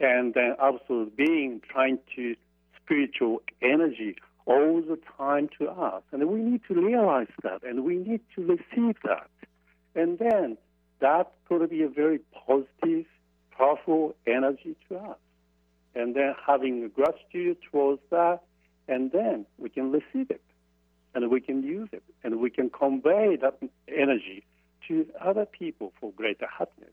and 0.00 0.34
then 0.34 0.54
also 0.60 1.08
being 1.16 1.60
trying 1.70 1.98
to 2.16 2.34
spiritual 2.82 3.42
energy 3.62 4.16
all 4.46 4.82
the 4.82 4.98
time 5.16 5.48
to 5.58 5.68
us. 5.70 6.02
And 6.12 6.26
we 6.28 6.40
need 6.40 6.60
to 6.68 6.74
realize 6.74 7.28
that 7.42 7.62
and 7.62 7.84
we 7.84 7.96
need 7.96 8.20
to 8.34 8.42
receive 8.42 8.96
that. 9.04 9.30
And 9.94 10.18
then 10.18 10.58
that 11.00 11.32
could 11.48 11.68
be 11.70 11.82
a 11.82 11.88
very 11.88 12.20
positive, 12.46 13.06
powerful 13.56 14.14
energy 14.26 14.76
to 14.88 14.96
us. 14.96 15.18
And 15.94 16.14
then 16.14 16.34
having 16.44 16.88
gratitude 16.88 17.58
towards 17.70 18.02
that, 18.10 18.40
and 18.88 19.10
then 19.12 19.46
we 19.58 19.68
can 19.68 19.90
receive 19.90 20.30
it 20.30 20.42
and 21.14 21.30
we 21.30 21.40
can 21.40 21.62
use 21.62 21.88
it 21.92 22.02
and 22.22 22.40
we 22.40 22.50
can 22.50 22.70
convey 22.70 23.36
that 23.40 23.58
energy 23.88 24.44
to 24.88 25.06
other 25.20 25.46
people 25.46 25.92
for 26.00 26.12
greater 26.12 26.46
happiness. 26.46 26.92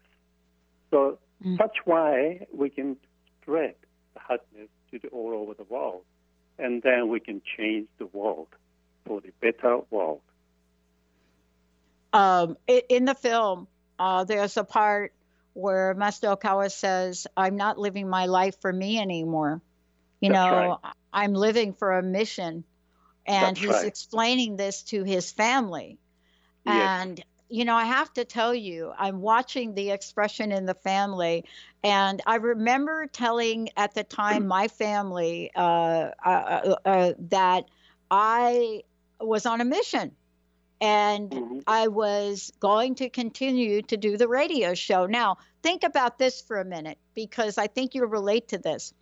So 0.89 1.18
Mm. 1.44 1.58
Such 1.58 1.86
way 1.86 2.48
we 2.54 2.70
can 2.70 2.98
spread 3.42 3.76
the 4.14 4.20
happiness 4.20 4.70
to 4.92 5.00
the, 5.00 5.08
all 5.10 5.34
over 5.34 5.54
the 5.54 5.64
world, 5.64 6.04
and 6.60 6.82
then 6.84 7.10
we 7.10 7.20
can 7.20 7.42
change 7.58 7.88
the 7.98 8.06
world 8.06 8.48
for 9.06 9.22
the 9.22 9.32
better 9.42 9.80
world. 9.89 10.22
Um, 12.14 12.58
in 12.68 13.06
the 13.06 13.16
film, 13.16 13.68
uh, 13.98 14.26
there's 14.26 14.58
a 14.58 14.64
part 14.64 15.14
where 15.54 15.94
Master 15.96 16.28
Okawa 16.28 16.72
says, 16.72 17.26
"I'm 17.36 17.56
not 17.56 17.80
living 17.80 18.08
my 18.08 18.28
life 18.28 18.60
for 18.62 18.72
me 18.72 19.00
anymore. 19.00 19.62
You 20.22 20.32
That's 20.32 20.51
know, 20.51 20.80
right. 20.84 20.93
I'm 21.13 21.34
living 21.34 21.74
for 21.74 21.97
a 21.97 22.03
mission." 22.03 22.63
And 23.28 23.55
That's 23.55 23.59
he's 23.59 23.69
right. 23.69 23.86
explaining 23.86 24.55
this 24.55 24.82
to 24.84 25.03
his 25.03 25.32
family. 25.32 25.99
Yes. 26.65 27.01
And 27.01 27.24
you 27.49 27.65
know, 27.65 27.76
I 27.76 27.84
have 27.84 28.13
to 28.13 28.24
tell 28.24 28.55
you, 28.55 28.93
I'm 28.97 29.19
watching 29.19 29.76
the 29.76 29.91
expression 29.91 30.53
in 30.53 30.65
the 30.65 30.74
family, 30.74 31.43
and 31.84 32.22
I 32.26 32.36
remember 32.36 33.07
telling 33.07 33.69
at 33.76 33.93
the 33.93 34.05
time 34.05 34.47
my 34.47 34.69
family 34.69 35.51
uh, 35.53 36.11
uh, 36.26 36.30
uh, 36.30 36.76
uh, 36.86 37.13
that 37.30 37.65
I 38.09 38.84
was 39.19 39.45
on 39.45 39.61
a 39.61 39.65
mission 39.65 40.11
and 40.82 41.30
mm-hmm. 41.30 41.59
I 41.67 41.88
was 41.88 42.51
going 42.59 42.95
to 42.95 43.09
continue 43.09 43.84
to 43.84 43.97
do 43.97 44.17
the 44.17 44.28
radio 44.28 44.74
show. 44.74 45.05
Now, 45.05 45.38
think 45.61 45.84
about 45.84 46.17
this 46.17 46.41
for 46.41 46.59
a 46.59 46.65
minute 46.65 46.97
because 47.13 47.57
I 47.57 47.67
think 47.67 47.93
you'll 47.93 48.07
relate 48.07 48.47
to 48.49 48.57
this. 48.57 48.93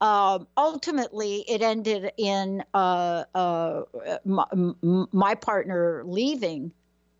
Um, 0.00 0.46
ultimately, 0.56 1.44
it 1.48 1.60
ended 1.60 2.12
in 2.16 2.62
uh, 2.72 3.24
uh, 3.34 3.82
my, 4.24 4.46
my, 5.12 5.34
partner 5.34 6.04
leaving 6.06 6.72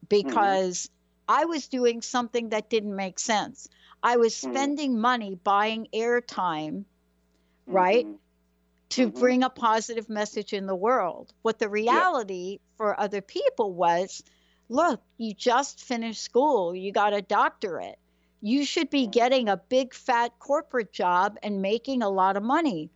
Mm-hmm. 0.08 0.28
because 0.28 0.86
mm-hmm. 0.86 1.42
I 1.42 1.44
was 1.44 1.68
doing 1.68 2.02
something 2.02 2.50
that 2.50 2.70
didn't 2.70 2.96
make 2.96 3.18
sense. 3.18 3.68
I 4.02 4.16
was 4.16 4.34
mm-hmm. 4.34 4.52
spending 4.52 4.92
mm-hmm. 4.92 5.00
money 5.00 5.34
buying 5.42 5.88
airtime, 5.92 6.84
right, 7.66 8.06
mm-hmm. 8.06 8.16
to 8.90 9.08
mm-hmm. 9.08 9.20
bring 9.20 9.42
a 9.42 9.50
positive 9.50 10.08
message 10.08 10.52
in 10.52 10.66
the 10.66 10.76
world. 10.76 11.32
What 11.42 11.58
the 11.58 11.68
reality 11.68 12.52
yeah. 12.52 12.76
for 12.76 13.00
other 13.00 13.20
people 13.20 13.72
was 13.72 14.22
look, 14.70 15.00
you 15.16 15.32
just 15.32 15.80
finished 15.80 16.22
school, 16.22 16.74
you 16.74 16.92
got 16.92 17.14
a 17.14 17.22
doctorate. 17.22 17.98
You 18.40 18.64
should 18.64 18.90
be 18.90 19.06
getting 19.06 19.48
a 19.48 19.56
big 19.56 19.94
fat 19.94 20.38
corporate 20.38 20.92
job 20.92 21.38
and 21.42 21.62
making 21.62 22.02
a 22.02 22.08
lot 22.08 22.36
of 22.36 22.42
money. 22.42 22.90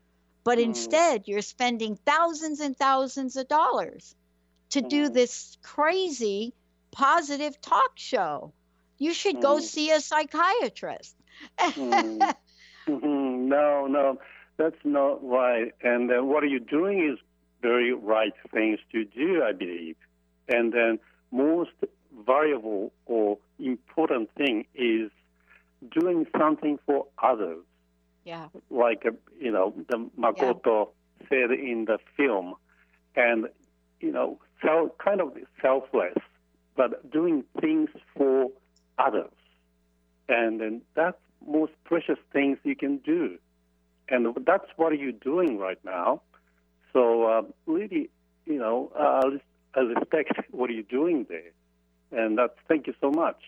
But 0.45 0.59
instead, 0.59 1.29
you're 1.29 1.43
spending 1.43 1.97
thousands 2.05 2.61
and 2.61 2.77
thousands 2.77 3.37
of 3.37 3.49
dollars 3.49 4.15
to 4.71 4.81
do 4.81 5.09
this 5.09 5.57
crazy 5.63 6.53
positive 6.91 7.61
talk 7.61 7.93
show. 7.95 8.53
You 8.99 9.13
should 9.13 9.41
go 9.41 9.57
mm. 9.57 9.63
see 9.63 9.91
a 9.91 10.01
psychiatrist. 10.01 11.17
mm. 11.59 12.19
mm-hmm. 12.89 13.49
No, 13.49 13.87
no. 13.87 14.19
That's 14.57 14.85
not 14.85 15.27
right. 15.27 15.73
And 15.83 16.11
then 16.11 16.27
what 16.27 16.49
you're 16.49 16.61
doing 16.61 17.11
is 17.13 17.19
very 17.63 17.93
right 17.93 18.35
things 18.53 18.79
to 18.93 19.05
do, 19.05 19.43
I 19.43 19.53
believe. 19.53 19.97
And 20.49 20.73
then 20.73 20.99
most 21.31 21.71
valuable 22.27 22.93
or 23.07 23.39
important 23.59 24.31
thing 24.35 24.67
is 24.75 25.11
doing 25.91 26.27
something 26.39 26.79
for 26.87 27.07
others. 27.23 27.65
Yeah. 28.25 28.49
Like, 28.71 29.05
uh, 29.07 29.11
you 29.39 29.51
know, 29.51 29.75
the 29.89 30.09
Makoto 30.19 30.91
said 31.29 31.51
in 31.51 31.87
the 31.87 31.99
film. 32.17 32.55
And, 33.17 33.49
you 34.01 34.13
know, 34.13 34.39
kind 34.63 35.21
of 35.21 35.37
selfless, 35.61 36.17
but 36.77 37.11
doing 37.11 37.45
things 37.61 37.91
for 38.17 38.51
others. 38.99 39.33
And 40.29 40.61
then 40.61 40.83
that's 40.95 41.19
most 41.47 41.73
precious 41.85 42.19
things 42.33 42.59
you 42.65 42.77
can 42.77 42.99
do. 42.99 43.39
And 44.09 44.35
that's 44.47 44.67
what 44.77 44.99
you're 44.99 45.13
doing 45.13 45.59
right 45.59 45.79
now. 45.85 46.23
So 46.93 47.25
uh, 47.25 47.43
really, 47.67 48.11
you 48.47 48.59
know, 48.59 48.93
uh, 48.99 49.31
I 49.75 49.81
respect 49.81 50.33
what 50.51 50.71
you're 50.71 50.83
doing 50.83 51.27
there, 51.29 51.53
and 52.11 52.37
that's 52.37 52.53
thank 52.69 52.87
you 52.87 52.95
so 53.01 53.11
much, 53.11 53.41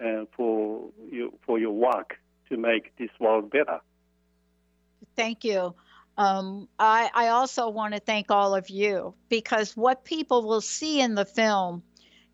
and 0.00 0.26
for 0.36 0.90
you 1.10 1.38
for 1.44 1.58
your 1.58 1.72
work 1.72 2.18
to 2.48 2.56
make 2.56 2.96
this 2.96 3.10
world 3.20 3.50
better. 3.50 3.80
Thank 5.16 5.44
you. 5.44 5.74
Um, 6.18 6.68
I, 6.78 7.10
I 7.14 7.28
also 7.28 7.68
want 7.68 7.94
to 7.94 8.00
thank 8.00 8.30
all 8.30 8.54
of 8.54 8.70
you 8.70 9.14
because 9.28 9.76
what 9.76 10.04
people 10.04 10.48
will 10.48 10.62
see 10.62 11.00
in 11.00 11.14
the 11.14 11.26
film 11.26 11.82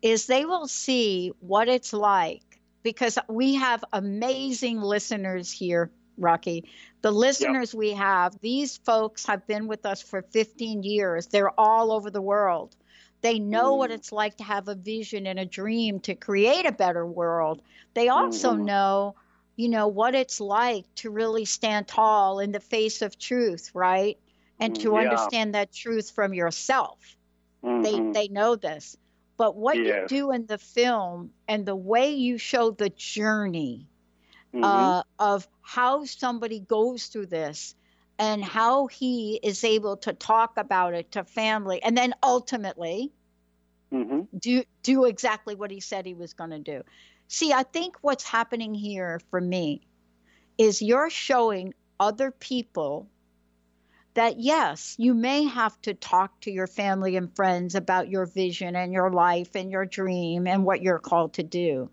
is 0.01 0.25
they 0.25 0.45
will 0.45 0.67
see 0.67 1.33
what 1.39 1.67
it's 1.67 1.91
like 1.91 2.43
because 2.81 3.17
we 3.27 3.55
have 3.55 3.83
amazing 3.91 4.79
listeners 4.79 5.51
here 5.51 5.91
Rocky. 6.17 6.65
The 7.01 7.11
listeners 7.11 7.73
yep. 7.73 7.79
we 7.79 7.91
have, 7.93 8.39
these 8.41 8.77
folks 8.77 9.25
have 9.25 9.45
been 9.47 9.67
with 9.67 9.85
us 9.85 10.01
for 10.01 10.21
15 10.21 10.83
years. 10.83 11.27
They're 11.27 11.59
all 11.59 11.91
over 11.91 12.09
the 12.09 12.21
world. 12.21 12.75
They 13.23 13.39
know 13.39 13.75
what 13.75 13.89
it's 13.89 14.11
like 14.11 14.35
to 14.37 14.43
have 14.43 14.67
a 14.67 14.75
vision 14.75 15.27
and 15.27 15.39
a 15.39 15.45
dream 15.45 16.01
to 16.01 16.13
create 16.13 16.65
a 16.65 16.73
better 16.73 17.07
world. 17.07 17.61
They 17.93 18.09
also 18.09 18.51
mm-hmm. 18.51 18.65
know, 18.65 19.15
you 19.55 19.69
know, 19.69 19.87
what 19.87 20.13
it's 20.13 20.41
like 20.41 20.83
to 20.95 21.09
really 21.09 21.45
stand 21.45 21.87
tall 21.87 22.39
in 22.39 22.51
the 22.51 22.59
face 22.59 23.01
of 23.01 23.17
truth, 23.17 23.71
right? 23.73 24.17
And 24.59 24.77
to 24.81 24.89
mm, 24.89 25.01
yeah. 25.01 25.09
understand 25.09 25.55
that 25.55 25.71
truth 25.71 26.11
from 26.11 26.33
yourself. 26.33 26.99
Mm-hmm. 27.63 28.11
They 28.11 28.11
they 28.11 28.27
know 28.27 28.57
this. 28.57 28.97
But 29.37 29.55
what 29.55 29.77
yes. 29.77 30.11
you 30.11 30.17
do 30.17 30.31
in 30.31 30.45
the 30.45 30.57
film 30.57 31.31
and 31.47 31.65
the 31.65 31.77
way 31.77 32.11
you 32.11 32.37
show 32.37 32.71
the 32.71 32.89
journey 32.89 33.87
mm-hmm. 34.53 34.65
uh, 34.65 35.03
of 35.17 35.47
how 35.61 36.03
somebody 36.03 36.59
goes 36.59 37.05
through 37.07 37.27
this 37.27 37.73
and 38.23 38.41
how 38.41 38.87
he 38.87 39.37
is 39.43 39.65
able 39.65 39.97
to 39.97 40.13
talk 40.13 40.53
about 40.55 40.93
it 40.93 41.11
to 41.11 41.25
family 41.25 41.83
and 41.83 41.97
then 41.97 42.13
ultimately 42.23 43.11
mm-hmm. 43.91 44.21
do 44.37 44.63
do 44.81 45.03
exactly 45.03 45.55
what 45.55 45.69
he 45.69 45.81
said 45.81 46.05
he 46.05 46.13
was 46.13 46.33
going 46.33 46.51
to 46.51 46.59
do 46.59 46.81
see 47.27 47.51
i 47.51 47.63
think 47.63 47.97
what's 47.99 48.23
happening 48.23 48.73
here 48.73 49.19
for 49.29 49.41
me 49.41 49.81
is 50.57 50.81
you're 50.81 51.09
showing 51.09 51.73
other 51.99 52.31
people 52.31 53.09
that 54.13 54.39
yes 54.39 54.95
you 54.97 55.13
may 55.13 55.43
have 55.43 55.79
to 55.81 55.93
talk 55.93 56.39
to 56.39 56.49
your 56.49 56.67
family 56.67 57.17
and 57.17 57.35
friends 57.35 57.75
about 57.75 58.07
your 58.07 58.25
vision 58.25 58.75
and 58.77 58.93
your 58.93 59.11
life 59.11 59.53
and 59.55 59.69
your 59.69 59.85
dream 59.85 60.47
and 60.47 60.63
what 60.63 60.81
you're 60.81 60.97
called 60.99 61.33
to 61.33 61.43
do 61.43 61.89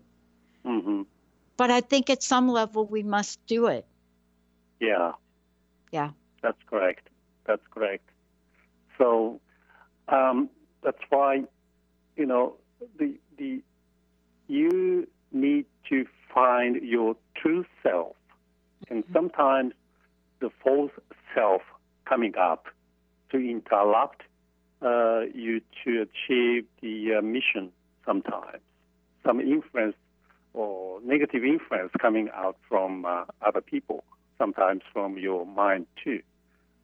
mm-hmm. 0.65 1.01
But 1.57 1.69
I 1.69 1.81
think 1.81 2.09
at 2.09 2.23
some 2.23 2.47
level 2.47 2.87
we 2.87 3.03
must 3.03 3.45
do 3.45 3.67
it. 3.67 3.85
Yeah. 4.79 5.11
Yeah. 5.91 6.09
That's 6.41 6.57
correct. 6.69 7.07
That's 7.45 7.61
correct. 7.71 8.07
So 8.97 9.39
um, 10.07 10.49
that's 10.83 11.01
why, 11.09 11.43
you 12.15 12.25
know, 12.25 12.55
the 12.97 13.15
the 13.37 13.61
you 14.47 15.07
need 15.31 15.65
to 15.89 16.05
find 16.33 16.81
your 16.81 17.15
true 17.35 17.65
self, 17.83 18.15
and 18.89 19.03
mm-hmm. 19.03 19.13
sometimes 19.13 19.73
the 20.39 20.49
false 20.63 20.91
self 21.33 21.61
coming 22.05 22.35
up 22.37 22.65
to 23.31 23.37
interrupt 23.37 24.23
uh, 24.81 25.21
you 25.33 25.61
to 25.83 26.01
achieve 26.01 26.65
the 26.81 27.15
uh, 27.17 27.21
mission. 27.21 27.71
Sometimes 28.05 28.61
some 29.25 29.39
influence 29.39 29.95
or 30.53 30.99
negative 31.03 31.43
influence 31.43 31.91
coming 32.01 32.29
out 32.33 32.57
from 32.67 33.05
uh, 33.05 33.23
other 33.41 33.61
people, 33.61 34.03
sometimes 34.37 34.81
from 34.91 35.17
your 35.17 35.45
mind 35.45 35.85
too. 36.03 36.21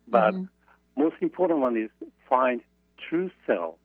But 0.07 0.33
mm-hmm. 0.33 1.01
most 1.01 1.15
important 1.21 1.59
one 1.59 1.77
is 1.77 1.89
find 2.29 2.61
true 3.09 3.29
self 3.45 3.75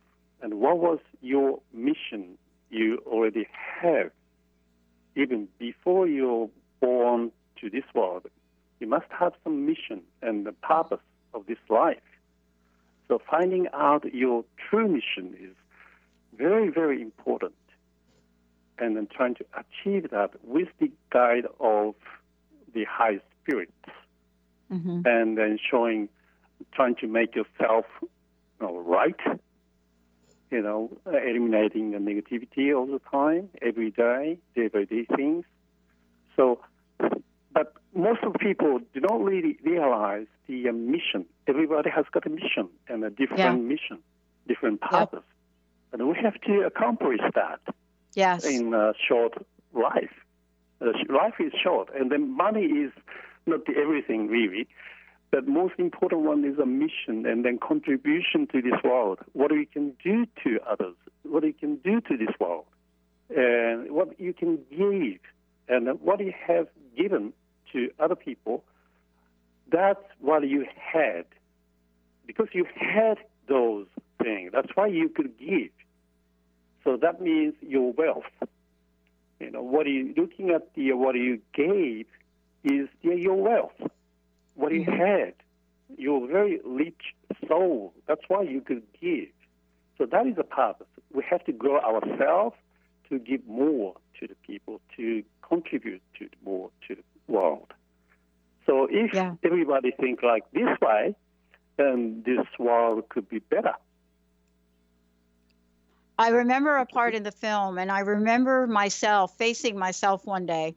and 0.40 0.54
what 0.54 0.78
was 0.78 0.98
your 1.20 1.60
mission 1.72 2.38
you 2.70 3.02
already 3.06 3.46
have 3.80 4.10
even 5.14 5.48
before 5.58 6.06
you're 6.08 6.48
born 6.80 7.30
to 7.60 7.70
this 7.70 7.84
world. 7.94 8.26
You 8.80 8.86
must 8.86 9.06
have 9.10 9.32
some 9.44 9.66
mission 9.66 10.02
and 10.22 10.46
the 10.46 10.52
purpose 10.52 11.04
of 11.34 11.46
this 11.46 11.58
life. 11.68 11.98
So 13.08 13.20
finding 13.30 13.68
out 13.72 14.04
your 14.12 14.44
true 14.56 14.88
mission 14.88 15.36
is 15.40 15.54
very, 16.36 16.68
very 16.68 17.02
important 17.02 17.54
and 18.78 18.96
then 18.96 19.06
trying 19.06 19.34
to 19.36 19.44
achieve 19.54 20.10
that 20.10 20.30
with 20.42 20.68
the 20.80 20.90
guide 21.10 21.46
of 21.60 21.94
the 22.74 22.84
high 22.84 23.20
spirits, 23.42 23.72
mm-hmm. 24.72 25.02
and 25.04 25.38
then 25.38 25.58
showing, 25.70 26.08
trying 26.72 26.94
to 26.96 27.06
make 27.06 27.34
yourself 27.34 27.84
you 28.00 28.08
know, 28.60 28.78
right, 28.78 29.20
you 30.50 30.62
know, 30.62 30.90
eliminating 31.06 31.92
the 31.92 31.98
negativity 31.98 32.76
all 32.76 32.86
the 32.86 33.00
time, 33.10 33.48
every 33.60 33.90
day, 33.90 34.38
day 34.54 34.68
by 34.68 34.84
day 34.84 35.06
things. 35.16 35.44
So, 36.36 36.60
but 37.52 37.74
most 37.94 38.22
of 38.22 38.34
people 38.34 38.80
do 38.94 39.00
not 39.00 39.22
really 39.22 39.58
realize 39.64 40.26
the 40.46 40.68
uh, 40.68 40.72
mission. 40.72 41.26
Everybody 41.46 41.90
has 41.90 42.04
got 42.12 42.26
a 42.26 42.30
mission 42.30 42.68
and 42.88 43.04
a 43.04 43.10
different 43.10 43.38
yeah. 43.38 43.52
mission, 43.52 43.98
different 44.46 44.80
purpose. 44.80 45.24
Yep. 45.92 46.00
And 46.00 46.08
we 46.08 46.16
have 46.22 46.40
to 46.42 46.62
accomplish 46.62 47.20
that 47.34 47.60
yes. 48.14 48.44
in 48.44 48.72
a 48.72 48.92
short 49.08 49.34
life. 49.74 50.12
Uh, 50.80 50.92
life 51.08 51.34
is 51.38 51.52
short, 51.62 51.90
and 51.94 52.10
then 52.10 52.34
money 52.36 52.64
is 52.64 52.92
not 53.46 53.66
the 53.66 53.74
everything 53.76 54.28
really. 54.28 54.68
But 55.30 55.48
most 55.48 55.74
important 55.78 56.22
one 56.22 56.44
is 56.44 56.58
a 56.58 56.66
mission 56.66 57.24
and 57.24 57.44
then 57.44 57.58
contribution 57.58 58.46
to 58.52 58.60
this 58.60 58.78
world. 58.84 59.20
What 59.32 59.50
we 59.50 59.64
can 59.64 59.94
do 60.04 60.26
to 60.44 60.58
others, 60.68 60.94
what 61.22 61.42
you 61.42 61.54
can 61.54 61.76
do 61.76 62.02
to 62.02 62.16
this 62.18 62.34
world, 62.38 62.66
and 63.34 63.90
what 63.90 64.20
you 64.20 64.34
can 64.34 64.58
give, 64.70 65.20
and 65.68 66.00
what 66.00 66.20
you 66.20 66.34
have 66.46 66.68
given 66.94 67.32
to 67.72 67.90
other 67.98 68.14
people. 68.14 68.62
That's 69.70 70.04
what 70.20 70.46
you 70.46 70.66
had, 70.76 71.24
because 72.26 72.48
you 72.52 72.66
had 72.76 73.16
those 73.48 73.86
things. 74.22 74.50
That's 74.52 74.68
why 74.74 74.88
you 74.88 75.08
could 75.08 75.38
give. 75.38 75.70
So 76.84 76.98
that 77.00 77.22
means 77.22 77.54
your 77.62 77.92
wealth. 77.92 78.24
You 79.40 79.50
know, 79.50 79.62
what 79.62 79.86
are 79.86 79.90
you 79.90 80.12
looking 80.14 80.50
at 80.50 80.74
the 80.74 80.92
what 80.92 81.14
you 81.14 81.40
gave 81.54 82.06
is 82.64 82.88
the, 83.02 83.16
your 83.16 83.34
wealth. 83.34 83.72
What 84.54 84.72
you 84.72 84.82
mm-hmm. 84.82 85.00
had, 85.00 85.34
your 85.96 86.26
very 86.26 86.60
rich 86.64 87.14
soul. 87.48 87.94
That's 88.06 88.22
why 88.28 88.42
you 88.42 88.60
could 88.60 88.82
give. 89.00 89.28
So 89.98 90.06
that 90.06 90.26
is 90.26 90.36
the 90.36 90.44
purpose. 90.44 90.86
We 91.12 91.22
have 91.30 91.44
to 91.44 91.52
grow 91.52 91.78
ourselves 91.80 92.56
to 93.08 93.18
give 93.18 93.46
more 93.46 93.94
to 94.20 94.26
the 94.26 94.34
people, 94.46 94.80
to 94.96 95.22
contribute 95.42 96.02
to 96.18 96.28
more 96.44 96.70
to 96.88 96.94
the 96.94 97.32
world. 97.32 97.72
So 98.66 98.86
if 98.90 99.12
yeah. 99.12 99.34
everybody 99.42 99.92
think 99.92 100.22
like 100.22 100.44
this 100.52 100.68
way, 100.80 101.14
then 101.76 102.22
this 102.24 102.46
world 102.58 103.08
could 103.08 103.28
be 103.28 103.40
better. 103.40 103.74
I 106.18 106.28
remember 106.28 106.76
a 106.76 106.86
part 106.86 107.14
in 107.14 107.22
the 107.22 107.32
film, 107.32 107.78
and 107.78 107.90
I 107.90 108.00
remember 108.00 108.66
myself 108.66 109.36
facing 109.36 109.78
myself 109.78 110.24
one 110.24 110.46
day. 110.46 110.74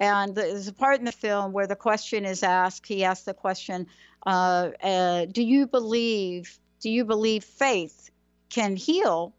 And 0.00 0.34
there's 0.34 0.68
a 0.68 0.72
part 0.72 0.98
in 0.98 1.04
the 1.04 1.12
film 1.12 1.52
where 1.52 1.66
the 1.66 1.76
question 1.76 2.24
is 2.24 2.42
asked. 2.42 2.86
He 2.86 3.04
asks 3.04 3.24
the 3.24 3.34
question, 3.34 3.86
uh, 4.24 4.70
uh, 4.82 5.24
"Do 5.26 5.42
you 5.42 5.66
believe? 5.66 6.58
Do 6.80 6.90
you 6.90 7.04
believe 7.04 7.42
faith 7.44 8.10
can 8.48 8.76
heal 8.76 9.34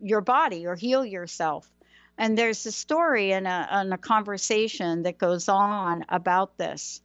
your 0.00 0.22
body 0.22 0.66
or 0.66 0.74
heal 0.74 1.04
yourself?" 1.04 1.70
And 2.16 2.36
there's 2.36 2.64
a 2.66 2.72
story 2.72 3.32
and 3.32 3.46
a, 3.46 3.66
and 3.70 3.92
a 3.92 3.98
conversation 3.98 5.02
that 5.02 5.18
goes 5.18 5.48
on 5.48 6.04
about 6.08 6.56
this. 6.56 7.00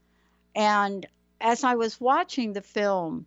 And 0.55 1.05
as 1.41 1.63
I 1.63 1.75
was 1.75 1.99
watching 1.99 2.53
the 2.53 2.61
film, 2.61 3.25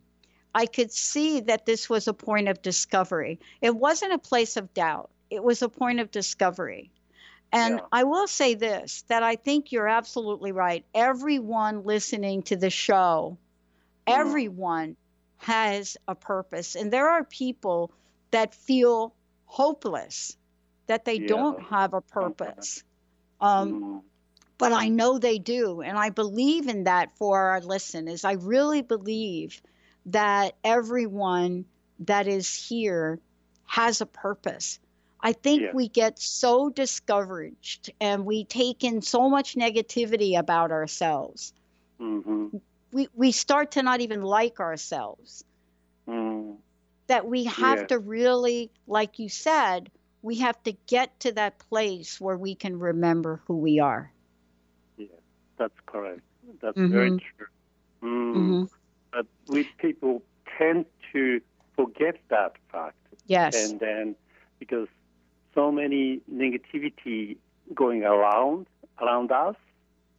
I 0.53 0.65
could 0.65 0.91
see 0.91 1.41
that 1.41 1.65
this 1.65 1.89
was 1.89 2.07
a 2.07 2.13
point 2.13 2.49
of 2.49 2.61
discovery. 2.61 3.39
It 3.61 3.75
wasn't 3.75 4.13
a 4.13 4.17
place 4.17 4.57
of 4.57 4.73
doubt, 4.73 5.11
it 5.29 5.43
was 5.43 5.61
a 5.61 5.69
point 5.69 5.99
of 5.99 6.11
discovery. 6.11 6.91
And 7.51 7.79
Yeah. 7.79 7.85
I 7.91 8.03
will 8.05 8.27
say 8.27 8.55
this 8.55 9.03
that 9.03 9.23
I 9.23 9.35
think 9.35 9.71
you're 9.71 9.87
absolutely 9.87 10.51
right. 10.51 10.85
Everyone 10.93 11.83
listening 11.83 12.43
to 12.43 12.55
the 12.55 12.69
show, 12.69 13.37
everyone 14.07 14.95
has 15.37 15.97
a 16.07 16.15
purpose. 16.15 16.75
And 16.75 16.91
there 16.91 17.09
are 17.09 17.23
people 17.23 17.91
that 18.31 18.53
feel 18.53 19.13
hopeless, 19.45 20.37
that 20.87 21.03
they 21.05 21.15
Yeah. 21.15 21.27
don't 21.27 21.61
have 21.63 21.93
a 21.93 22.01
purpose. 22.01 22.83
Um, 23.41 24.03
but 24.57 24.71
I 24.71 24.89
know 24.89 25.17
they 25.17 25.39
do. 25.39 25.81
And 25.81 25.97
I 25.97 26.09
believe 26.09 26.67
in 26.67 26.83
that 26.85 27.17
for 27.17 27.37
our 27.39 27.61
listeners. 27.61 28.23
I 28.23 28.33
really 28.33 28.81
believe 28.83 29.61
that 30.07 30.55
everyone 30.63 31.65
that 31.99 32.27
is 32.27 32.53
here 32.53 33.19
has 33.65 34.01
a 34.01 34.05
purpose. 34.05 34.79
I 35.21 35.33
think 35.33 35.61
Yeah. 35.61 35.71
we 35.73 35.87
get 35.87 36.19
so 36.19 36.69
discouraged 36.69 37.91
and 37.99 38.25
we 38.25 38.45
take 38.45 38.83
in 38.83 39.01
so 39.01 39.29
much 39.29 39.55
negativity 39.55 40.37
about 40.37 40.71
ourselves. 40.71 41.53
Mm-hmm. 41.99 42.57
We, 42.91 43.07
we 43.13 43.31
start 43.31 43.71
to 43.71 43.83
not 43.83 44.01
even 44.01 44.21
like 44.21 44.59
ourselves. 44.59 45.43
Mm. 46.07 46.57
That 47.07 47.25
we 47.25 47.45
have 47.45 47.79
Yeah. 47.81 47.85
to 47.87 47.99
really, 47.99 48.71
like 48.87 49.19
you 49.19 49.29
said, 49.29 49.91
we 50.21 50.37
have 50.39 50.61
to 50.63 50.73
get 50.87 51.19
to 51.21 51.31
that 51.33 51.59
place 51.59 52.19
where 52.19 52.37
we 52.37 52.55
can 52.55 52.79
remember 52.79 53.41
who 53.47 53.57
we 53.57 53.79
are. 53.79 54.13
Yeah, 54.97 55.07
that's 55.57 55.79
correct. 55.85 56.21
That's 56.61 56.77
Mhm. 56.77 56.89
very 56.89 57.11
true. 57.11 57.47
Mm. 58.01 58.35
Mhm. 58.35 58.69
But 59.11 59.27
we 59.47 59.63
people 59.77 60.23
tend 60.57 60.85
to 61.11 61.41
forget 61.75 62.17
that 62.29 62.53
fact. 62.71 62.97
Yes. 63.25 63.55
And 63.55 63.79
then 63.79 64.15
because 64.59 64.87
so 65.53 65.71
many 65.71 66.21
negativity 66.31 67.37
going 67.73 68.03
around 68.03 68.67
around 68.99 69.31
us, 69.31 69.55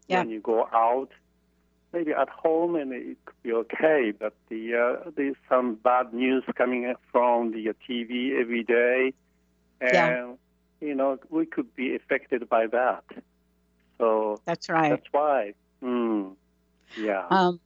Yeah. 0.08 0.18
when 0.20 0.30
you 0.30 0.40
go 0.40 0.66
out, 0.72 1.10
maybe 1.92 2.12
at 2.12 2.28
home 2.28 2.74
and 2.76 2.92
it 2.92 3.16
could 3.24 3.42
be 3.42 3.52
okay, 3.52 4.12
but 4.18 4.34
the 4.48 4.74
uh, 4.74 5.10
there's 5.14 5.36
some 5.48 5.74
bad 5.76 6.12
news 6.12 6.44
coming 6.56 6.94
from 7.10 7.52
the 7.52 7.74
TV 7.88 8.40
every 8.40 8.64
day, 8.64 9.12
and 9.80 9.92
Yeah. 9.92 10.32
you 10.80 10.94
know 10.94 11.18
we 11.30 11.46
could 11.46 11.74
be 11.74 11.94
affected 11.94 12.48
by 12.48 12.66
that. 12.68 13.04
So 13.98 14.40
That's 14.44 14.68
right. 14.68 14.90
that's 14.90 15.06
why. 15.12 15.54
Mm, 15.82 16.34
yeah. 16.96 17.26
Um, 17.30 17.60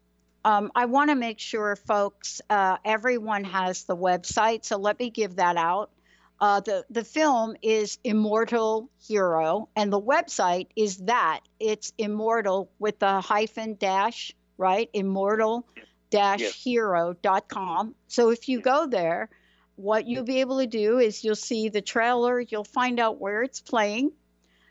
um, 0.44 0.70
I 0.74 0.84
want 0.84 1.10
to 1.10 1.16
make 1.16 1.40
sure, 1.40 1.74
folks, 1.76 2.40
uh, 2.48 2.76
everyone 2.84 3.44
has 3.44 3.84
the 3.84 3.96
website. 3.96 4.64
So 4.64 4.76
let 4.76 4.98
me 4.98 5.10
give 5.10 5.36
that 5.36 5.56
out. 5.56 5.90
Uh, 6.38 6.60
the 6.60 6.84
the 6.90 7.04
film 7.04 7.56
is 7.62 7.98
Immortal 8.04 8.90
Hero, 9.06 9.68
and 9.74 9.92
the 9.92 10.00
website 10.00 10.68
is 10.76 10.98
that 10.98 11.40
it's 11.58 11.92
immortal 11.96 12.70
with 12.78 12.98
the 12.98 13.20
hyphen 13.20 13.76
dash 13.78 14.32
right 14.58 14.90
immortal 14.92 15.66
dash 16.10 16.40
hero.com. 16.62 17.94
So 18.08 18.30
if 18.30 18.48
you 18.48 18.60
go 18.60 18.86
there, 18.86 19.28
what 19.76 20.06
you'll 20.06 20.24
be 20.24 20.40
able 20.40 20.58
to 20.60 20.66
do 20.66 20.98
is 20.98 21.24
you'll 21.24 21.34
see 21.36 21.68
the 21.68 21.82
trailer, 21.82 22.40
you'll 22.40 22.64
find 22.64 23.00
out 23.00 23.18
where 23.20 23.42
it's 23.42 23.60
playing, 23.60 24.12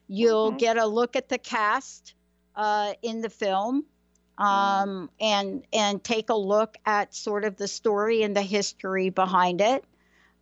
you'll 0.08 0.54
Mhm. 0.54 0.60
get 0.60 0.78
a 0.78 0.86
look 0.86 1.16
at 1.16 1.30
the 1.30 1.38
cast 1.38 2.14
uh, 2.56 2.94
in 3.02 3.22
the 3.22 3.30
film 3.30 3.86
um, 4.38 5.10
and 5.20 5.66
and 5.74 6.04
take 6.04 6.30
a 6.30 6.36
look 6.36 6.78
at 6.86 7.14
sort 7.16 7.44
of 7.44 7.56
the 7.58 7.68
story 7.68 8.22
and 8.24 8.36
the 8.36 8.42
history 8.42 9.10
behind 9.10 9.62
it. 9.62 9.84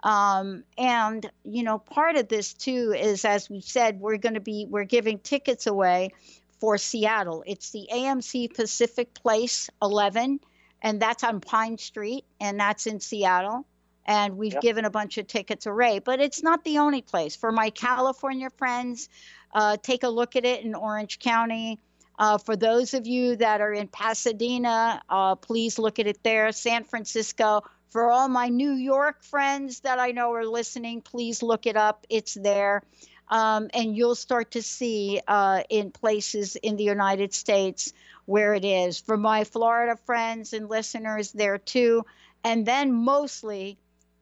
Um, 0.04 0.66
and 0.78 1.30
you 1.46 1.64
know, 1.64 1.80
part 1.80 2.18
of 2.18 2.28
this 2.28 2.54
too 2.54 2.94
is, 2.96 3.26
as 3.26 3.50
we 3.50 3.62
said, 3.62 4.00
we're 4.00 4.18
going 4.18 4.36
to 4.36 4.42
be 4.42 4.68
we're 4.70 4.84
giving 4.84 5.18
tickets 5.18 5.66
away 5.66 6.12
for 6.60 6.78
Seattle. 6.78 7.44
It's 7.48 7.72
the 7.72 7.88
AMC 7.92 8.54
Pacific 8.54 9.14
Place 9.14 9.70
11, 9.82 10.40
and 10.82 11.02
that's 11.02 11.24
on 11.24 11.40
Pine 11.40 11.78
Street, 11.78 12.26
and 12.40 12.60
that's 12.60 12.86
in 12.86 13.00
Seattle. 13.00 13.66
And 14.06 14.38
we've 14.38 14.54
Yep. 14.54 14.62
given 14.62 14.86
a 14.86 14.90
bunch 14.90 15.18
of 15.18 15.28
tickets 15.28 15.66
away, 15.66 16.00
but 16.00 16.20
it's 16.20 16.44
not 16.44 16.66
the 16.66 16.80
only 16.80 17.02
place. 17.02 17.38
For 17.38 17.54
my 17.54 17.70
California 17.70 18.50
friends, 18.58 19.08
uh, 19.54 19.78
take 19.82 20.04
a 20.04 20.10
look 20.10 20.36
at 20.36 20.44
it 20.44 20.66
in 20.66 20.76
Orange 20.76 21.20
County. 21.20 21.80
Uh, 22.20 22.38
for 22.38 22.58
those 22.58 22.94
of 22.94 23.08
you 23.08 23.38
that 23.38 23.62
are 23.62 23.72
in 23.72 23.88
Pasadena, 23.88 25.02
uh, 25.10 25.36
please 25.36 25.80
look 25.80 26.00
at 26.00 26.08
it 26.08 26.22
there. 26.24 26.52
San 26.52 26.84
Francisco. 26.84 27.64
For 27.94 28.10
all 28.10 28.28
my 28.28 28.50
New 28.50 28.72
York 28.72 29.24
friends 29.24 29.82
that 29.82 30.00
I 30.00 30.12
know 30.14 30.34
are 30.34 30.48
listening, 30.48 31.02
please 31.02 31.44
look 31.44 31.68
it 31.68 31.78
up. 31.78 32.08
It's 32.10 32.34
there. 32.34 32.82
Um, 33.30 33.70
and 33.72 33.96
you'll 33.96 34.16
start 34.16 34.52
to 34.52 34.64
see 34.64 35.22
uh, 35.28 35.62
in 35.70 35.92
places 35.92 36.56
in 36.56 36.76
the 36.76 36.84
United 36.84 37.36
States 37.36 37.94
where 38.26 38.56
it 38.56 38.66
is. 38.66 39.00
For 39.00 39.16
my 39.16 39.44
Florida 39.44 39.96
friends 40.08 40.54
and 40.54 40.70
listeners, 40.70 41.32
there 41.34 41.60
too. 41.60 42.04
And 42.44 42.66
then 42.66 42.92
mostly 42.92 43.78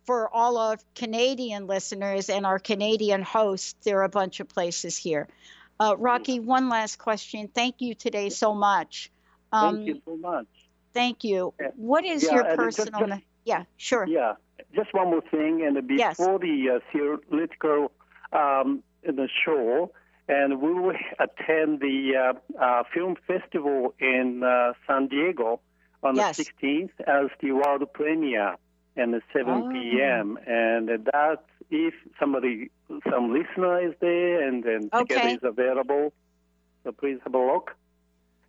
for 0.06 0.30
all 0.36 0.58
of 0.58 0.84
Canadian 0.94 1.66
listeners 1.66 2.30
and 2.30 2.46
our 2.46 2.60
Canadian 2.60 3.22
hosts, 3.22 3.76
there 3.86 4.00
are 4.00 4.04
a 4.04 4.10
bunch 4.10 4.42
of 4.42 4.50
places 4.50 4.98
here. 4.98 5.30
Uh, 5.80 5.96
Rocky, 5.98 6.42
one 6.42 6.68
last 6.68 6.98
question. 6.98 7.48
Thank 7.48 7.76
you 7.80 7.96
today 7.96 8.32
so 8.32 8.54
much. 8.54 9.10
Um, 9.54 9.78
Thank 9.78 9.88
you 9.88 10.02
so 10.06 10.18
much. 10.18 10.48
Thank 10.94 11.24
you. 11.24 11.54
What 11.78 12.04
is 12.04 12.24
Yeah, 12.24 12.34
your 12.36 12.44
and 12.44 12.60
just- 12.60 12.78
personal? 12.78 13.08
just- 13.08 13.22
yeah, 13.46 13.64
sure. 13.78 14.06
Yeah. 14.08 14.34
Just 14.76 14.94
one 14.94 15.10
more 15.10 15.22
thing, 15.32 15.64
and 15.66 15.78
Yes. 15.90 16.18
before 16.18 16.40
the 16.40 16.70
uh, 16.76 16.80
theoretical 16.92 17.92
um, 18.32 18.84
the 19.04 19.28
show, 19.44 19.92
and 20.28 20.62
we 20.62 20.72
will 20.74 20.96
attend 21.20 21.80
the 21.82 22.14
uh, 22.16 22.64
uh, 22.64 22.84
film 22.94 23.16
festival 23.28 23.94
in 24.00 24.44
uh, 24.44 24.74
San 24.88 25.08
Diego 25.08 25.60
on 26.04 26.16
Yes. 26.16 26.38
the 26.38 26.46
16th 26.46 26.92
as 27.08 27.30
the 27.42 27.52
world 27.52 27.84
premiere 27.94 28.56
and 28.96 29.14
at 29.16 29.24
7 29.34 29.48
Oh. 29.54 29.70
p.m. 29.72 30.38
And 30.46 30.88
that 31.12 31.44
if 31.70 31.94
somebody, 32.20 32.70
some 33.10 33.34
listener 33.34 33.88
is 33.88 33.96
there, 34.00 34.48
and 34.48 34.64
then 34.64 34.90
ticket 34.90 35.18
Okay. 35.18 35.34
is 35.34 35.44
available, 35.44 36.14
so 36.84 36.92
please 36.92 37.20
have 37.24 37.34
a 37.34 37.38
look. 37.38 37.72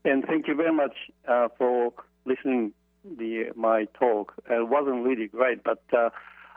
And 0.04 0.24
thank 0.24 0.48
you 0.48 0.54
very 0.54 0.72
much 0.74 0.96
uh, 1.28 1.48
for 1.58 1.92
listening 2.24 2.72
the 3.04 3.52
my 3.54 3.86
talk. 3.98 4.34
It 4.50 4.68
wasn't 4.68 5.04
really 5.04 5.28
great, 5.28 5.62
but 5.64 5.82
uh, 5.92 6.10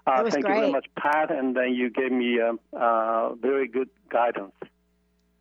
uh, 0.07 0.29
thank 0.29 0.47
you 0.47 0.53
very 0.53 0.71
much, 0.71 0.87
Pat. 0.97 1.31
And 1.31 1.55
then 1.55 1.73
you 1.73 1.89
gave 1.89 2.11
me 2.11 2.39
um, 2.41 2.59
uh, 2.73 3.33
very 3.35 3.67
good 3.67 3.89
guidance. 4.09 4.53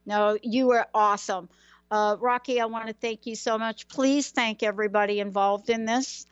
No, 0.07 0.39
you 0.43 0.67
were 0.67 0.87
awesome. 0.95 1.49
Uh, 1.91 2.17
Rocky, 2.19 2.61
I 2.61 2.67
want 2.67 2.89
to 2.89 2.95
thank 2.95 3.27
you 3.27 3.37
so 3.37 3.59
much. 3.59 3.89
Please 3.89 4.31
thank 4.31 4.63
everybody 4.63 5.21
involved 5.21 5.71
in 5.71 5.85
this. 5.85 6.27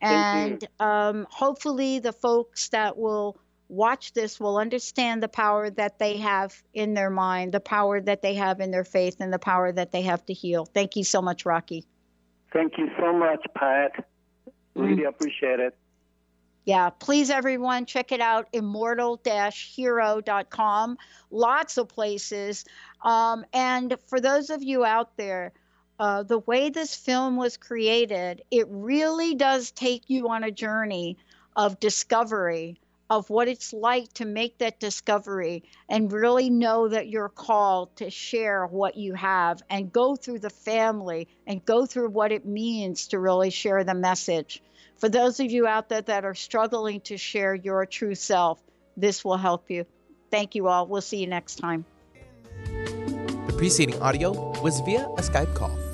And 0.00 0.64
um, 0.78 1.26
hopefully, 1.30 1.98
the 1.98 2.12
folks 2.12 2.68
that 2.68 2.96
will 2.96 3.36
watch 3.68 4.12
this 4.12 4.38
will 4.38 4.56
understand 4.56 5.22
the 5.22 5.28
power 5.28 5.70
that 5.70 5.98
they 5.98 6.18
have 6.18 6.54
in 6.72 6.94
their 6.94 7.10
mind, 7.10 7.52
the 7.52 7.60
power 7.60 8.00
that 8.00 8.22
they 8.22 8.34
have 8.34 8.60
in 8.60 8.70
their 8.70 8.84
faith, 8.84 9.16
and 9.20 9.32
the 9.32 9.38
power 9.38 9.72
that 9.72 9.90
they 9.90 10.02
have 10.02 10.24
to 10.26 10.32
heal. 10.32 10.64
Thank 10.66 10.96
you 10.96 11.04
so 11.04 11.20
much, 11.20 11.44
Rocky. 11.44 11.84
Thank 12.52 12.78
you 12.78 12.88
so 12.98 13.12
much, 13.12 13.44
Pat. 13.54 14.06
Really 14.78 15.02
Mm. 15.02 15.08
appreciate 15.08 15.60
it. 15.60 15.76
Yeah, 16.64 16.90
please, 16.90 17.30
everyone, 17.30 17.86
check 17.86 18.12
it 18.12 18.20
out 18.20 18.48
immortal 18.52 19.18
hero.com. 19.24 20.98
Lots 21.30 21.78
of 21.78 21.88
places. 21.88 22.64
Um, 23.02 23.44
and 23.54 23.96
for 24.06 24.20
those 24.20 24.50
of 24.50 24.62
you 24.62 24.84
out 24.84 25.16
there, 25.16 25.52
uh, 25.98 26.22
the 26.22 26.38
way 26.38 26.68
this 26.68 26.94
film 26.94 27.36
was 27.36 27.56
created, 27.56 28.42
it 28.50 28.66
really 28.68 29.34
does 29.34 29.70
take 29.70 30.10
you 30.10 30.28
on 30.28 30.44
a 30.44 30.50
journey 30.50 31.16
of 31.56 31.80
discovery 31.80 32.78
of 33.10 33.30
what 33.30 33.48
it's 33.48 33.72
like 33.72 34.12
to 34.12 34.26
make 34.26 34.58
that 34.58 34.78
discovery 34.78 35.64
and 35.88 36.12
really 36.12 36.50
know 36.50 36.88
that 36.88 37.08
you're 37.08 37.30
called 37.30 37.96
to 37.96 38.10
share 38.10 38.66
what 38.66 38.96
you 38.96 39.14
have 39.14 39.62
and 39.70 39.90
go 39.90 40.14
through 40.14 40.38
the 40.38 40.50
family 40.50 41.26
and 41.46 41.64
go 41.64 41.86
through 41.86 42.10
what 42.10 42.30
it 42.30 42.44
means 42.44 43.08
to 43.08 43.18
really 43.18 43.48
share 43.48 43.82
the 43.84 43.94
message. 43.94 44.62
For 44.98 45.08
those 45.08 45.38
of 45.38 45.50
you 45.50 45.66
out 45.66 45.88
there 45.88 46.02
that 46.02 46.24
are 46.24 46.34
struggling 46.34 47.00
to 47.02 47.16
share 47.16 47.54
your 47.54 47.86
true 47.86 48.16
self, 48.16 48.60
this 48.96 49.24
will 49.24 49.36
help 49.36 49.70
you. 49.70 49.86
Thank 50.30 50.54
you 50.56 50.66
all. 50.66 50.86
We'll 50.86 51.00
see 51.00 51.18
you 51.18 51.28
next 51.28 51.56
time. 51.56 51.84
The 52.64 53.54
preceding 53.56 54.00
audio 54.02 54.60
was 54.60 54.80
via 54.80 55.06
a 55.06 55.22
Skype 55.22 55.54
call. 55.54 55.87